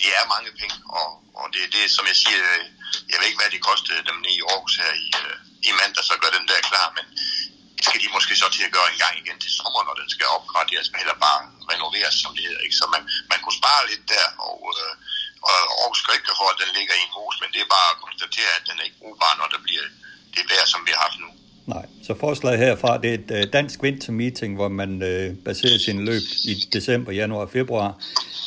det 0.00 0.08
er 0.18 0.32
mange 0.34 0.50
penge, 0.60 0.76
og, 1.00 1.08
og 1.40 1.46
det 1.54 1.60
er 1.62 1.70
det, 1.76 1.86
som 1.96 2.04
jeg 2.10 2.16
siger, 2.22 2.42
øh, 2.56 2.64
jeg 3.10 3.16
ved 3.18 3.26
ikke, 3.28 3.40
hvad 3.40 3.52
det 3.54 3.68
kostede 3.70 4.06
dem 4.08 4.18
nede 4.24 4.36
i 4.38 4.42
Aarhus 4.50 4.74
her 4.82 4.92
i, 5.06 5.08
øh, 5.24 5.36
i 5.68 5.70
mandag, 5.80 6.04
så 6.08 6.14
gør 6.22 6.32
den 6.38 6.48
der 6.50 6.68
klar, 6.70 6.88
men 6.96 7.06
det 7.76 7.84
skal 7.88 8.00
de 8.02 8.14
måske 8.16 8.34
så 8.36 8.46
til 8.56 8.66
at 8.66 8.74
gøre 8.76 8.88
en 8.92 9.02
gang 9.04 9.14
igen 9.22 9.38
til 9.40 9.52
sommer, 9.58 9.82
når 9.84 9.96
den 10.00 10.08
skal 10.14 10.26
opgraderes, 10.36 10.88
altså 10.88 11.00
eller 11.00 11.16
bare 11.26 11.40
renoveres, 11.72 12.16
som 12.22 12.32
det 12.36 12.44
hedder. 12.46 12.62
Ikke? 12.66 12.80
Så 12.80 12.84
man, 12.94 13.02
man 13.32 13.40
kunne 13.42 13.60
spare 13.62 13.88
lidt 13.90 14.04
der, 14.14 14.26
og, 14.48 14.60
øh, 14.76 14.92
og 15.48 15.54
Aarhus 15.80 15.98
skal 16.00 16.14
ikke 16.14 16.38
for, 16.40 16.48
at 16.52 16.60
den 16.62 16.70
ligger 16.78 16.94
i 16.96 17.04
en 17.06 17.16
hus, 17.18 17.36
men 17.42 17.50
det 17.54 17.60
er 17.60 17.74
bare 17.76 17.88
at 17.92 18.00
konstatere, 18.06 18.50
at 18.58 18.64
den 18.68 18.78
er 18.80 18.84
ikke 18.88 19.00
brugbar, 19.02 19.32
når 19.40 19.48
der 19.54 19.60
bliver 19.66 19.86
det 20.34 20.44
vejr, 20.50 20.66
som 20.72 20.80
vi 20.86 20.92
har 20.94 21.02
haft 21.06 21.18
nu. 21.24 21.30
Nej, 21.66 21.86
så 22.02 22.14
forslaget 22.14 22.58
herfra, 22.58 22.98
det 22.98 23.10
er 23.10 23.14
et 23.14 23.30
øh, 23.30 23.52
dansk 23.52 23.82
winter 23.82 24.12
meeting, 24.12 24.54
hvor 24.54 24.68
man 24.68 25.02
øh, 25.02 25.36
baserer 25.44 25.78
sin 25.78 26.04
løb 26.04 26.22
i 26.44 26.54
december, 26.72 27.12
januar 27.12 27.40
og 27.40 27.50
februar 27.50 27.98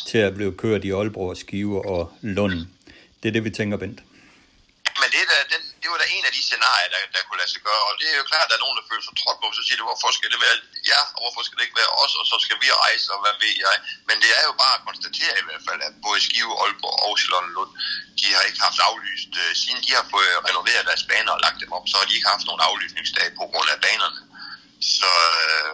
til 0.07 0.18
at 0.18 0.36
blive 0.36 0.51
kørt 0.51 0.86
i 0.86 0.91
Aalborg, 0.91 1.38
Skive 1.38 1.86
og 1.86 2.11
Lund. 2.22 2.53
Det 3.24 3.30
er 3.30 3.34
det, 3.34 3.43
vi 3.43 3.49
tænker, 3.49 3.78
Bent. 3.78 4.03
Men 5.04 5.12
det, 5.16 5.24
der, 5.32 5.39
den, 5.54 5.62
det 5.82 5.88
var 5.91 5.99
da 6.01 6.08
en 6.18 6.26
af 6.30 6.34
de 6.38 6.41
scenarier, 6.47 6.89
der, 6.93 7.01
der 7.14 7.22
kunne 7.26 7.39
lade 7.41 7.54
sig 7.54 7.64
gøre, 7.70 7.84
og 7.89 7.93
det 7.99 8.08
er 8.12 8.18
jo 8.22 8.26
klart, 8.32 8.45
at 8.45 8.49
der 8.49 8.58
er 8.58 8.66
nogen, 8.66 8.78
der 8.80 8.86
føler 8.89 9.06
sig 9.06 9.16
trådt 9.22 9.39
på, 9.41 9.47
så 9.58 9.62
siger 9.66 9.78
de, 9.80 9.88
hvorfor 9.89 10.10
skal 10.18 10.30
det 10.34 10.39
være 10.45 10.58
ja, 10.91 11.01
og 11.16 11.20
hvorfor 11.24 11.41
skal 11.43 11.58
det 11.58 11.66
ikke 11.68 11.80
være 11.82 11.93
os, 12.04 12.14
og 12.22 12.26
så 12.32 12.38
skal 12.45 12.58
vi 12.64 12.68
rejse, 12.84 13.08
og 13.16 13.20
hvad 13.24 13.36
ved 13.43 13.56
jeg. 13.66 13.76
Men 14.08 14.16
det 14.24 14.32
er 14.39 14.43
jo 14.49 14.54
bare 14.64 14.76
at 14.78 14.86
konstatere 14.89 15.36
i 15.41 15.45
hvert 15.47 15.64
fald, 15.68 15.82
at 15.88 15.93
både 16.06 16.20
Skive, 16.28 16.54
Aalborg 16.64 16.97
og 17.06 17.14
Sjælland 17.20 17.49
Lund, 17.56 17.72
de 18.20 18.28
har 18.36 18.43
ikke 18.47 18.62
haft 18.68 18.80
aflyst, 18.89 19.32
øh, 19.41 19.51
siden 19.62 19.80
de 19.86 19.91
har 19.97 20.06
fået 20.14 20.32
renoveret 20.47 20.84
deres 20.89 21.04
baner 21.10 21.32
og 21.36 21.41
lagt 21.45 21.62
dem 21.64 21.72
op, 21.78 21.86
så 21.89 21.95
har 21.99 22.08
de 22.08 22.18
ikke 22.18 22.34
haft 22.34 22.45
nogen 22.49 22.64
aflysningsdag 22.70 23.28
på 23.39 23.45
grund 23.51 23.70
af 23.76 23.80
banerne. 23.86 24.22
Så 24.97 25.12
øh, 25.45 25.74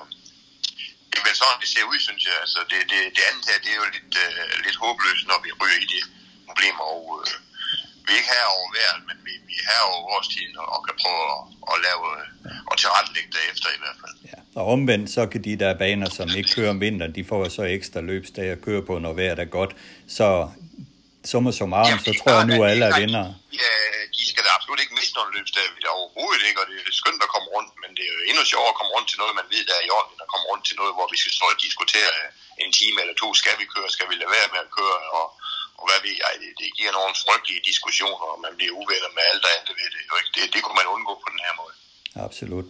det 1.10 1.18
er 1.20 1.26
vel 1.28 1.38
sådan, 1.42 1.62
det 1.64 1.70
ser 1.74 1.90
ud, 1.92 2.00
synes 2.08 2.24
jeg. 2.30 2.36
Altså, 2.44 2.60
det, 2.72 2.80
det, 2.92 3.00
det 3.16 3.24
andet 3.30 3.44
her, 3.50 3.58
det 3.64 3.72
er 3.72 3.80
jo 3.82 3.88
lidt, 3.96 4.14
øh, 4.26 4.52
lidt 4.66 4.78
håbløst, 4.84 5.26
når 5.32 5.40
vi 5.46 5.50
ryger 5.62 5.80
i 5.86 5.88
de 5.94 6.00
problemer, 6.48 6.86
og 6.96 7.04
Øh, 7.22 7.49
vi 8.10 8.14
er 8.16 8.20
ikke 8.22 8.34
her 8.38 8.48
over 8.58 8.70
vejret, 8.78 9.02
men 9.10 9.18
vi, 9.26 9.34
vi 9.50 9.56
er 9.62 9.66
her 9.72 9.82
over 9.92 10.02
årstiden 10.16 10.56
og, 10.62 10.68
og 10.76 10.80
kan 10.88 10.96
prøve 11.04 11.24
at, 11.34 11.40
at 11.72 11.78
lave 11.88 12.04
og 12.70 12.76
tilrettelægge 12.82 13.32
det 13.36 13.44
efter 13.52 13.68
i 13.78 13.80
hvert 13.84 13.98
fald. 14.02 14.16
Ja. 14.32 14.38
Og 14.60 14.66
omvendt, 14.74 15.08
så 15.16 15.22
kan 15.32 15.42
de 15.48 15.54
der 15.64 15.74
baner, 15.84 16.10
som 16.20 16.28
ikke 16.40 16.52
kører 16.56 16.72
om 16.76 16.80
vinteren, 16.86 17.16
de 17.18 17.24
får 17.32 17.40
så 17.58 17.64
ekstra 17.78 18.00
løbsdage 18.12 18.52
at 18.56 18.62
køre 18.68 18.82
på, 18.90 18.94
når 19.06 19.14
vejret 19.20 19.40
er 19.46 19.50
godt. 19.60 19.72
Så 20.18 20.28
summa 21.32 21.52
summarum, 21.60 22.00
så 22.08 22.12
tror 22.20 22.32
jeg 22.40 22.48
nu, 22.52 22.58
at 22.64 22.70
alle 22.72 22.86
er 22.90 22.96
vinder. 23.02 23.26
Ja, 23.64 23.74
de 24.18 24.24
skal 24.32 24.42
da 24.46 24.50
absolut 24.58 24.80
ikke 24.84 24.96
miste 25.00 25.16
nogle 25.20 25.32
løbsdage, 25.38 25.70
vi 25.78 25.82
er 25.90 25.94
overhovedet 26.00 26.44
ikke, 26.48 26.60
og 26.62 26.66
det 26.70 26.76
er 26.92 27.00
skønt 27.02 27.22
at 27.28 27.32
komme 27.36 27.48
rundt, 27.56 27.72
men 27.82 27.90
det 27.98 28.04
er 28.08 28.14
jo 28.18 28.22
endnu 28.30 28.42
sjovere 28.52 28.74
at 28.74 28.80
komme 28.80 28.92
rundt 28.96 29.08
til 29.10 29.18
noget, 29.22 29.34
man 29.42 29.48
ved, 29.54 29.64
der 29.70 29.76
er 29.80 29.84
i 29.88 29.94
orden, 29.98 30.12
end 30.14 30.26
at 30.26 30.32
komme 30.34 30.46
rundt 30.52 30.64
til 30.68 30.76
noget, 30.82 30.94
hvor 30.98 31.08
vi 31.14 31.18
skal 31.22 31.34
stå 31.38 31.46
og 31.54 31.60
diskutere 31.66 32.12
en 32.64 32.72
time 32.80 32.98
eller 33.04 33.16
to, 33.22 33.28
skal 33.42 33.56
vi 33.62 33.66
køre, 33.74 33.88
skal 33.96 34.08
vi 34.12 34.16
lade 34.22 34.32
være 34.38 34.50
med 34.54 34.62
at 34.66 34.72
køre, 34.80 34.98
og, 35.20 35.26
og 35.80 35.86
hvad 35.90 36.00
ved 36.06 36.16
jeg, 36.24 36.32
det, 36.42 36.52
det 36.62 36.68
giver 36.78 36.92
nogle 36.98 37.14
frygtelige 37.24 37.62
diskussioner, 37.70 38.26
og 38.34 38.40
man 38.46 38.54
bliver 38.58 38.74
uvenner 38.82 39.12
med 39.18 39.24
alt 39.32 39.46
andet 39.54 39.74
ved 39.80 39.90
det. 39.96 40.02
Det, 40.36 40.44
det 40.54 40.60
kunne 40.64 40.80
man 40.82 40.88
undgå 40.96 41.14
på 41.24 41.28
den 41.34 41.42
her 41.46 41.54
måde. 41.62 41.76
Absolut. 42.28 42.68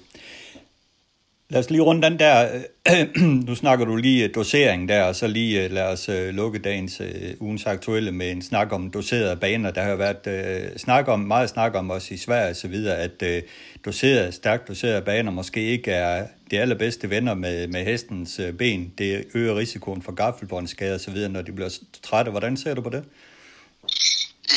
Lad 1.52 1.60
os 1.60 1.70
lige 1.70 1.82
runde 1.82 2.02
den 2.02 2.20
der, 2.20 2.62
øh, 2.88 3.16
nu 3.48 3.56
snakker 3.56 3.86
du 3.86 3.96
lige 3.96 4.24
øh, 4.24 4.36
dosering 4.36 4.90
der, 4.90 5.04
og 5.04 5.16
så 5.16 5.28
lige 5.28 5.64
øh, 5.64 5.72
lad 5.72 5.84
os 5.84 6.06
lukke 6.10 6.60
dagens 6.60 7.02
ugens 7.40 7.66
aktuelle 7.66 8.12
med 8.12 8.32
en 8.32 8.42
snak 8.42 8.72
om 8.72 8.92
doserede 8.92 9.38
baner. 9.38 9.72
Der 9.72 9.82
har 9.82 9.96
været 9.96 10.24
uh, 10.28 10.78
snak 10.78 11.08
om, 11.08 11.20
meget 11.20 11.50
snak 11.50 11.76
om 11.76 11.90
også 11.90 12.14
i 12.14 12.18
Sverige 12.18 12.50
og 12.50 12.56
så 12.56 12.68
videre, 12.68 12.98
at 12.98 13.22
uh, 13.22 13.50
doserede, 13.86 14.32
stærkt 14.32 14.68
doserede 14.68 15.02
baner 15.02 15.32
måske 15.32 15.62
ikke 15.62 15.92
er 15.92 16.28
de 16.52 16.60
allerbedste 16.60 17.10
venner 17.10 17.34
med, 17.34 17.68
med 17.68 17.86
hestens 17.86 18.42
ben. 18.58 18.94
Det 18.98 19.28
øger 19.34 19.56
risikoen 19.56 20.02
for 20.02 20.12
gaffelbåndsskader 20.12 20.96
osv., 20.96 21.16
så 21.16 21.28
når 21.28 21.42
de 21.42 21.52
bliver 21.52 21.78
trætte. 22.04 22.32
Hvordan 22.32 22.58
ser 22.58 22.74
du 22.74 22.82
på 22.82 22.90
det? 22.90 23.04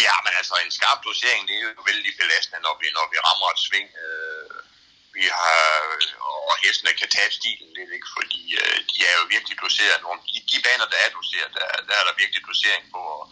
Ja, 0.07 0.15
men 0.25 0.33
altså 0.41 0.55
en 0.65 0.71
skarp 0.79 0.99
dosering, 1.09 1.43
det 1.49 1.55
er 1.57 1.63
jo 1.63 1.83
vældig 1.91 2.13
belastende, 2.21 2.61
når 2.67 2.75
vi, 2.81 2.87
når 2.99 3.07
vi 3.13 3.19
rammer 3.27 3.49
et 3.55 3.61
sving. 3.67 3.89
Øh 4.05 4.33
vi 5.17 5.25
har, 5.39 5.63
øh, 5.95 6.07
og 6.49 6.55
hestene 6.63 6.93
kan 7.01 7.09
tage 7.17 7.33
stilen 7.39 7.71
lidt, 7.77 7.91
ikke? 7.97 8.11
fordi 8.17 8.43
øh, 8.61 8.79
de 8.91 8.99
er 9.11 9.15
jo 9.21 9.25
virkelig 9.35 9.57
doseret. 9.65 9.99
Nogle, 10.05 10.21
de, 10.29 10.37
de 10.51 10.59
baner, 10.67 10.87
der 10.93 10.99
er 11.05 11.11
doseret, 11.19 11.51
der, 11.59 11.67
der 11.89 11.95
er 12.01 12.05
der 12.07 12.21
virkelig 12.23 12.43
dosering 12.51 12.85
på. 12.95 13.01
Og 13.17 13.25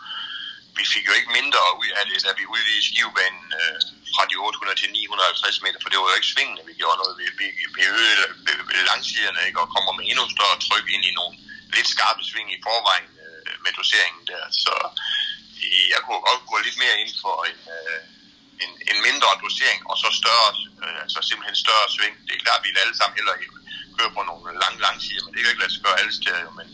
vi 0.79 0.85
fik 0.93 1.05
jo 1.09 1.15
ikke 1.19 1.33
mindre 1.39 1.63
ud 1.83 1.91
af 1.99 2.05
det, 2.11 2.19
da 2.27 2.33
vi 2.41 2.45
udvidede 2.55 2.87
skivebanen 2.89 3.47
øh, 3.61 3.79
fra 4.15 4.23
de 4.31 4.37
800 4.37 4.81
til 4.81 4.91
950 4.91 5.63
meter, 5.65 5.79
for 5.81 5.89
det 5.91 5.99
var 5.99 6.09
jo 6.11 6.19
ikke 6.19 6.33
svingende, 6.35 6.69
vi 6.71 6.75
gjorde 6.81 6.99
noget. 7.03 7.15
Vi, 7.21 7.27
vi, 7.41 7.47
vi 7.77 7.83
øgede 7.97 8.89
langsiderne 8.91 9.41
ikke? 9.47 9.61
og 9.63 9.73
kommer 9.75 9.93
med 9.95 10.05
endnu 10.11 10.25
større 10.37 10.59
tryk 10.67 10.87
ind 10.95 11.05
i 11.11 11.13
nogle 11.19 11.35
lidt 11.75 11.89
skarpe 11.95 12.23
sving 12.29 12.49
i 12.57 12.63
forvejen 12.67 13.11
øh, 13.25 13.53
med 13.65 13.73
doseringen 13.79 14.25
der. 14.31 14.45
Så 14.65 14.75
øh, 15.65 15.85
jeg 15.93 16.01
kunne 16.05 16.23
godt 16.29 16.43
gå 16.51 16.57
lidt 16.67 16.79
mere 16.83 16.97
ind 17.03 17.13
for 17.23 17.37
en... 17.51 17.61
Øh, 17.79 18.01
en, 18.65 18.73
en 18.91 18.99
mindre 19.07 19.31
dosering, 19.45 19.81
og 19.91 19.97
så 20.03 20.09
større, 20.21 20.51
øh, 20.83 20.99
altså 21.05 21.19
simpelthen 21.29 21.57
større 21.65 21.87
sving. 21.95 22.15
Det 22.27 22.33
er 22.35 22.45
klart, 22.45 22.61
at 22.61 22.65
vi 22.67 22.71
alle 22.83 22.97
sammen 22.99 23.19
heller 23.19 23.35
køre 23.97 24.13
på 24.17 24.23
nogle 24.31 24.47
lange, 24.63 24.79
lange 24.87 25.01
sider, 25.05 25.23
men 25.25 25.33
det 25.33 25.41
kan 25.41 25.53
ikke 25.53 25.63
lade 25.65 25.75
sig 25.75 25.85
gøre 25.87 26.01
alle 26.01 26.15
steder. 26.21 26.51
Men 26.59 26.69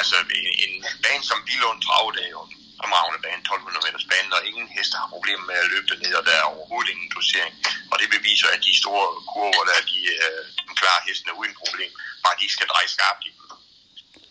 altså, 0.00 0.16
en, 0.40 0.46
en 0.64 0.74
bane 1.04 1.24
som 1.30 1.38
Bilund 1.46 1.80
Trav, 1.86 2.06
det 2.16 2.22
er 2.28 2.32
jo 2.38 2.42
fremragende 2.78 3.20
bane, 3.24 3.42
1200 3.42 3.84
meters 3.86 4.08
bane, 4.12 4.36
og 4.36 4.42
ingen 4.50 4.68
heste 4.76 4.94
har 5.00 5.08
problemer 5.14 5.44
med 5.50 5.58
at 5.62 5.70
løbe 5.72 5.94
ned, 6.02 6.12
og 6.20 6.24
der 6.28 6.36
er 6.40 6.46
overhovedet 6.54 6.92
ingen 6.94 7.10
dosering. 7.16 7.54
Og 7.92 7.96
det 8.00 8.14
beviser, 8.16 8.48
at 8.54 8.60
de 8.66 8.72
store 8.82 9.06
kurver, 9.32 9.64
der 9.70 9.78
de, 9.92 10.00
øh, 10.24 10.42
de 10.66 10.72
klarer 10.80 11.02
hestene 11.08 11.38
uden 11.40 11.54
problem, 11.62 11.92
bare 12.24 12.40
de 12.42 12.48
skal 12.54 12.66
dreje 12.72 12.88
skarpt 12.96 13.22
i 13.28 13.30
dem. 13.36 13.44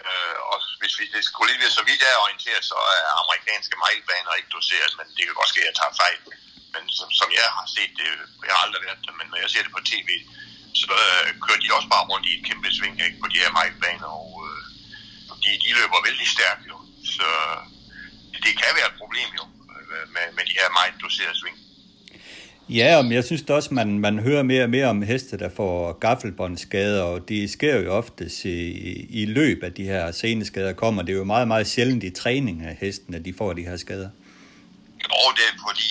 Øh, 0.09 0.37
og 0.51 0.57
hvis 0.79 0.93
vi 0.99 1.03
det 1.15 1.23
skulle 1.25 1.49
lige 1.51 1.63
være 1.63 1.77
så 1.79 1.83
vidt 1.89 2.01
er 2.09 2.23
orienteret, 2.25 2.63
så 2.71 2.77
er 2.97 3.03
amerikanske 3.23 3.75
mejlbaner 3.83 4.39
ikke 4.39 4.55
doseret, 4.57 4.91
men 4.99 5.07
det 5.15 5.23
kan 5.25 5.35
godt 5.39 5.51
ske, 5.51 5.61
at 5.61 5.69
jeg 5.69 5.77
tager 5.79 5.99
fejl 6.03 6.19
men 6.75 6.83
som, 6.97 7.07
som 7.19 7.29
jeg 7.39 7.47
har 7.57 7.67
set 7.75 7.91
det, 7.99 8.09
jeg 8.47 8.53
har 8.55 8.63
aldrig 8.65 8.81
været 8.87 8.99
der, 9.05 9.13
men 9.19 9.27
når 9.31 9.39
jeg 9.43 9.49
ser 9.51 9.63
det 9.65 9.73
på 9.77 9.83
tv, 9.91 10.09
så 10.81 10.91
øh, 11.05 11.27
kører 11.43 11.61
de 11.61 11.75
også 11.77 11.89
bare 11.95 12.05
rundt 12.11 12.25
i 12.29 12.31
et 12.37 12.45
kæmpe 12.47 12.69
sving 12.77 12.95
ikke, 13.05 13.19
på 13.23 13.27
de 13.33 13.41
her 13.43 13.51
majtbaner, 13.57 14.11
og 14.23 14.31
øh, 14.47 14.61
de, 15.43 15.49
de 15.63 15.69
løber 15.79 15.99
vældig 16.07 16.27
stærkt 16.35 16.63
jo. 16.71 16.77
Så 17.15 17.27
det 18.43 18.53
kan 18.61 18.71
være 18.77 18.89
et 18.91 18.99
problem 19.01 19.29
jo, 19.39 19.45
øh, 19.93 20.05
med, 20.15 20.25
med 20.37 20.43
de 20.49 20.57
her 20.59 20.69
meget 20.77 20.93
doserede 21.03 21.37
sving. 21.41 21.57
Ja, 22.69 23.01
men 23.01 23.11
jeg 23.11 23.23
synes 23.23 23.41
også, 23.41 23.73
man, 23.73 23.99
man 23.99 24.19
hører 24.19 24.43
mere 24.43 24.63
og 24.63 24.69
mere 24.69 24.87
om 24.87 25.01
heste, 25.01 25.37
der 25.37 25.49
får 25.55 25.99
gaffelbåndsskader, 25.99 27.01
og 27.01 27.29
de 27.29 27.47
sker 27.47 27.75
jo 27.81 27.93
ofte 27.93 28.29
i, 28.43 29.21
i 29.21 29.25
løb 29.25 29.63
af 29.63 29.73
de 29.73 29.83
her 29.83 30.11
seneskader 30.11 30.73
kommer. 30.73 31.01
Det 31.01 31.13
er 31.13 31.17
jo 31.17 31.23
meget, 31.23 31.47
meget 31.47 31.67
sjældent 31.67 32.03
i 32.03 32.09
træning 32.09 32.65
af 32.65 32.77
hestene, 32.81 33.19
de 33.19 33.33
får 33.37 33.53
de 33.53 33.61
her 33.61 33.77
skader. 33.77 34.09
Og 35.09 35.29
det 35.37 35.43
er 35.51 35.55
fordi 35.67 35.87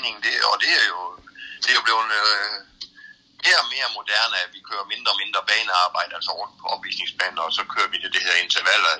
det, 0.26 0.36
og 0.50 0.54
det 0.62 0.72
er 0.80 0.86
jo, 0.94 1.00
det 1.62 1.68
er 1.70 1.76
jo 1.78 1.86
blevet 1.86 2.08
øh, 2.20 2.56
mere 3.42 3.58
og 3.62 3.68
mere 3.74 3.88
moderne, 3.98 4.36
at 4.44 4.50
vi 4.56 4.60
kører 4.68 4.90
mindre 4.92 5.10
og 5.14 5.20
mindre 5.22 5.40
banearbejde, 5.50 6.12
altså 6.18 6.32
rundt 6.40 6.54
på 6.60 6.66
opvisningsbaner, 6.74 7.42
og 7.48 7.52
så 7.58 7.62
kører 7.74 7.90
vi 7.92 7.98
det, 8.02 8.10
det 8.14 8.22
her 8.28 8.36
intervaller, 8.44 8.92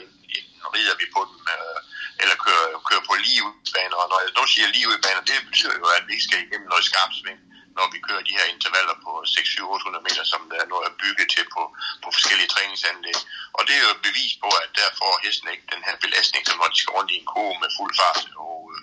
rider 0.75 0.97
vi 1.03 1.07
på 1.17 1.21
dem, 1.31 1.41
øh, 1.55 1.79
eller 2.23 2.37
kører, 2.45 2.67
kører 2.89 3.05
på 3.09 3.15
lige 3.27 3.43
udbaner, 3.49 3.97
og 4.03 4.07
når 4.11 4.19
jeg 4.25 4.31
nu 4.39 4.45
siger 4.47 4.69
lige 4.75 4.89
udbaner, 4.93 5.23
det 5.31 5.47
betyder 5.49 5.77
jo, 5.83 5.87
at 5.97 6.03
vi 6.07 6.13
ikke 6.13 6.29
skal 6.29 6.41
igennem 6.45 6.69
noget 6.69 6.85
skarpt 6.91 7.15
sving 7.21 7.41
når 7.79 7.87
vi 7.95 7.99
kører 8.07 8.23
de 8.29 8.37
her 8.39 8.47
intervaller 8.55 8.97
på 9.05 9.13
6-7-800 9.35 10.07
meter, 10.07 10.25
som 10.33 10.41
der 10.53 10.71
nu 10.71 10.77
er 10.87 10.93
bygget 11.03 11.29
til 11.35 11.45
på, 11.55 11.63
på 12.03 12.09
forskellige 12.17 12.53
træningsanlæg. 12.55 13.19
Og 13.57 13.63
det 13.67 13.75
er 13.75 13.83
jo 13.87 13.95
et 13.97 14.07
bevis 14.09 14.33
på, 14.43 14.51
at 14.65 14.71
der 14.79 14.89
får 15.01 15.13
hesten 15.25 15.49
ikke 15.55 15.67
den 15.75 15.83
her 15.87 15.97
belastning, 16.05 16.43
som 16.45 16.59
når 16.59 16.69
de 16.73 16.79
skal 16.81 16.95
rundt 16.97 17.13
i 17.15 17.21
en 17.21 17.31
ko 17.35 17.45
med 17.63 17.71
fuld 17.79 17.93
fart. 18.01 18.27
Og, 18.47 18.59
øh, 18.75 18.83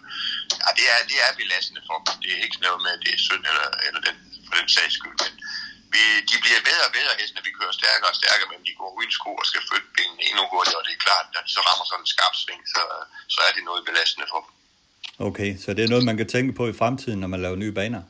ja, 0.64 0.70
det 0.78 0.86
er, 0.94 1.00
det 1.12 1.18
er 1.26 1.32
belastende 1.42 1.82
for 1.88 1.96
dem. 2.00 2.14
Det 2.24 2.30
er 2.36 2.42
ikke 2.46 2.60
noget 2.66 2.80
med, 2.86 2.92
at 2.96 3.02
det 3.06 3.12
er 3.16 3.22
synd 3.28 3.44
eller, 3.52 3.68
eller 3.88 4.02
den, 4.08 4.16
for 4.48 4.54
den 4.60 4.68
sags 4.76 4.94
skyld. 5.00 5.18
Men 5.24 5.34
vi, 5.94 6.02
de 6.30 6.36
bliver 6.44 6.62
bedre 6.70 6.86
og 6.90 6.94
bedre 7.00 7.14
hestene. 7.20 7.48
Vi 7.48 7.58
kører 7.60 7.74
stærkere 7.82 8.10
og 8.14 8.18
stærkere, 8.22 8.50
men 8.54 8.62
de 8.68 8.72
går 8.80 8.90
uden 8.98 9.12
sko 9.18 9.32
og 9.42 9.46
skal 9.52 9.64
flytte 9.70 9.90
benene 9.98 10.24
endnu 10.30 10.44
hurtigere. 10.54 10.80
Og 10.82 10.86
det 10.88 10.94
er 10.96 11.02
klart, 11.08 11.26
at 11.28 11.32
når 11.36 11.42
de 11.46 11.52
så 11.56 11.62
rammer 11.68 11.86
sådan 11.88 12.04
en 12.06 12.14
skarp 12.16 12.36
sving, 12.44 12.64
så, 12.74 12.82
så 13.36 13.40
er 13.48 13.52
det 13.56 13.64
noget 13.70 13.82
belastende 13.90 14.28
for 14.32 14.40
dem. 14.44 14.52
Okay, 15.28 15.52
så 15.64 15.70
det 15.76 15.84
er 15.84 15.92
noget, 15.94 16.10
man 16.10 16.18
kan 16.22 16.30
tænke 16.36 16.52
på 16.60 16.64
i 16.72 16.76
fremtiden, 16.82 17.20
når 17.24 17.30
man 17.34 17.42
laver 17.46 17.58
nye 17.64 17.76
baner? 17.80 18.04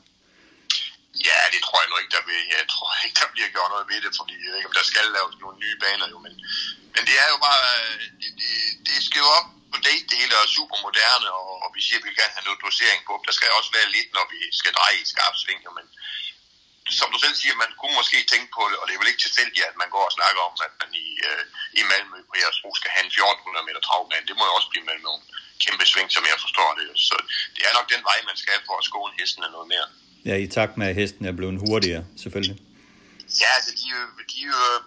Ja, 1.27 1.39
det 1.53 1.61
tror 1.63 1.79
jeg 1.81 1.89
nu 1.89 1.97
ikke, 2.01 2.15
der 2.17 2.27
vil. 2.29 2.41
Jeg 2.57 2.65
tror 2.73 2.89
ikke, 3.05 3.19
der 3.21 3.33
bliver 3.33 3.49
gjort 3.55 3.71
noget 3.73 3.89
ved 3.91 3.99
det, 4.05 4.11
fordi 4.19 4.33
jeg 4.39 4.49
ved 4.49 4.57
ikke, 4.59 4.71
om 4.71 4.77
der 4.79 4.91
skal 4.91 5.05
laves 5.17 5.35
nogle 5.43 5.57
nye 5.63 5.77
baner 5.83 6.07
jo, 6.13 6.17
men, 6.25 6.33
men 6.93 7.01
det 7.07 7.15
er 7.23 7.27
jo 7.33 7.37
bare, 7.47 7.65
det, 8.21 8.29
det, 8.41 8.51
det 8.87 8.97
skal 9.07 9.23
jo 9.23 9.29
op 9.39 9.47
på 9.73 9.77
date, 9.87 10.05
det 10.09 10.17
hele 10.21 10.33
er 10.35 10.55
super 10.57 10.77
moderne, 10.85 11.29
og, 11.39 11.49
og 11.63 11.69
vi 11.75 11.81
siger, 11.85 11.99
at 11.99 12.07
vi 12.07 12.13
kan 12.17 12.33
have 12.35 12.47
noget 12.47 12.63
dosering 12.65 13.01
på. 13.07 13.13
Der 13.27 13.33
skal 13.37 13.57
også 13.59 13.71
være 13.77 13.93
lidt, 13.95 14.09
når 14.17 14.25
vi 14.33 14.39
skal 14.59 14.73
dreje 14.77 14.97
i 15.03 15.09
skarp 15.13 15.35
sving, 15.41 15.61
men 15.77 15.87
som 16.97 17.11
du 17.13 17.17
selv 17.21 17.35
siger, 17.41 17.55
man 17.63 17.71
kunne 17.79 17.95
måske 17.99 18.17
tænke 18.31 18.49
på 18.57 18.63
det, 18.69 18.77
og 18.79 18.83
det 18.85 18.93
er 18.93 19.01
vel 19.01 19.11
ikke 19.11 19.25
tilfældigt, 19.25 19.69
at 19.69 19.75
man 19.81 19.89
går 19.95 20.05
og 20.09 20.15
snakker 20.17 20.41
om, 20.47 20.53
at 20.67 20.73
man 20.81 20.91
i, 21.05 21.07
øh, 21.29 21.43
i 21.79 21.81
Malmø 21.89 22.17
på 22.29 22.35
Jersbro 22.41 22.69
skal 22.79 22.91
have 22.95 23.05
en 23.07 23.13
1400 23.13 23.67
meter 23.67 23.81
travbane. 23.87 24.27
Det 24.29 24.35
må 24.37 24.43
jo 24.49 24.53
også 24.57 24.69
blive 24.71 24.87
med 24.89 24.97
nogle 25.07 25.21
kæmpe 25.63 25.85
sving, 25.91 26.09
som 26.15 26.23
jeg 26.31 26.37
forstår 26.45 26.69
det. 26.79 26.87
Så 27.07 27.15
det 27.55 27.61
er 27.67 27.73
nok 27.77 27.87
den 27.93 28.03
vej, 28.09 28.17
man 28.29 28.37
skal 28.43 28.57
for 28.67 28.75
at 28.77 28.87
skåne 28.89 29.13
hesten 29.19 29.43
noget 29.55 29.67
mere. 29.73 29.87
Ja, 30.25 30.35
i 30.45 30.47
takt 30.57 30.73
med, 30.79 30.87
at 30.91 30.95
hesten 31.01 31.25
er 31.25 31.35
blevet 31.39 31.59
hurtigere, 31.65 32.03
selvfølgelig. 32.23 32.57
Ja, 33.41 33.49
altså 33.57 33.71
de, 33.79 33.87
de, 34.33 34.41
øh, 34.59 34.77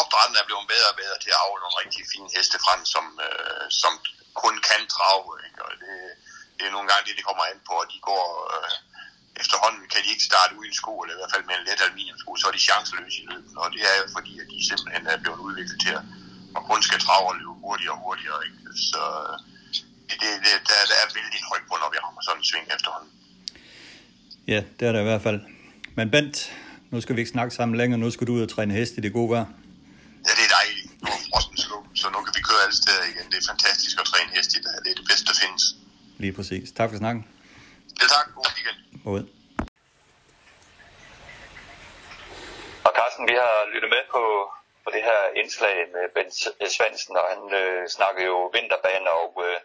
opdrætten 0.00 0.36
er 0.40 0.46
blevet 0.48 0.66
bedre 0.72 0.88
og 0.92 0.98
bedre 1.02 1.16
til 1.24 1.30
at 1.34 1.40
avle 1.44 1.60
nogle 1.64 1.80
rigtig 1.82 2.02
fine 2.12 2.28
heste 2.36 2.56
frem, 2.64 2.80
som, 2.94 3.04
øh, 3.26 3.64
som 3.82 3.92
kun 4.42 4.54
kan 4.68 4.82
trave. 4.96 5.30
Ikke? 5.46 5.60
Og 5.66 5.72
det, 5.82 5.92
det 6.56 6.64
er 6.66 6.72
nogle 6.76 6.88
gange 6.90 7.04
det, 7.06 7.14
det 7.18 7.24
kommer 7.28 7.44
an 7.50 7.60
på, 7.70 7.74
at 7.84 7.88
de 7.92 7.98
går... 8.10 8.26
Øh, 8.54 8.70
efterhånden 9.42 9.82
kan 9.92 10.00
de 10.04 10.12
ikke 10.14 10.28
starte 10.30 10.52
uden 10.58 10.74
sko, 10.80 10.92
eller 11.00 11.14
i 11.14 11.20
hvert 11.20 11.34
fald 11.34 11.48
med 11.48 11.56
en 11.58 11.66
let 11.68 11.84
aluminiumsko, 11.84 12.30
så 12.36 12.44
er 12.48 12.54
de 12.56 12.66
chanceløse 12.68 13.18
i 13.22 13.26
løbet. 13.32 13.52
Og 13.62 13.66
det 13.74 13.82
er 13.90 13.94
jo 14.00 14.06
fordi, 14.16 14.32
at 14.42 14.48
de 14.52 14.58
simpelthen 14.68 15.04
er 15.12 15.18
blevet 15.22 15.40
udviklet 15.46 15.78
til 15.84 15.92
at 15.98 16.04
og 16.56 16.62
kun 16.70 16.82
skal 16.82 17.00
trave 17.06 17.26
og 17.32 17.36
løbe 17.40 17.54
hurtigere 17.64 17.94
og 17.96 18.00
hurtigere. 18.04 18.38
Ikke? 18.46 18.58
Så 18.90 19.02
øh, 19.24 19.36
det, 20.08 20.16
det, 20.44 20.52
der, 20.68 20.78
der 20.90 20.96
er 21.02 21.08
vældig 21.18 21.40
højt 21.50 21.66
på, 21.68 21.74
når 21.82 21.90
vi 21.92 21.98
rammer 22.04 22.22
sådan 22.22 22.40
en 22.40 22.48
sving 22.48 22.66
efterhånden. 22.76 23.12
Ja, 24.46 24.64
det 24.80 24.88
er 24.88 24.92
der 24.92 25.00
i 25.00 25.08
hvert 25.10 25.22
fald. 25.22 25.40
Men 25.96 26.10
Bent, 26.10 26.52
nu 26.90 27.00
skal 27.00 27.16
vi 27.16 27.20
ikke 27.20 27.30
snakke 27.30 27.54
sammen 27.54 27.78
længere. 27.78 27.98
Nu 28.00 28.10
skal 28.10 28.26
du 28.26 28.32
ud 28.32 28.42
og 28.42 28.48
træne 28.48 28.74
hest 28.74 28.92
i 28.98 29.00
det 29.00 29.12
gode 29.12 29.30
vejr. 29.30 29.46
Ja, 30.26 30.32
det 30.38 30.44
er 30.48 30.52
dejligt. 30.58 31.02
Nu 31.02 31.08
er 31.16 31.20
frosten 31.30 31.56
slå, 31.66 31.76
så 32.00 32.06
nu 32.14 32.18
kan 32.24 32.32
vi 32.38 32.42
køre 32.50 32.60
alle 32.66 32.76
steder 32.82 33.04
igen. 33.12 33.26
Det 33.32 33.38
er 33.42 33.46
fantastisk 33.52 33.94
at 34.02 34.06
træne 34.12 34.30
hest 34.36 34.50
i 34.56 34.58
det. 34.64 34.72
Det 34.84 34.90
er 34.94 34.98
det 35.00 35.06
bedste, 35.10 35.24
der 35.30 35.36
findes. 35.42 35.64
Lige 36.22 36.34
præcis. 36.38 36.66
Tak 36.78 36.88
for 36.90 36.96
snakken. 37.02 37.22
Ja, 38.00 38.06
tak. 38.14 38.26
God 38.36 38.50
weekend. 38.56 38.78
Mod. 39.04 39.22
Og 42.86 42.92
Carsten, 42.98 43.24
vi 43.30 43.36
har 43.42 43.56
lyttet 43.72 43.90
med 43.96 44.02
på, 44.14 44.22
på 44.84 44.88
det 44.94 45.02
her 45.08 45.20
indslag 45.40 45.76
med 45.94 46.04
Ben 46.14 46.30
Svendsen, 46.76 47.14
og 47.20 47.26
han 47.32 47.42
øh, 47.60 47.80
snakker 47.96 48.22
jo 48.30 48.36
vinterbaner, 48.56 49.12
og 49.24 49.32
øh, 49.46 49.56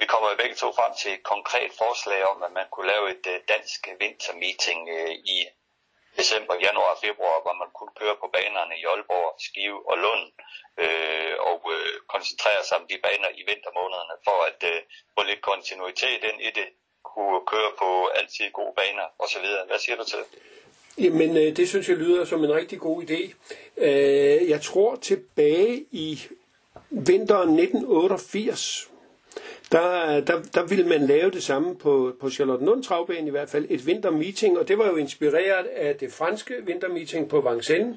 vi 0.00 0.04
kommer 0.12 0.28
begge 0.42 0.56
to 0.62 0.68
frem 0.78 0.92
til 1.00 1.10
et 1.16 1.24
konkret 1.32 1.70
forslag 1.82 2.20
om, 2.32 2.38
at 2.46 2.52
man 2.58 2.66
kunne 2.72 2.90
lave 2.94 3.06
et 3.14 3.26
øh, 3.32 3.36
dansk 3.52 3.80
vintermeeting 4.02 4.80
øh, 4.96 5.12
i 5.34 5.38
december, 6.20 6.54
januar 6.66 6.90
og 6.94 7.00
februar, 7.06 7.38
hvor 7.44 7.56
man 7.62 7.70
kunne 7.76 7.94
køre 8.00 8.16
på 8.22 8.26
banerne 8.36 8.74
i 8.80 8.84
Aalborg, 8.90 9.28
Skive 9.46 9.78
og 9.90 9.96
Lund 10.04 10.26
øh, 10.84 11.34
og 11.50 11.58
øh, 11.74 11.92
koncentrere 12.14 12.62
sig 12.66 12.76
om 12.80 12.86
de 12.90 12.96
baner 13.06 13.30
i 13.40 13.42
vintermånederne 13.50 14.16
for 14.26 14.38
at 14.50 14.60
øh, 14.72 14.78
få 15.14 15.20
lidt 15.30 15.42
kontinuitet 15.50 16.20
ind 16.30 16.40
i 16.48 16.50
det, 16.58 16.68
kunne 17.10 17.40
køre 17.52 17.70
på 17.82 17.90
altid 18.18 18.46
gode 18.58 18.74
baner 18.80 19.06
osv. 19.24 19.46
Hvad 19.70 19.80
siger 19.84 19.96
du 20.00 20.04
til 20.10 20.18
det? 20.22 20.28
Jamen, 21.04 21.30
øh, 21.42 21.48
det 21.58 21.66
synes 21.68 21.86
jeg 21.88 21.98
lyder 22.04 22.24
som 22.24 22.44
en 22.44 22.54
rigtig 22.60 22.78
god 22.86 22.98
idé. 23.06 23.20
Jeg 24.52 24.60
tror 24.68 24.96
tilbage 24.96 25.74
i 26.06 26.08
vinteren 26.90 27.50
1988, 27.58 28.90
der, 29.72 30.20
der, 30.20 30.42
der 30.54 30.66
ville 30.66 30.88
man 30.88 31.06
lave 31.06 31.30
det 31.30 31.42
samme 31.42 31.76
på, 31.76 32.12
på 32.20 32.30
Charlottenlund 32.30 32.84
Travbane 32.84 33.26
i 33.26 33.30
hvert 33.30 33.50
fald, 33.50 33.66
et 33.70 33.86
vintermeeting, 33.86 34.58
og 34.58 34.68
det 34.68 34.78
var 34.78 34.86
jo 34.86 34.96
inspireret 34.96 35.66
af 35.66 35.96
det 35.96 36.12
franske 36.12 36.54
vintermeeting 36.66 37.28
på 37.28 37.40
Vincennes. 37.50 37.96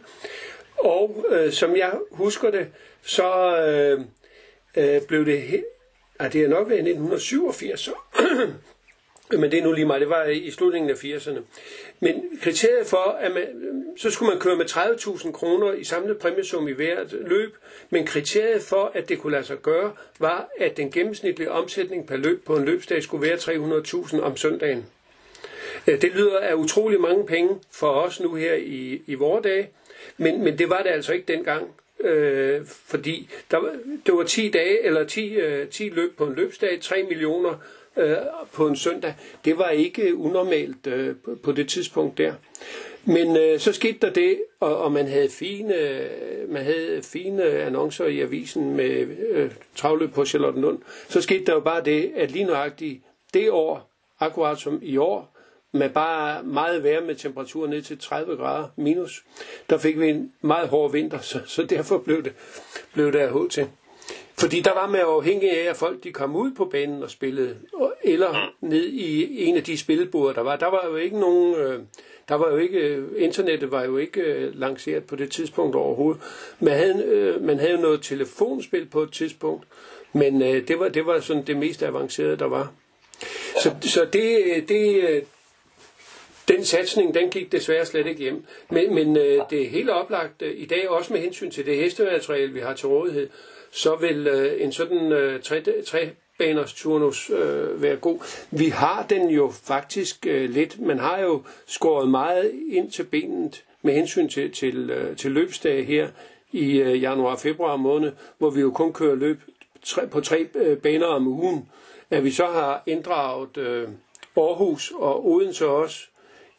Og 0.78 1.26
øh, 1.30 1.52
som 1.52 1.76
jeg 1.76 1.94
husker 2.12 2.52
det, 2.52 2.68
så 3.02 3.58
øh, 3.58 4.02
øh, 4.78 5.02
blev 5.02 5.26
det, 5.26 5.64
ja, 6.22 6.28
det 6.28 6.44
er 6.44 6.48
nok 6.50 6.70
været 6.70 6.80
1987, 6.80 7.80
så, 7.80 7.92
men 9.40 9.52
det 9.52 9.60
er 9.60 9.64
nu 9.64 9.72
lige 9.72 9.86
meget, 9.86 10.02
det 10.02 10.10
var 10.10 10.24
i 10.24 10.52
slutningen 10.52 10.90
af 10.90 11.04
80'erne. 11.04 11.40
Men 12.00 12.40
kriteriet 12.42 12.88
for, 12.88 13.18
at 13.20 13.32
man, 13.32 13.44
så 13.98 14.10
skulle 14.10 14.30
man 14.30 14.40
køre 14.40 14.56
med 14.56 14.66
30.000 14.66 15.32
kroner 15.32 15.74
i 15.74 15.84
samlet 15.84 16.18
præmiesum 16.18 16.68
i 16.68 16.72
hvert 16.72 17.12
løb, 17.12 17.56
men 17.90 18.06
kriteriet 18.06 18.62
for, 18.62 18.92
at 18.94 19.10
det 19.10 19.20
kunne 19.20 19.32
lade 19.32 19.44
sig 19.44 19.58
gøre, 19.58 19.94
var, 20.20 20.50
at 20.60 20.78
den 20.78 20.92
gennemsnitlige 20.92 21.52
omsætning 21.52 22.08
per 22.08 22.18
løb 22.18 22.46
på 22.46 22.56
en 22.56 22.66
løbsdag 22.66 23.04
skulle 23.04 23.28
være 23.28 23.38
300.000 23.38 24.22
om 24.22 24.38
søndagen. 24.38 24.86
Øh, 25.88 26.02
det 26.02 26.12
lyder 26.12 26.40
af 26.40 26.54
utrolig 26.54 27.02
mange 27.02 27.26
penge 27.26 27.56
for 27.72 27.88
os 27.88 28.20
nu 28.20 28.36
her 28.36 28.54
i, 28.54 29.02
i 29.08 29.14
vores 29.14 29.44
dage, 29.44 29.70
men, 30.18 30.44
men 30.44 30.58
det 30.58 30.70
var 30.70 30.84
det 30.84 30.90
altså 30.90 31.14
ikke 31.14 31.34
dengang, 31.34 31.68
øh, 32.00 32.62
fordi 32.66 33.30
der, 33.52 33.60
det 34.06 34.14
var 34.14 34.24
10 34.24 34.50
dage 34.50 34.86
eller 34.86 35.04
10, 35.04 35.36
øh, 35.36 35.68
10 35.68 35.90
løb 35.90 36.18
på 36.18 36.26
en 36.26 36.36
løbsdag, 36.36 36.82
3 36.82 37.04
millioner 37.04 37.56
øh, 37.98 38.18
på 38.54 38.68
en 38.68 38.76
søndag. 38.76 39.14
Det 39.46 39.58
var 39.58 39.70
ikke 39.70 40.02
øh, 40.02 40.20
unormalt 40.20 40.88
øh, 40.88 41.16
på, 41.26 41.36
på 41.44 41.52
det 41.52 41.70
tidspunkt 41.70 42.18
der. 42.18 42.34
Men 43.06 43.38
øh, 43.38 43.60
så 43.60 43.74
skete 43.74 43.98
der 44.02 44.14
det, 44.14 44.38
og, 44.60 44.78
og 44.78 44.92
man 44.92 45.08
havde 45.08 45.30
fine, 45.30 45.76
øh, 45.76 46.50
man 46.50 46.64
havde 46.64 47.02
fine 47.04 47.44
øh, 47.44 47.68
annoncer 47.68 48.06
i 48.06 48.20
avisen 48.22 48.76
med 48.76 49.08
øh, 49.30 49.52
travløb 49.76 50.14
på 50.14 50.26
Charlottenlund. 50.26 50.80
Så 51.10 51.22
skete 51.22 51.46
der 51.46 51.54
jo 51.54 51.60
bare 51.60 51.84
det, 51.84 52.12
at 52.16 52.32
lige 52.32 52.46
nøjagtigt 52.46 53.02
det 53.34 53.50
år, 53.52 53.92
akkurat 54.20 54.60
som 54.60 54.80
i 54.84 54.98
år, 54.98 55.38
med 55.74 55.90
bare 55.90 56.44
meget 56.44 56.84
værre 56.84 57.02
med 57.02 57.16
temperaturer 57.16 57.70
ned 57.70 57.82
til 57.82 57.98
30 58.00 58.36
grader 58.36 58.68
minus, 58.76 59.24
der 59.70 59.78
fik 59.78 60.00
vi 60.00 60.10
en 60.10 60.32
meget 60.42 60.68
hård 60.70 60.92
vinter, 60.92 61.20
så, 61.32 61.40
så 61.46 61.64
derfor 61.64 61.98
blev 61.98 62.24
det, 62.24 62.34
blev 62.94 63.14
det 63.14 63.20
af 63.20 63.50
til. 63.50 63.68
Fordi 64.42 64.62
der 64.62 64.74
var 64.74 64.88
man 64.88 65.02
afhængig 65.02 65.52
af, 65.52 65.70
at 65.70 65.76
folk 65.76 66.04
de 66.04 66.12
kom 66.12 66.36
ud 66.36 66.52
på 66.52 66.66
banen 66.66 67.04
og 67.04 67.10
spillede, 67.10 67.58
eller 68.04 68.54
ned 68.62 68.86
i 68.86 69.44
en 69.44 69.58
af 69.58 69.64
de 69.64 69.78
spilleboder, 69.78 70.34
der 70.34 70.42
var. 70.42 70.56
Der 70.56 70.68
var 70.68 70.88
jo 70.88 70.96
ikke 70.96 71.20
nogen, 71.20 71.56
øh, 71.56 71.80
der 72.30 72.36
var 72.36 72.52
jo 72.52 72.58
ikke, 72.58 72.80
øh, 72.80 73.04
internettet 73.18 73.72
var 73.72 73.84
jo 73.84 73.98
ikke 73.98 74.22
øh, 74.22 74.60
lanceret 74.60 75.04
på 75.04 75.16
det 75.16 75.32
tidspunkt 75.32 75.76
overhovedet. 75.76 76.22
Man 76.60 76.74
havde, 76.74 77.04
øh, 77.04 77.44
man 77.44 77.60
havde 77.60 77.78
noget 77.78 78.02
telefonspil 78.02 78.86
på 78.86 79.02
et 79.02 79.12
tidspunkt, 79.12 79.68
men 80.14 80.42
øh, 80.42 80.68
det 80.68 80.80
var, 80.80 80.88
det 80.88 81.06
var 81.06 81.20
sådan 81.20 81.44
det 81.48 81.58
mest 81.58 81.84
avancerede, 81.84 82.38
der 82.38 82.48
var. 82.48 82.72
Så, 83.64 83.76
så 83.82 84.06
det, 84.14 84.70
det, 84.70 85.24
den 86.48 86.66
satsning, 86.66 87.14
den 87.14 87.30
gik 87.30 87.52
desværre 87.52 87.86
slet 87.86 88.08
ikke 88.08 88.22
hjem. 88.22 88.46
Men, 88.70 88.96
men 88.96 89.16
det 89.50 89.62
er 89.62 89.70
helt 89.70 89.90
oplagt 89.90 90.44
i 90.56 90.66
dag, 90.66 90.90
også 90.90 91.14
med 91.14 91.22
hensyn 91.22 91.52
til 91.52 91.66
det 91.66 91.78
hestemateriale, 91.78 92.54
vi 92.54 92.60
har 92.60 92.74
til 92.74 92.88
rådighed, 92.88 93.30
så 93.72 93.96
vil 93.96 94.28
øh, 94.28 94.64
en 94.64 94.72
sådan 94.72 95.12
øh, 95.12 95.42
tre, 95.42 95.64
tre 95.88 96.10
baners 96.40 96.74
turnus 96.74 97.30
øh, 97.30 97.82
være 97.82 97.96
god. 97.96 98.20
Vi 98.52 98.66
har 98.66 99.06
den 99.10 99.30
jo 99.30 99.52
faktisk 99.64 100.28
øh, 100.28 100.50
lidt. 100.50 100.80
Man 100.80 101.00
har 101.00 101.20
jo 101.20 101.44
skåret 101.68 102.10
meget 102.10 102.52
ind 102.70 102.92
til 102.92 103.04
benet 103.04 103.64
med 103.82 103.94
hensyn 103.94 104.30
til, 104.30 104.52
til, 104.52 104.90
øh, 104.90 105.18
til 105.18 105.32
løbsdage 105.32 105.84
her 105.84 106.08
i 106.52 106.78
øh, 106.78 107.02
januar-februar 107.02 107.76
måned, 107.76 108.12
hvor 108.38 108.50
vi 108.50 108.62
jo 108.62 108.72
kun 108.72 108.94
kører 108.94 109.16
løb 109.16 109.40
tre, 109.84 110.08
på 110.08 110.22
tre 110.22 110.48
øh, 110.56 110.78
baner 110.78 111.06
om 111.06 111.28
ugen. 111.28 111.70
At 112.10 112.24
vi 112.24 112.32
så 112.32 112.46
har 112.46 112.84
inddraget 112.86 113.58
øh, 113.58 113.88
Aarhus 114.38 114.92
og 114.96 115.28
Odense 115.28 115.68
også, 115.68 116.00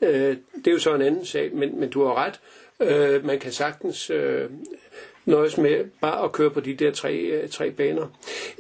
øh, 0.01 0.37
det 0.55 0.67
er 0.67 0.73
jo 0.73 0.79
så 0.79 0.95
en 0.95 1.03
anden 1.03 1.25
sag, 1.25 1.55
men, 1.55 1.81
men 1.81 1.91
du 1.91 2.05
har 2.05 2.15
ret. 2.15 2.41
Øh, 2.81 3.25
man 3.25 3.39
kan 3.39 3.53
sagtens 3.53 4.11
øh, 4.11 4.51
nøjes 5.27 5.59
med 5.59 5.85
bare 6.01 6.25
at 6.25 6.33
køre 6.33 6.51
på 6.51 6.61
de 6.61 6.75
der 6.75 6.91
tre, 6.91 7.15
øh, 7.15 7.49
tre 7.49 7.71
baner. 7.71 8.07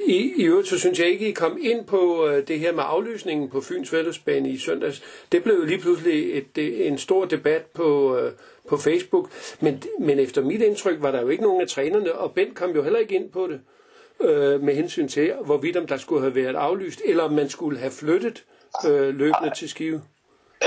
I, 0.06 0.32
I 0.36 0.44
øvrigt 0.44 0.68
så 0.68 0.78
synes 0.78 0.98
jeg 0.98 1.08
ikke, 1.08 1.28
I 1.28 1.32
kom 1.32 1.58
ind 1.60 1.86
på 1.86 2.26
øh, 2.26 2.48
det 2.48 2.58
her 2.58 2.72
med 2.72 2.82
aflysningen 2.86 3.50
på 3.50 3.60
Fyns 3.60 3.92
Vældesbane 3.92 4.50
i 4.50 4.58
søndags. 4.58 5.02
Det 5.32 5.42
blev 5.42 5.54
jo 5.54 5.64
lige 5.64 5.80
pludselig 5.80 6.38
et, 6.38 6.58
øh, 6.58 6.86
en 6.86 6.98
stor 6.98 7.24
debat 7.24 7.62
på, 7.66 8.18
på 8.68 8.76
Facebook, 8.76 9.30
men, 9.60 9.82
men 10.00 10.18
efter 10.18 10.42
mit 10.42 10.62
indtryk 10.62 11.02
var 11.02 11.10
der 11.10 11.20
jo 11.20 11.28
ikke 11.28 11.42
nogen 11.42 11.60
af 11.60 11.68
trænerne, 11.68 12.12
og 12.12 12.32
Bent 12.32 12.54
kom 12.54 12.70
jo 12.70 12.82
heller 12.82 12.98
ikke 12.98 13.14
ind 13.14 13.30
på 13.30 13.48
det 13.50 13.60
øh, 14.28 14.62
med 14.62 14.74
hensyn 14.74 15.08
til, 15.08 15.32
hvorvidt 15.44 15.76
om 15.76 15.86
der 15.86 15.96
skulle 15.96 16.20
have 16.20 16.34
været 16.34 16.54
aflyst, 16.54 17.02
eller 17.04 17.22
om 17.22 17.32
man 17.32 17.48
skulle 17.48 17.78
have 17.78 17.90
flyttet 17.90 18.44
øh, 18.86 19.14
løbende 19.14 19.52
til 19.56 19.68
Skive. 19.68 20.02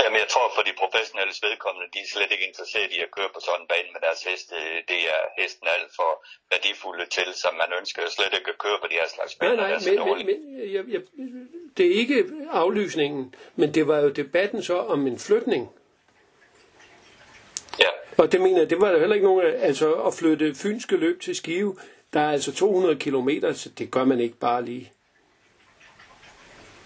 Jamen, 0.02 0.18
jeg 0.24 0.28
tror 0.34 0.46
for 0.56 0.62
de 0.68 0.72
professionelle 0.82 1.34
vedkommende, 1.46 1.86
de 1.94 1.98
er 2.04 2.08
slet 2.14 2.30
ikke 2.34 2.46
interesseret 2.50 2.90
i 2.96 2.98
at 3.06 3.10
køre 3.16 3.30
på 3.34 3.40
sådan 3.46 3.60
en 3.62 3.68
bane 3.72 3.90
med 3.94 4.00
deres 4.06 4.20
heste. 4.28 4.54
Det 4.90 5.00
er 5.14 5.20
hesten 5.40 5.66
alt 5.76 5.90
for 5.98 6.10
værdifulde 6.50 7.06
til, 7.16 7.28
som 7.42 7.52
man 7.62 7.70
ønsker 7.78 8.00
slet 8.16 8.32
ikke 8.38 8.50
at 8.54 8.58
køre 8.64 8.78
på 8.82 8.86
de 8.90 8.96
her 9.00 9.08
slags 9.16 9.34
baner. 9.34 9.56
Nej, 9.56 9.70
nej, 9.70 9.78
men, 9.86 10.16
men, 10.16 10.26
men 10.30 10.38
jeg, 10.74 10.82
jeg, 10.94 11.00
det 11.76 11.84
er 11.90 11.94
ikke 12.02 12.18
aflysningen, 12.62 13.34
men 13.60 13.68
det 13.76 13.84
var 13.90 13.98
jo 14.04 14.08
debatten 14.08 14.62
så 14.62 14.76
om 14.94 15.06
en 15.06 15.18
flytning. 15.18 15.62
Ja. 17.84 17.90
Og 18.18 18.32
det 18.32 18.40
mener 18.40 18.58
jeg, 18.58 18.70
det 18.70 18.80
var 18.80 18.90
jo 18.90 18.98
heller 18.98 19.14
ikke 19.14 19.26
nogen, 19.26 19.46
altså 19.46 19.94
at 19.94 20.14
flytte 20.14 20.54
fynske 20.54 20.96
løb 20.96 21.20
til 21.20 21.36
Skive, 21.36 21.76
der 22.12 22.20
er 22.20 22.30
altså 22.30 22.54
200 22.54 22.96
kilometer, 22.96 23.52
så 23.52 23.68
det 23.68 23.90
gør 23.90 24.04
man 24.04 24.20
ikke 24.20 24.36
bare 24.36 24.64
lige. 24.64 24.92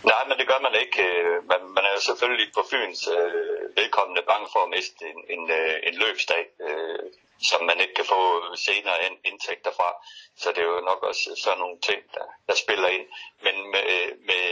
Nej, 0.05 0.23
men 0.29 0.39
det 0.39 0.47
gør 0.49 0.61
man 0.67 0.75
ikke. 0.83 1.03
Øh, 1.09 1.37
man, 1.51 1.61
man 1.77 1.85
er 1.85 2.01
selvfølgelig 2.01 2.49
på 2.55 2.63
Fyns 2.71 3.09
øh, 3.09 3.77
vedkommende 3.79 4.23
bange 4.31 4.49
for 4.53 4.61
at 4.65 4.71
miste 4.77 5.05
en, 5.13 5.19
en, 5.35 5.51
øh, 5.51 5.75
en 5.89 5.95
løbsdag. 6.03 6.45
Øh, 6.67 7.05
som 7.51 7.61
man 7.65 7.81
ikke 7.81 7.95
kan 7.95 8.05
få 8.05 8.21
senere 8.57 8.97
indtægter 9.25 9.73
fra. 9.79 9.91
Så 10.37 10.49
det 10.55 10.59
er 10.59 10.71
jo 10.77 10.81
nok 10.91 11.03
også 11.03 11.25
sådan 11.45 11.59
nogle 11.59 11.79
ting, 11.89 12.01
der, 12.15 12.27
der 12.49 12.55
spiller 12.55 12.89
ind. 12.89 13.07
Men 13.45 13.55
med, 13.75 13.89
med 14.29 14.45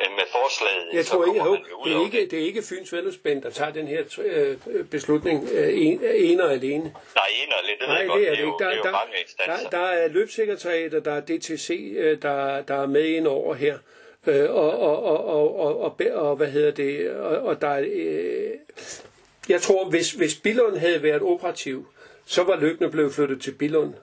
med 0.00 0.26
forslaget, 0.32 0.94
jeg 0.94 1.06
tror 1.06 1.24
ikke, 1.26 1.38
jo, 1.44 1.56
det, 1.84 1.96
er 1.96 2.04
ikke, 2.04 2.30
det 2.30 2.42
er 2.42 2.46
ikke 2.46 2.62
Fyns 2.62 2.92
Vældhusband, 2.92 3.42
der 3.42 3.50
tager 3.50 3.72
den 3.72 3.86
her 3.88 4.02
øh, 4.18 4.84
beslutning 4.84 5.48
øh, 5.52 5.78
en, 5.78 6.04
en 6.04 6.40
og 6.40 6.52
alene. 6.52 6.84
Nej, 6.84 7.28
en 7.44 7.52
og 7.52 7.58
alene, 7.58 7.78
det, 7.80 7.88
Nej, 7.88 8.16
det 8.16 8.28
er 8.28 8.30
det, 8.30 8.38
ikke. 8.38 8.52
Der, 8.58 8.68
det 8.68 8.72
er 8.72 8.76
jo 8.76 8.82
der, 8.82 8.90
mange 8.90 9.12
instanser. 9.22 9.70
Der, 9.70 9.78
der 9.78 9.86
er 9.86 10.08
løbsekretariatet, 10.08 11.04
der 11.04 11.12
er 11.12 11.20
DTC, 11.20 11.94
øh, 11.96 12.22
der, 12.22 12.62
der 12.62 12.82
er 12.82 12.86
med 12.86 13.04
ind 13.04 13.26
over 13.26 13.54
her. 13.54 13.78
Øh, 14.26 14.50
og, 14.50 14.78
og, 14.78 15.02
og, 15.04 15.24
og, 15.24 15.56
og, 15.60 15.78
og, 15.78 16.30
og, 16.30 16.36
hvad 16.36 16.46
hedder 16.46 16.70
det, 16.70 17.10
og, 17.10 17.38
og 17.38 17.60
der 17.60 17.68
er, 17.68 17.84
øh, 17.92 18.50
jeg 19.48 19.60
tror, 19.60 19.90
hvis, 19.90 20.12
hvis 20.12 20.34
Billund 20.34 20.76
havde 20.76 21.02
været 21.02 21.22
operativ, 21.22 21.86
så 22.26 22.42
var 22.42 22.56
løbende 22.56 22.90
blevet 22.90 23.14
flyttet 23.14 23.42
til 23.42 23.52
Billund. 23.52 23.94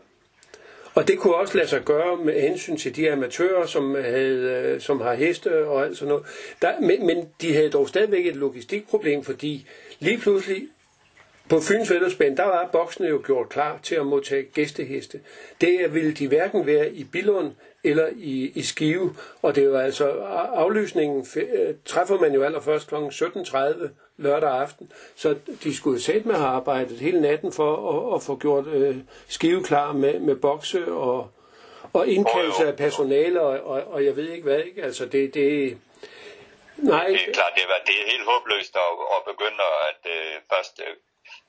Og 0.94 1.08
det 1.08 1.20
kunne 1.20 1.36
også 1.36 1.58
lade 1.58 1.68
sig 1.68 1.82
gøre 1.86 2.18
med 2.18 2.42
hensyn 2.42 2.78
til 2.78 2.96
de 2.96 3.12
amatører, 3.12 3.66
som, 3.66 3.96
havde, 3.96 4.74
øh, 4.74 4.82
som 4.82 5.02
har 5.02 5.14
heste 5.14 5.68
og 5.68 5.86
alt 5.86 5.98
sådan 5.98 6.10
noget. 6.10 6.26
Der, 6.62 6.80
men, 6.80 7.06
men 7.06 7.30
de 7.42 7.54
havde 7.54 7.70
dog 7.70 7.90
stadigvæk 7.90 8.26
et 8.26 8.36
logistikproblem, 8.36 9.24
fordi 9.24 9.68
lige 10.00 10.18
pludselig 10.18 10.68
på 11.50 11.60
Fyns 11.60 11.88
Fællesbane, 11.88 12.38
der 12.38 12.44
var 12.44 12.70
boksene 12.72 13.08
jo 13.08 13.22
gjort 13.26 13.50
klar 13.50 13.80
til 13.84 13.96
at 13.96 14.06
modtage 14.06 14.44
gæsteheste. 14.44 15.20
Det 15.62 15.94
ville 15.94 16.12
de 16.12 16.28
hverken 16.28 16.66
være 16.66 16.94
i 16.94 17.04
Billund 17.04 17.52
eller 17.90 18.10
i, 18.16 18.52
i 18.56 18.62
Skive, 18.62 19.16
og 19.42 19.56
det 19.56 19.72
var 19.72 19.82
altså 19.82 20.10
aflysningen 20.56 21.28
øh, 21.36 21.76
træffer 21.86 22.20
man 22.20 22.34
jo 22.34 22.44
allerførst 22.44 22.88
kl. 22.88 22.96
17.30 22.96 23.90
lørdag 24.18 24.50
aften, 24.50 24.92
så 25.16 25.36
de 25.64 25.76
skulle 25.76 26.02
sæt 26.02 26.26
med 26.26 26.36
have 26.36 26.48
arbejdet 26.48 26.98
hele 26.98 27.22
natten 27.22 27.54
for 27.54 27.72
at, 27.92 28.16
at 28.16 28.24
få 28.24 28.38
gjort 28.38 28.68
øh, 28.68 28.96
Skive 29.28 29.64
klar 29.64 29.92
med, 29.92 30.20
med 30.20 30.36
bokse 30.36 30.92
og, 30.92 31.32
og 31.94 32.08
indkaldelse 32.08 32.68
af 32.68 32.76
personale 32.76 33.42
og, 33.42 33.60
og, 33.60 33.84
og 33.94 34.06
jeg 34.06 34.16
ved 34.16 34.30
ikke 34.30 34.44
hvad, 34.44 34.60
ikke? 34.60 34.84
Altså 34.84 35.06
det, 35.06 35.34
det, 35.34 35.78
Nej. 36.78 37.08
Det 37.08 37.30
er 37.30 37.34
klart, 37.34 37.54
det 37.56 37.64
er, 37.64 37.84
det 37.86 37.96
er 38.02 38.12
helt 38.12 38.26
håbløst 38.26 38.76
at, 38.76 38.92
at 39.16 39.22
begynde 39.32 39.64
at 39.90 40.02
øh, 40.16 40.34
først 40.54 40.82
øh, 40.86 40.94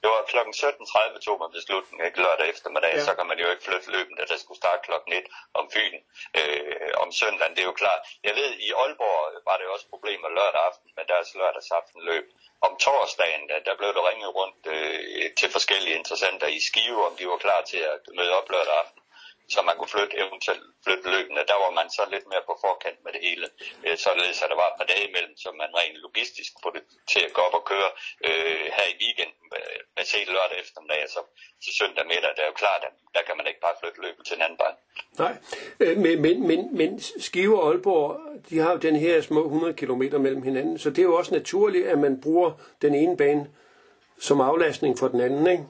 det 0.02 0.08
var 0.14 0.22
kl. 0.30 0.38
17.30 0.38 1.18
tog 1.26 1.36
man 1.42 1.56
beslutningen, 1.58 2.06
ikke 2.06 2.22
lørdag 2.24 2.46
eftermiddag, 2.54 2.92
ja. 2.94 3.04
så 3.08 3.12
kan 3.18 3.26
man 3.30 3.38
jo 3.42 3.50
ikke 3.52 3.64
flytte 3.68 3.90
løbende, 3.96 4.28
der 4.30 4.38
skulle 4.38 4.60
starte 4.62 4.82
klokken 4.88 5.12
1 5.12 5.24
om 5.58 5.66
Fyn 5.74 5.96
øh, 6.38 6.90
om 7.02 7.08
søndagen, 7.20 7.54
det 7.54 7.62
er 7.62 7.70
jo 7.72 7.80
klart. 7.82 8.02
Jeg 8.26 8.34
ved, 8.40 8.50
i 8.66 8.68
Aalborg 8.80 9.20
var 9.48 9.56
det 9.56 9.66
også 9.74 9.86
problemer 9.94 10.28
lørdag 10.28 10.62
aften 10.70 10.90
med 10.96 11.04
deres 11.12 11.34
lørdagsaften 11.40 12.00
løb. 12.10 12.26
Om 12.66 12.72
torsdagen, 12.84 13.48
der, 13.50 13.58
der 13.68 13.74
blev 13.80 13.90
der 13.96 14.08
ringet 14.10 14.30
rundt 14.38 14.62
øh, 14.74 15.30
til 15.38 15.48
forskellige 15.56 15.98
interessenter 16.00 16.46
i 16.56 16.60
Skive, 16.68 17.06
om 17.08 17.14
de 17.18 17.28
var 17.32 17.40
klar 17.46 17.60
til 17.70 17.82
at 17.94 18.02
møde 18.18 18.32
op 18.38 18.48
lørdag 18.54 18.74
aften 18.82 19.02
så 19.52 19.58
man 19.68 19.76
kunne 19.78 19.94
flytte, 19.94 20.14
eventuelt 20.24 20.64
flytte 20.84 21.06
løbende. 21.14 21.48
Der 21.52 21.58
var 21.64 21.72
man 21.78 21.88
så 21.96 22.02
lidt 22.14 22.26
mere 22.32 22.44
på 22.48 22.54
forkant 22.64 22.98
med 23.04 23.12
det 23.14 23.22
hele, 23.28 23.46
øh, 23.84 23.96
således 24.06 24.42
at 24.42 24.50
der 24.52 24.58
var 24.62 24.68
et 24.70 24.78
par 24.80 24.88
dage 24.92 25.04
imellem, 25.10 25.34
så 25.42 25.48
man 25.62 25.70
rent 25.80 25.98
logistisk 26.06 26.52
på 26.62 26.68
det 26.74 26.82
til 27.12 27.22
at 27.26 27.32
gå 27.36 27.40
op 27.48 27.56
og 27.60 27.64
køre 27.72 27.90
øh, 28.28 28.64
her 28.76 28.86
i 28.92 28.96
weekenden 29.02 29.46
øh, 29.58 29.78
altså 29.78 29.92
med 29.96 30.04
se 30.12 30.18
lørdag 30.32 30.58
eftermiddag, 30.64 31.02
så 31.14 31.20
så 31.64 31.70
søndag 31.80 32.04
middag. 32.12 32.30
Det 32.36 32.42
er 32.44 32.50
jo 32.52 32.56
klart, 32.64 32.82
at 32.88 32.94
der 33.16 33.22
kan 33.26 33.36
man 33.38 33.46
ikke 33.50 33.60
bare 33.66 33.76
flytte 33.80 34.00
løbet 34.06 34.22
til 34.26 34.34
en 34.36 34.42
anden 34.46 34.58
bane. 34.62 34.78
Nej, 35.22 35.34
øh, 35.82 35.96
men, 36.04 36.14
men, 36.24 36.36
men, 36.50 36.60
men 36.80 36.90
Skive 37.26 37.54
og 37.60 37.68
Aalborg, 37.68 38.08
de 38.50 38.58
har 38.58 38.70
jo 38.72 38.78
den 38.88 38.96
her 38.96 39.20
små 39.20 39.42
100 39.44 39.74
km 39.80 40.02
mellem 40.26 40.42
hinanden, 40.42 40.78
så 40.78 40.90
det 40.90 40.98
er 40.98 41.08
jo 41.10 41.16
også 41.16 41.34
naturligt, 41.34 41.86
at 41.86 41.98
man 41.98 42.20
bruger 42.20 42.50
den 42.82 42.94
ene 42.94 43.16
bane 43.16 43.50
som 44.20 44.40
aflastning 44.40 44.98
for 44.98 45.08
den 45.08 45.20
anden, 45.20 45.46
ikke? 45.46 45.64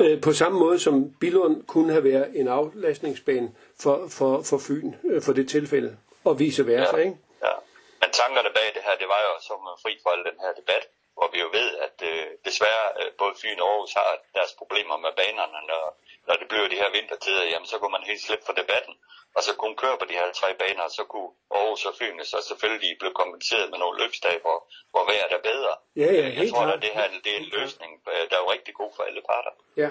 Øh, 0.00 0.20
på 0.20 0.32
samme 0.32 0.58
måde 0.58 0.78
som 0.78 0.94
Billund 1.20 1.56
kunne 1.66 1.92
have 1.92 2.04
været 2.04 2.40
en 2.40 2.48
aflastningsbane 2.48 3.48
for, 3.82 3.96
for, 4.18 4.42
for 4.42 4.58
Fyn 4.66 4.92
øh, 5.10 5.22
for 5.22 5.32
det 5.32 5.48
tilfælde, 5.48 5.96
og 6.24 6.38
vice 6.38 6.66
versa, 6.66 6.96
ja. 6.96 7.02
ikke? 7.02 7.16
Ja. 7.42 7.54
Men 8.00 8.10
tankerne 8.20 8.50
bag 8.54 8.68
det 8.74 8.82
her, 8.86 8.94
det 9.02 9.08
var 9.14 9.20
jo 9.26 9.32
som 9.48 9.58
fri 9.82 9.92
for 10.02 10.10
al 10.10 10.18
den 10.18 10.38
her 10.44 10.52
debat, 10.60 10.84
hvor 11.18 11.28
vi 11.32 11.38
jo 11.44 11.48
ved, 11.58 11.68
at 11.86 11.96
øh, 12.10 12.26
desværre 12.48 12.86
øh, 13.00 13.10
både 13.20 13.34
Fyn 13.40 13.60
og 13.60 13.68
Aarhus 13.70 13.92
har 14.00 14.10
deres 14.38 14.52
problemer 14.60 14.96
med 15.04 15.12
banerne, 15.20 15.60
når, 15.70 15.84
når 16.28 16.34
det 16.40 16.46
bliver 16.48 16.68
de 16.68 16.80
her 16.82 16.90
vintertider, 16.98 17.44
jamen 17.52 17.68
så 17.72 17.76
kunne 17.78 17.96
man 17.96 18.08
helt 18.10 18.22
slippe 18.26 18.44
for 18.46 18.56
debatten 18.62 18.94
og 19.36 19.42
så 19.42 19.52
kunne 19.60 19.76
køre 19.82 19.96
på 20.00 20.06
de 20.10 20.14
her 20.20 20.32
tre 20.40 20.50
baner, 20.62 20.88
så 20.98 21.04
kunne 21.12 21.30
Aarhus 21.56 21.84
og 21.84 21.94
Fyn 21.98 22.18
så 22.24 22.38
selvfølgelig 22.48 22.98
blive 23.00 23.14
kompenseret 23.20 23.70
med 23.70 23.78
nogle 23.78 23.98
løbsdage, 24.02 24.40
hvor, 24.44 24.58
hvor 24.92 25.04
vejret 25.10 25.32
er 25.38 25.42
bedre. 25.50 25.72
Ja, 26.02 26.10
ja, 26.20 26.26
jeg 26.38 26.50
tror, 26.50 26.62
at 26.76 26.82
det 26.82 26.90
her 26.98 27.06
det 27.24 27.32
er 27.34 27.40
en 27.44 27.50
løsning, 27.58 27.92
øh, 28.12 28.22
der 28.30 28.36
er 28.36 28.42
jo 28.44 28.50
rigtig 28.56 28.74
god 28.74 28.90
for 28.96 29.02
alle 29.02 29.22
parter. 29.30 29.52
Ja. 29.82 29.88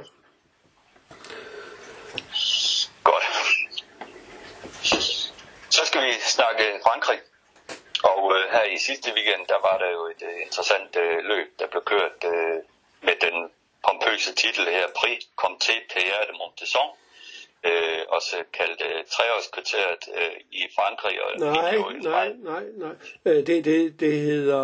Godt. 3.10 3.26
Så 5.76 5.82
skal 5.86 6.02
vi 6.08 6.14
snakke 6.36 6.64
Frankrig. 6.84 7.20
Og 8.12 8.22
øh, 8.36 8.44
her 8.54 8.66
i 8.76 8.78
sidste 8.78 9.10
weekend, 9.16 9.44
der 9.54 9.60
var 9.68 9.78
der 9.84 9.90
jo 9.98 10.02
et 10.14 10.22
øh, 10.30 10.36
interessant 10.46 10.92
øh, 11.04 11.18
løb, 11.32 11.48
der 11.60 11.68
blev 11.68 11.84
kørt 11.94 12.20
øh, 12.34 12.58
med 13.08 13.16
den 13.26 13.36
pompøse 13.86 14.32
titel 14.42 14.66
her, 14.76 14.86
Prix 15.00 15.20
Comté 15.42 15.74
Pierre 15.92 16.24
de 16.30 16.34
Montesson 16.40 16.90
øh, 17.64 18.02
også 18.08 18.36
kaldt 18.54 18.82
øh, 18.82 19.04
treårskriteriet 19.16 20.04
øh, 20.16 20.42
i 20.52 20.64
Frankrig. 20.76 21.24
Og 21.24 21.40
nej, 21.40 21.78
nej, 22.02 22.34
nej, 22.52 22.64
nej. 22.78 22.96
Øh, 23.26 23.48
det, 23.48 23.66
det, 23.66 24.00
det 24.00 24.14
hedder 24.14 24.64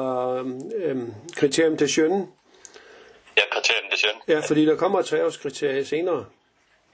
øh, 0.76 0.98
kriterium 1.36 1.78
de 1.78 1.88
Jeune. 1.98 2.28
Ja, 3.38 3.42
kriterium 3.52 3.92
de 3.92 3.98
Jeune. 4.04 4.22
Ja, 4.28 4.40
fordi 4.48 4.66
der 4.66 4.76
kommer 4.76 5.00
et 5.00 5.06
treårskriterie 5.06 5.86
senere. 5.86 6.26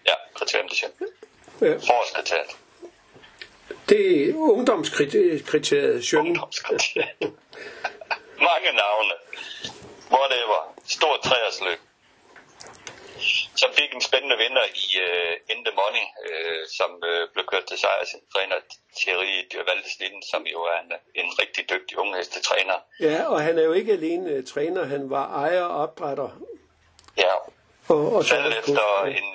Ja, 0.07 0.13
kriterium 0.33 0.69
de 0.69 0.75
Jeune. 0.81 1.11
Ja. 1.61 1.73
Forårskriteriet. 1.73 2.57
Det 3.89 4.29
er 4.29 4.35
ungdomskriteriet 4.35 6.13
Jeune. 6.13 6.29
Ungdomskriteriet. 6.29 7.33
Mange 8.49 8.69
navne. 8.83 9.13
Whatever. 10.11 10.59
Stort 10.85 11.19
treårsløb 11.23 11.79
som 13.61 13.69
fik 13.79 13.91
en 13.93 14.03
spændende 14.09 14.37
vinder 14.43 14.65
i 14.83 14.85
uh, 15.07 15.33
In 15.51 15.59
The 15.67 15.73
Money, 15.81 16.05
uh, 16.27 16.61
som 16.77 16.91
uh, 17.09 17.21
blev 17.33 17.45
kørt 17.51 17.65
til 17.69 17.77
sejr 17.83 17.99
af 18.03 18.07
sin 18.11 18.23
træner 18.33 18.57
Thierry 18.99 19.33
Dyrvaldestin, 19.51 20.15
som 20.31 20.41
jo 20.53 20.59
er 20.73 20.77
en, 20.85 20.91
en 21.21 21.29
rigtig 21.41 21.63
dygtig 21.73 21.95
unghestetræner. 22.03 22.77
Ja, 23.07 23.19
og 23.33 23.39
han 23.41 23.53
er 23.59 23.63
jo 23.69 23.73
ikke 23.79 23.91
alene 23.99 24.37
uh, 24.37 24.43
træner, 24.53 24.83
han 24.95 25.03
var 25.15 25.25
ejer 25.43 25.63
og 25.63 25.75
opdrætter. 25.83 26.29
Ja, 27.23 27.33
og, 27.93 28.01
og 28.15 28.23
så 28.23 28.35
efter 28.59 28.87
en, 29.19 29.29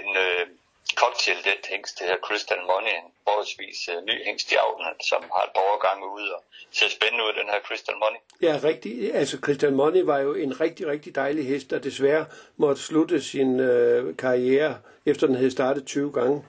en, 0.00 0.08
en 0.42 0.58
cocktail 1.02 1.38
den 1.44 1.60
hængst, 1.72 1.98
det 1.98 2.06
her 2.06 2.16
Crystal 2.26 2.62
Money, 2.70 2.92
en 3.00 3.08
forholdsvis 3.24 3.78
uh, 3.92 4.04
ny 4.04 4.24
hængst 4.26 4.52
i 4.52 4.56
avlen, 4.64 5.00
som 5.10 5.22
har 5.34 5.42
et 5.48 5.52
par 5.54 5.64
år 5.70 5.78
gange 5.86 6.04
ude 6.16 6.34
og 6.36 6.42
ser 6.72 6.88
spændende 6.88 7.24
ud, 7.24 7.32
den 7.40 7.48
her 7.52 7.60
Crystal 7.66 7.96
Money. 8.02 8.20
Ja, 8.46 8.54
rigtig. 8.68 9.14
Altså 9.14 9.36
Crystal 9.44 9.72
Money 9.72 10.02
var 10.02 10.18
jo 10.18 10.34
en 10.34 10.60
rigtig, 10.60 10.86
rigtig 10.86 11.14
dejlig 11.14 11.48
hest, 11.48 11.70
der 11.70 11.78
desværre 11.78 12.24
måtte 12.56 12.82
slutte 12.82 13.22
sin 13.22 13.60
øh, 13.60 14.16
karriere, 14.16 14.78
efter 15.06 15.26
den 15.26 15.36
havde 15.36 15.50
startet 15.50 15.84
20 15.84 16.12
gange. 16.12 16.42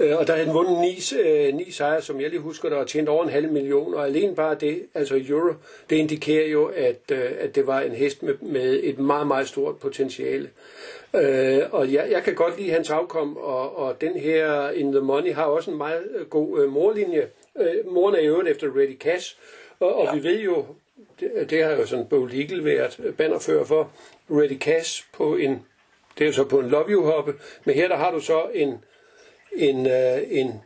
Uh, 0.00 0.18
og 0.18 0.26
der 0.26 0.32
havde 0.32 0.46
den 0.46 0.54
vundet 0.54 0.78
ni, 0.80 1.00
uh, 1.20 1.54
ni 1.54 1.70
sejre, 1.70 2.02
som 2.02 2.20
jeg 2.20 2.30
lige 2.30 2.40
husker 2.40 2.68
det, 2.68 2.78
og 2.78 2.86
tjent 2.86 3.08
over 3.08 3.24
en 3.24 3.30
halv 3.30 3.52
million, 3.52 3.94
og 3.94 4.06
alene 4.06 4.34
bare 4.34 4.54
det, 4.54 4.82
altså 4.94 5.22
euro, 5.28 5.54
det 5.90 5.96
indikerer 5.96 6.48
jo, 6.48 6.64
at, 6.64 7.00
uh, 7.12 7.18
at 7.38 7.54
det 7.54 7.66
var 7.66 7.80
en 7.80 7.92
hest 7.92 8.22
med, 8.22 8.34
med 8.40 8.80
et 8.82 8.98
meget, 8.98 9.26
meget 9.26 9.48
stort 9.48 9.76
potentiale. 9.76 10.48
Øh, 11.14 11.62
og 11.70 11.92
jeg, 11.92 12.08
jeg 12.10 12.22
kan 12.22 12.34
godt 12.34 12.58
lide 12.58 12.70
hans 12.70 12.90
afkom, 12.90 13.36
og, 13.36 13.78
og 13.78 14.00
den 14.00 14.16
her 14.16 14.70
In 14.70 14.92
The 14.92 15.00
Money 15.00 15.32
har 15.32 15.44
også 15.44 15.70
en 15.70 15.76
meget 15.76 16.02
øh, 16.14 16.26
god 16.26 16.60
øh, 16.60 16.72
morlinje. 16.72 17.28
Øh, 17.60 17.92
moren 17.92 18.14
er 18.14 18.18
i 18.18 18.26
øvrigt 18.26 18.48
efter 18.48 18.76
Ready 18.76 18.98
Cash, 18.98 19.36
og, 19.80 19.94
og 19.94 20.04
ja. 20.04 20.14
vi 20.14 20.24
ved 20.24 20.40
jo, 20.40 20.64
det, 21.20 21.50
det 21.50 21.64
har 21.64 21.70
jo 21.70 21.86
sådan 21.86 22.06
Bold 22.06 22.32
Eagle 22.32 22.64
været 22.64 23.14
bannerfører 23.18 23.64
for, 23.64 23.90
Ready 24.30 24.58
Cash 24.58 25.04
på 25.12 25.36
en, 25.36 25.66
det 26.20 26.26
er 26.26 26.28
jo 26.28 26.34
så 26.34 26.44
på 26.44 26.58
en 26.58 26.68
Love 26.68 26.88
You 26.88 27.04
hoppe, 27.04 27.34
men 27.64 27.74
her 27.74 27.88
der 27.88 27.96
har 27.96 28.10
du 28.10 28.20
så 28.20 28.42
en, 28.54 28.84
en, 29.52 29.86
øh, 29.86 30.18
en 30.30 30.60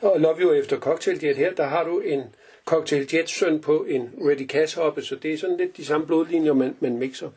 og 0.00 0.20
Love 0.20 0.40
You 0.40 0.52
efter 0.52 0.78
Cocktail 0.78 1.20
Diet 1.20 1.36
her, 1.36 1.54
der 1.54 1.64
har 1.64 1.84
du 1.84 2.00
en 2.00 2.22
Cocktail 2.64 3.08
Jetson 3.14 3.60
på 3.60 3.84
en 3.88 4.10
Ready 4.20 4.46
Cash 4.46 4.78
hoppe, 4.78 5.02
så 5.02 5.14
det 5.14 5.32
er 5.32 5.38
sådan 5.38 5.56
lidt 5.56 5.76
de 5.76 5.84
samme 5.84 6.06
blodlinjer, 6.06 6.52
man, 6.52 6.76
man 6.80 6.98
mixer. 6.98 7.30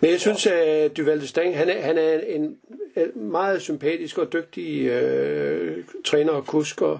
Men 0.00 0.10
jeg 0.10 0.20
synes, 0.20 0.46
at 0.46 0.96
Duvalde 0.96 1.26
Stang, 1.26 1.56
han 1.56 1.68
er, 1.68 1.80
han 1.80 1.98
er 1.98 2.20
en, 2.20 2.56
en 2.96 3.10
meget 3.14 3.62
sympatisk 3.62 4.18
og 4.18 4.32
dygtig 4.32 4.86
øh, 4.86 5.84
træner 6.04 6.32
og 6.32 6.46
kusk, 6.46 6.82
og, 6.82 6.98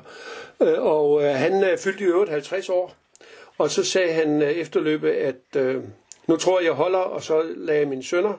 øh, 0.63 0.83
og 0.83 1.23
øh, 1.23 1.31
han 1.31 1.65
øh, 1.65 1.79
fyldte 1.79 2.05
i 2.05 2.07
øvrigt 2.07 2.31
50 2.31 2.69
år, 2.69 2.95
og 3.59 3.71
så 3.71 3.85
sagde 3.85 4.13
han 4.13 4.43
øh, 4.43 4.51
efterløbet, 4.51 5.11
at 5.11 5.57
øh, 5.57 5.83
nu 6.27 6.37
tror 6.37 6.59
jeg, 6.61 6.67
jeg 6.67 6.75
holder, 6.75 6.99
og 6.99 7.23
så 7.23 7.43
lagde 7.57 7.87
mine 7.87 8.03
sønner 8.03 8.39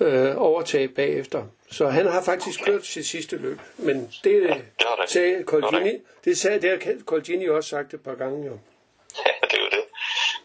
øh, 0.00 0.34
overtage 0.36 0.88
bagefter. 0.88 1.44
Så 1.70 1.86
han 1.86 2.06
har 2.06 2.22
faktisk 2.22 2.64
kørt 2.64 2.86
sit 2.86 3.06
sidste 3.06 3.36
løb. 3.36 3.58
Men 3.76 3.96
det, 4.24 4.42
ja, 4.42 4.54
det 5.02 5.10
sagde 5.10 5.44
Colgini, 5.44 5.92
det, 6.24 6.38
sagde, 6.38 6.60
det 6.62 6.70
har 6.70 6.94
Colgini 7.04 7.48
også 7.48 7.70
sagt 7.70 7.94
et 7.94 8.02
par 8.02 8.14
gange 8.14 8.46
jo. 8.46 8.58
Ja, 9.26 9.32
det 9.50 9.58
er 9.58 9.62
jo 9.66 9.70
det. 9.78 9.84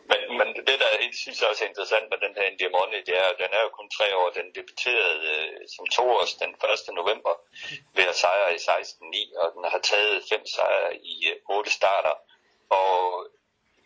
Men, 0.10 0.38
men 0.38 0.47
det, 0.68 0.76
der 0.82 0.89
er 0.93 0.97
det 1.14 1.22
synes 1.24 1.41
jeg 1.41 1.49
også 1.49 1.64
er 1.66 1.70
interessant 1.72 2.08
med 2.12 2.20
den 2.26 2.34
her 2.38 2.45
Indiamoni, 2.51 2.99
det 3.10 3.16
er, 3.24 3.30
den 3.43 3.51
er 3.58 3.62
jo 3.66 3.70
kun 3.78 3.89
tre 3.97 4.08
år. 4.22 4.28
Den 4.39 4.47
debuterede 4.58 5.20
øh, 5.36 5.58
som 5.76 5.86
toårs 5.95 6.34
den 6.41 6.51
1. 6.89 6.99
november 6.99 7.34
ved 7.97 8.06
at 8.12 8.20
sejre 8.24 8.49
i 8.58 8.60
16-9, 8.70 9.39
og 9.41 9.47
den 9.56 9.64
har 9.74 9.82
taget 9.91 10.24
fem 10.32 10.43
sejre 10.56 10.91
i 11.14 11.16
øh, 11.32 11.56
otte 11.56 11.72
starter. 11.80 12.16
Og 12.82 12.93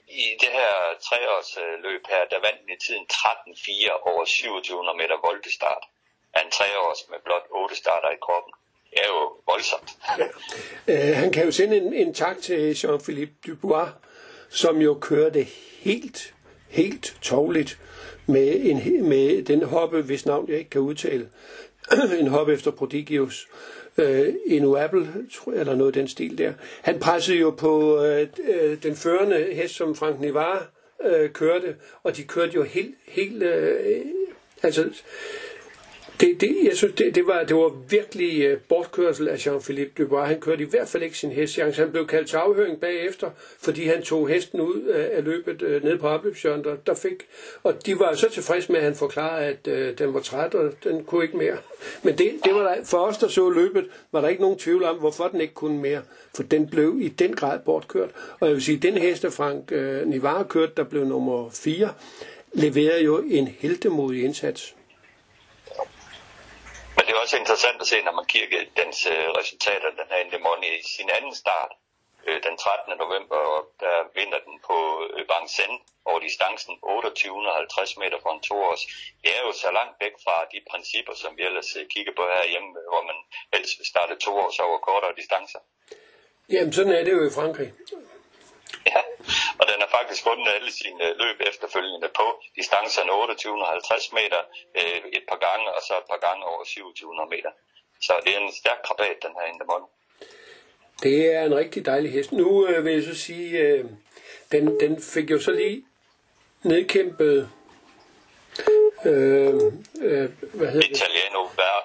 i 0.07 0.23
det 0.41 0.51
her 0.59 0.73
treårsløb 1.07 1.83
løb 1.83 2.03
her, 2.13 2.23
der 2.31 2.39
vandt 2.45 2.59
den 2.61 2.69
i 2.75 2.79
tiden 2.85 3.05
13-4 3.13 4.09
over 4.09 4.25
2700 4.25 4.97
meter 5.01 5.17
voldestart. 5.27 5.83
Af 6.33 6.41
en 6.45 6.51
treårs 6.51 7.01
med 7.09 7.19
blot 7.25 7.45
otte 7.59 7.75
starter 7.75 8.09
i 8.09 8.19
kroppen. 8.25 8.53
Det 8.91 8.99
er 9.03 9.07
jo 9.07 9.23
voldsomt. 9.51 9.89
Ja. 10.19 10.27
Øh, 10.91 11.15
han 11.21 11.31
kan 11.31 11.45
jo 11.45 11.51
sende 11.51 11.77
en, 11.77 11.93
en 11.93 12.13
tak 12.13 12.37
til 12.41 12.73
Jean-Philippe 12.73 13.35
Dubois, 13.47 13.89
som 14.49 14.81
jo 14.81 14.97
kørte 15.01 15.43
helt, 15.79 16.33
helt 16.69 17.17
tårligt 17.21 17.79
med, 18.25 18.55
en, 18.61 19.09
med 19.09 19.43
den 19.43 19.63
hoppe, 19.63 20.01
hvis 20.01 20.25
navn 20.25 20.49
jeg 20.49 20.57
ikke 20.57 20.69
kan 20.69 20.81
udtale, 20.81 21.29
en 22.19 22.27
hoppe 22.27 22.53
efter 22.53 22.71
Prodigius, 22.71 23.47
øh, 23.97 24.33
en 24.45 24.77
Apple, 24.77 25.07
eller 25.55 25.75
noget 25.75 25.89
af 25.89 25.93
den 25.93 26.07
stil 26.07 26.37
der. 26.37 26.53
Han 26.81 26.99
pressede 26.99 27.37
jo 27.37 27.49
på 27.49 28.03
øh, 28.03 28.27
øh, 28.49 28.83
den 28.83 28.95
førende 28.95 29.47
hest, 29.53 29.75
som 29.75 29.95
Frank 29.95 30.19
Nivar 30.19 30.71
øh, 31.05 31.29
kørte, 31.29 31.75
og 32.03 32.17
de 32.17 32.23
kørte 32.23 32.51
jo 32.55 32.63
helt, 32.63 32.95
helt 33.07 33.43
øh, 33.43 34.01
altså 34.63 34.89
det, 36.19 36.41
det, 36.41 36.57
jeg 36.63 36.77
synes, 36.77 36.93
det, 36.95 37.15
det, 37.15 37.27
var, 37.27 37.43
det 37.43 37.55
var 37.55 37.69
virkelig 37.89 38.51
uh, 38.51 38.59
bortkørsel 38.69 39.27
af 39.27 39.47
Jean-Philippe 39.47 39.91
Dubois. 39.97 40.27
Han 40.27 40.39
kørte 40.39 40.63
i 40.63 40.67
hvert 40.69 40.87
fald 40.87 41.03
ikke 41.03 41.17
sin 41.17 41.31
hestchance. 41.31 41.81
Han 41.81 41.91
blev 41.91 42.07
kaldt 42.07 42.29
til 42.29 42.37
afhøring 42.37 42.79
bagefter, 42.79 43.29
fordi 43.59 43.85
han 43.85 44.01
tog 44.01 44.27
hesten 44.27 44.61
ud 44.61 44.81
uh, 44.89 45.17
af 45.17 45.23
løbet 45.23 45.61
uh, 45.61 45.83
ned 45.83 45.97
på 45.97 46.07
opløbsjøren, 46.07 46.63
der, 46.63 46.75
der 46.75 46.93
fik. 46.93 47.27
Og 47.63 47.85
de 47.85 47.99
var 47.99 48.15
så 48.15 48.29
tilfredse 48.29 48.71
med, 48.71 48.79
at 48.79 48.85
han 48.85 48.95
forklarede, 48.95 49.45
at 49.45 49.67
uh, 49.67 49.97
den 49.97 50.13
var 50.13 50.19
træt, 50.19 50.55
og 50.55 50.73
den 50.83 51.03
kunne 51.03 51.23
ikke 51.23 51.37
mere. 51.37 51.57
Men 52.03 52.17
det, 52.17 52.31
det 52.43 52.53
var 52.53 52.61
der, 52.61 52.83
for 52.85 52.97
os, 52.97 53.17
der 53.17 53.27
så 53.27 53.49
løbet, 53.49 53.85
var 54.11 54.21
der 54.21 54.27
ikke 54.27 54.41
nogen 54.41 54.57
tvivl 54.57 54.83
om, 54.83 54.95
hvorfor 54.95 55.27
den 55.27 55.41
ikke 55.41 55.53
kunne 55.53 55.77
mere. 55.77 56.01
For 56.35 56.43
den 56.43 56.69
blev 56.69 56.97
i 57.01 57.07
den 57.07 57.35
grad 57.35 57.59
bortkørt. 57.65 58.09
Og 58.39 58.47
jeg 58.47 58.55
vil 58.55 58.63
sige, 58.63 58.77
den 58.77 58.97
hest, 58.97 59.23
der 59.23 59.29
Frank 59.29 59.71
uh, 59.71 60.09
Nivar 60.09 60.43
kørte, 60.43 60.71
der 60.77 60.83
blev 60.83 61.05
nummer 61.05 61.49
4, 61.49 61.89
leverede 62.53 63.03
jo 63.03 63.17
en 63.17 63.47
heltemodig 63.47 64.23
indsats 64.23 64.76
er 67.17 67.21
også 67.25 67.37
interessant 67.43 67.81
at 67.83 67.87
se, 67.91 67.97
når 68.07 68.15
man 68.19 68.27
kigger 68.35 68.59
dens 68.81 68.97
øh, 69.13 69.27
resultater, 69.39 69.97
den 69.99 70.07
her 70.11 70.19
Endemoni 70.23 70.69
i 70.79 70.83
sin 70.95 71.09
anden 71.17 71.35
start, 71.43 71.71
øh, 72.27 72.37
den 72.47 72.55
13. 72.57 72.97
november, 73.03 73.39
og 73.53 73.61
der 73.83 73.97
vinder 74.17 74.39
den 74.47 74.55
på 74.69 74.77
øh, 75.13 75.21
Bangsen 75.31 75.73
over 76.09 76.19
distancen 76.27 76.73
2850 76.79 77.97
meter 78.01 78.17
for 78.23 78.31
en 78.33 78.41
toårs. 78.47 78.83
Det 79.23 79.29
er 79.37 79.41
jo 79.47 79.51
så 79.63 79.69
langt 79.77 79.95
væk 80.03 80.15
fra 80.25 80.35
de 80.53 80.59
principper, 80.71 81.13
som 81.21 81.31
vi 81.37 81.43
ellers 81.49 81.71
øh, 81.79 81.83
kigger 81.93 82.13
på 82.19 82.23
herhjemme, 82.33 82.69
hvor 82.91 83.03
man 83.09 83.19
helst 83.53 83.73
vil 83.79 83.87
starte 83.93 84.13
to 84.25 84.31
års 84.43 84.59
over 84.65 84.77
kortere 84.87 85.13
distancer. 85.21 85.61
Jamen, 86.53 86.73
sådan 86.77 86.93
er 86.99 87.03
det 87.07 87.13
jo 87.17 87.21
i 87.29 87.33
Frankrig. 87.37 87.69
Ja, 88.91 89.01
og 89.59 89.65
den 89.69 89.77
har 89.83 89.89
faktisk 89.97 90.21
vundet 90.29 90.47
alle 90.55 90.71
sine 90.81 91.05
løb 91.21 91.37
efterfølgende 91.51 92.09
på 92.19 92.25
distancerne 92.59 93.11
2850 93.11 94.11
meter 94.19 94.41
øh, 94.79 95.01
et 95.17 95.25
par 95.29 95.39
gange, 95.47 95.65
og 95.75 95.81
så 95.87 95.93
et 96.01 96.07
par 96.11 96.21
gange 96.27 96.41
over 96.51 96.63
2700 96.63 97.29
meter. 97.35 97.51
Så 98.05 98.13
det 98.23 98.31
er 98.35 98.39
en 98.39 98.53
stærk 98.61 98.79
krabat, 98.87 99.17
den 99.25 99.33
her 99.37 99.45
Indemon. 99.53 99.83
Det 101.03 101.17
er 101.35 101.41
en 101.49 101.55
rigtig 101.55 101.85
dejlig 101.85 102.11
hest. 102.11 102.31
Nu 102.31 102.67
øh, 102.67 102.85
vil 102.85 102.93
jeg 102.93 103.03
så 103.03 103.15
sige, 103.27 103.59
øh, 103.59 103.85
den, 104.51 104.79
den 104.79 105.01
fik 105.13 105.31
jo 105.31 105.39
så 105.39 105.51
lige 105.51 105.85
nedkæmpet 106.63 107.49
øh, 109.05 109.53
øh, 110.01 110.29
hvad 110.53 110.67
hedder 110.67 110.89
Italiano, 110.89 111.41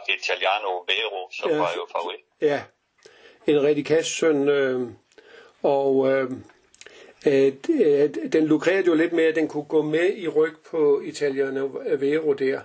det? 0.06 0.14
Italiano 0.14 0.70
Vero, 0.88 1.30
som 1.32 1.50
ja, 1.50 1.56
var 1.56 1.72
jo 1.76 1.86
favorit. 1.92 2.20
Ja, 2.40 2.62
en 3.46 3.62
rigtig 3.62 4.06
søn, 4.06 4.48
øh, 4.48 4.88
og 5.62 6.10
øh, 6.12 6.30
Øh, 7.26 7.52
øh, 7.68 8.10
den 8.32 8.46
lukrerede 8.46 8.86
jo 8.86 8.94
lidt 8.94 9.12
med, 9.12 9.24
at 9.24 9.34
den 9.34 9.48
kunne 9.48 9.64
gå 9.64 9.82
med 9.82 10.16
i 10.16 10.28
ryg 10.28 10.54
på 10.70 11.00
italienerne 11.00 11.60
øh, 11.86 12.00
Vero 12.00 12.32
der. 12.32 12.60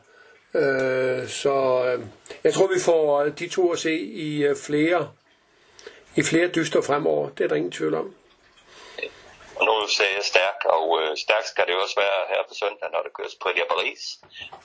Øh, 0.56 1.28
så 1.28 1.56
øh, 1.88 2.06
jeg 2.44 2.54
tror, 2.54 2.68
vi 2.68 2.80
får 2.80 3.24
de 3.24 3.50
to 3.50 3.72
at 3.72 3.80
se 3.80 3.96
i 4.00 4.44
øh, 4.44 4.56
flere, 4.68 5.12
i 6.16 6.22
flere 6.24 6.48
dyster 6.48 6.82
fremover. 6.82 7.30
Det 7.30 7.44
er 7.44 7.48
der 7.48 7.56
ingen 7.56 7.72
tvivl 7.72 7.94
om. 7.94 8.16
Og 9.60 9.64
nu 9.66 9.74
ser 9.98 10.12
jeg 10.18 10.26
stærk, 10.34 10.60
og 10.78 10.86
øh, 11.02 11.18
stærk 11.26 11.46
skal 11.54 11.66
det 11.68 11.76
også 11.84 11.96
være 12.04 12.20
her 12.32 12.42
på 12.50 12.54
søndag, 12.62 12.88
når 12.94 13.02
det 13.06 13.14
køres 13.18 13.36
på 13.44 13.48
de 13.56 13.62
Paris. 13.74 14.02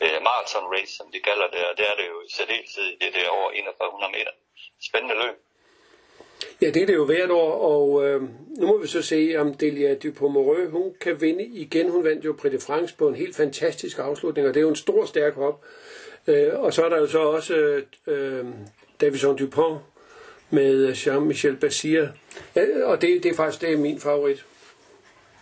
Øh, 0.04 0.18
marathon 0.28 0.66
race, 0.74 0.92
som 0.98 1.06
de 1.14 1.20
kalder 1.28 1.48
det, 1.54 1.62
og 1.70 1.74
det 1.78 1.84
er 1.90 1.96
det 2.00 2.06
jo 2.12 2.18
særdeleshed 2.36 2.88
i 2.94 2.96
det 3.02 3.10
der 3.14 3.28
over 3.38 3.48
4100 3.52 4.12
meter. 4.16 4.32
Spændende 4.88 5.16
løb. 5.22 5.36
Ja, 6.62 6.70
det 6.70 6.82
er 6.82 6.86
det 6.86 6.94
jo 6.94 7.04
hvert 7.04 7.30
år, 7.30 7.52
og 7.52 8.08
øh, 8.08 8.22
nu 8.58 8.66
må 8.66 8.78
vi 8.78 8.86
så 8.86 9.02
se, 9.02 9.34
om 9.38 9.54
Delia 9.54 9.94
Dupomoreux, 9.94 10.70
hun 10.70 10.94
kan 11.00 11.20
vinde 11.20 11.44
igen. 11.44 11.90
Hun 11.90 12.04
vandt 12.04 12.24
jo 12.24 12.36
Prix 12.40 12.52
de 12.52 12.60
France 12.60 12.94
på 12.98 13.08
en 13.08 13.14
helt 13.14 13.36
fantastisk 13.36 13.98
afslutning, 13.98 14.48
og 14.48 14.54
det 14.54 14.60
er 14.60 14.62
jo 14.62 14.68
en 14.68 14.76
stor, 14.76 15.04
stærk 15.04 15.34
hop. 15.34 15.64
Øh, 16.26 16.60
og 16.60 16.72
så 16.72 16.84
er 16.84 16.88
der 16.88 16.98
jo 16.98 17.06
så 17.06 17.18
også 17.18 17.82
øh, 18.06 18.44
Davison 19.00 19.36
Dupont 19.36 19.78
med 20.50 20.92
Jean-Michel 20.92 21.56
Basir. 21.60 22.06
Ja, 22.56 22.62
øh, 22.62 22.88
og 22.88 23.02
det, 23.02 23.22
det 23.22 23.30
er 23.30 23.36
faktisk 23.36 23.60
det 23.60 23.72
er 23.72 23.76
min 23.76 24.00
favorit. 24.00 24.44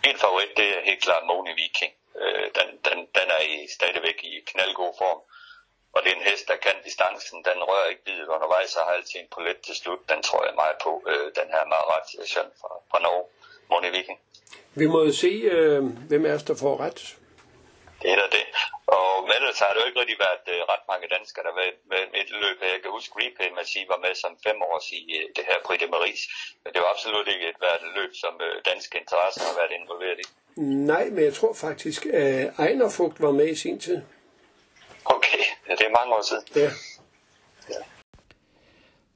Min 0.05 0.17
favorit, 0.17 0.51
det 0.57 0.65
er 0.65 0.81
helt 0.83 1.01
klart 1.03 1.23
Moni 1.27 1.49
Viking. 1.61 1.93
Øh, 2.21 2.45
den, 2.57 2.69
den, 2.87 2.97
den 3.17 3.27
er 3.37 3.43
i, 3.53 3.67
stadigvæk 3.77 4.19
i 4.23 4.33
knaldgod 4.51 4.93
form. 5.01 5.21
Og 5.93 5.99
det 6.03 6.09
er 6.11 6.17
en 6.19 6.29
hest, 6.31 6.45
der 6.51 6.57
kan 6.65 6.77
distancen. 6.87 7.37
Den 7.49 7.59
rører 7.69 7.87
ikke 7.91 8.03
bidet 8.07 8.27
undervejs 8.35 8.75
og 8.75 8.83
har 8.87 8.93
altid 8.97 9.19
en 9.19 9.29
på 9.35 9.39
let 9.41 9.59
til 9.67 9.75
slut. 9.81 10.01
Den 10.11 10.21
tror 10.27 10.41
jeg 10.47 10.53
meget 10.63 10.77
på, 10.85 10.91
øh, 11.11 11.25
den 11.39 11.47
her 11.53 11.63
Marat 11.73 12.07
Søn 12.33 12.49
fra, 12.61 12.71
fra 12.91 12.99
Norge, 13.05 13.25
Moni 13.69 13.89
Viking. 13.97 14.19
Vi 14.81 14.85
må 14.93 14.99
jo 15.07 15.13
se, 15.23 15.31
øh, 15.55 15.83
hvem 16.09 16.25
er 16.25 16.37
der 16.47 16.55
får 16.63 16.75
ret. 16.85 17.01
Det 18.01 18.11
er 18.11 18.29
det. 18.37 18.45
Og 18.97 19.11
med 19.29 19.37
det, 19.43 19.51
så 19.57 19.63
har 19.65 19.73
det 19.73 19.81
jo 19.81 19.87
ikke 19.89 19.99
rigtig 20.01 20.19
været 20.27 20.45
øh, 20.53 20.59
ret 20.73 20.85
mange 20.91 21.07
danskere, 21.15 21.43
der 21.45 21.51
har 21.53 21.59
været 21.63 21.77
med 21.91 22.01
et 22.21 22.31
løb 22.43 22.57
her. 22.63 22.71
Jeg 22.75 22.81
kan 22.83 22.91
huske, 22.97 23.13
Repay 23.21 23.49
Massiv 23.57 23.83
var 23.93 23.99
med 24.05 24.13
som 24.23 24.33
fem 24.47 24.57
år 24.69 24.77
i 24.99 25.01
øh, 25.17 25.25
det 25.35 25.43
her 25.49 25.57
Prix 25.65 25.79
de 25.81 25.87
Maris. 25.95 26.21
Men 26.61 26.69
det 26.73 26.79
var 26.83 26.89
absolut 26.95 27.27
ikke 27.33 27.45
et, 27.51 27.59
været 27.65 27.81
et 27.87 27.91
løb, 27.97 28.11
som 28.23 28.33
øh, 28.47 28.53
danske 28.71 28.93
interesser 29.01 29.43
har 29.49 29.55
været 29.61 29.73
involveret 29.79 30.19
i. 30.23 30.25
Nej, 30.91 31.05
men 31.13 31.23
jeg 31.29 31.33
tror 31.39 31.53
faktisk, 31.65 32.01
at 32.05 32.53
Ejnerfugt 32.65 33.17
var 33.25 33.33
med 33.39 33.47
i 33.55 33.57
sin 33.63 33.79
tid. 33.87 33.99
Ja, 35.71 35.75
det 35.75 35.85
er 35.85 35.89
mange 35.99 36.15
år 36.15 36.21
siden. 36.29 36.43
Ja. 36.55 36.71
ja. 37.69 37.81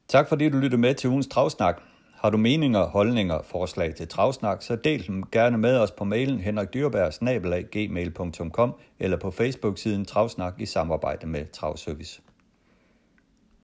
Tak 0.08 0.30
fordi 0.30 0.50
du 0.50 0.58
lyttede 0.58 0.82
med 0.82 0.96
til 0.96 1.10
ugens 1.10 1.28
Travsnak. 1.28 1.82
Har 2.22 2.30
du 2.30 2.38
meninger, 2.38 2.86
holdninger 2.86 3.36
og 3.36 3.46
forslag 3.46 3.96
til 3.96 4.08
Travsnak, 4.08 4.64
så 4.64 4.76
del 4.76 5.08
dem 5.08 5.30
gerne 5.32 5.58
med 5.58 5.78
os 5.78 5.92
på 5.92 6.04
mailen 6.04 6.40
henrikdyrberg 6.40 7.14
eller 9.00 9.18
på 9.18 9.32
Facebook-siden 9.32 10.06
Travsnak 10.06 10.54
i 10.60 10.66
samarbejde 10.66 11.28
med 11.28 11.46
Travservice. 11.54 12.22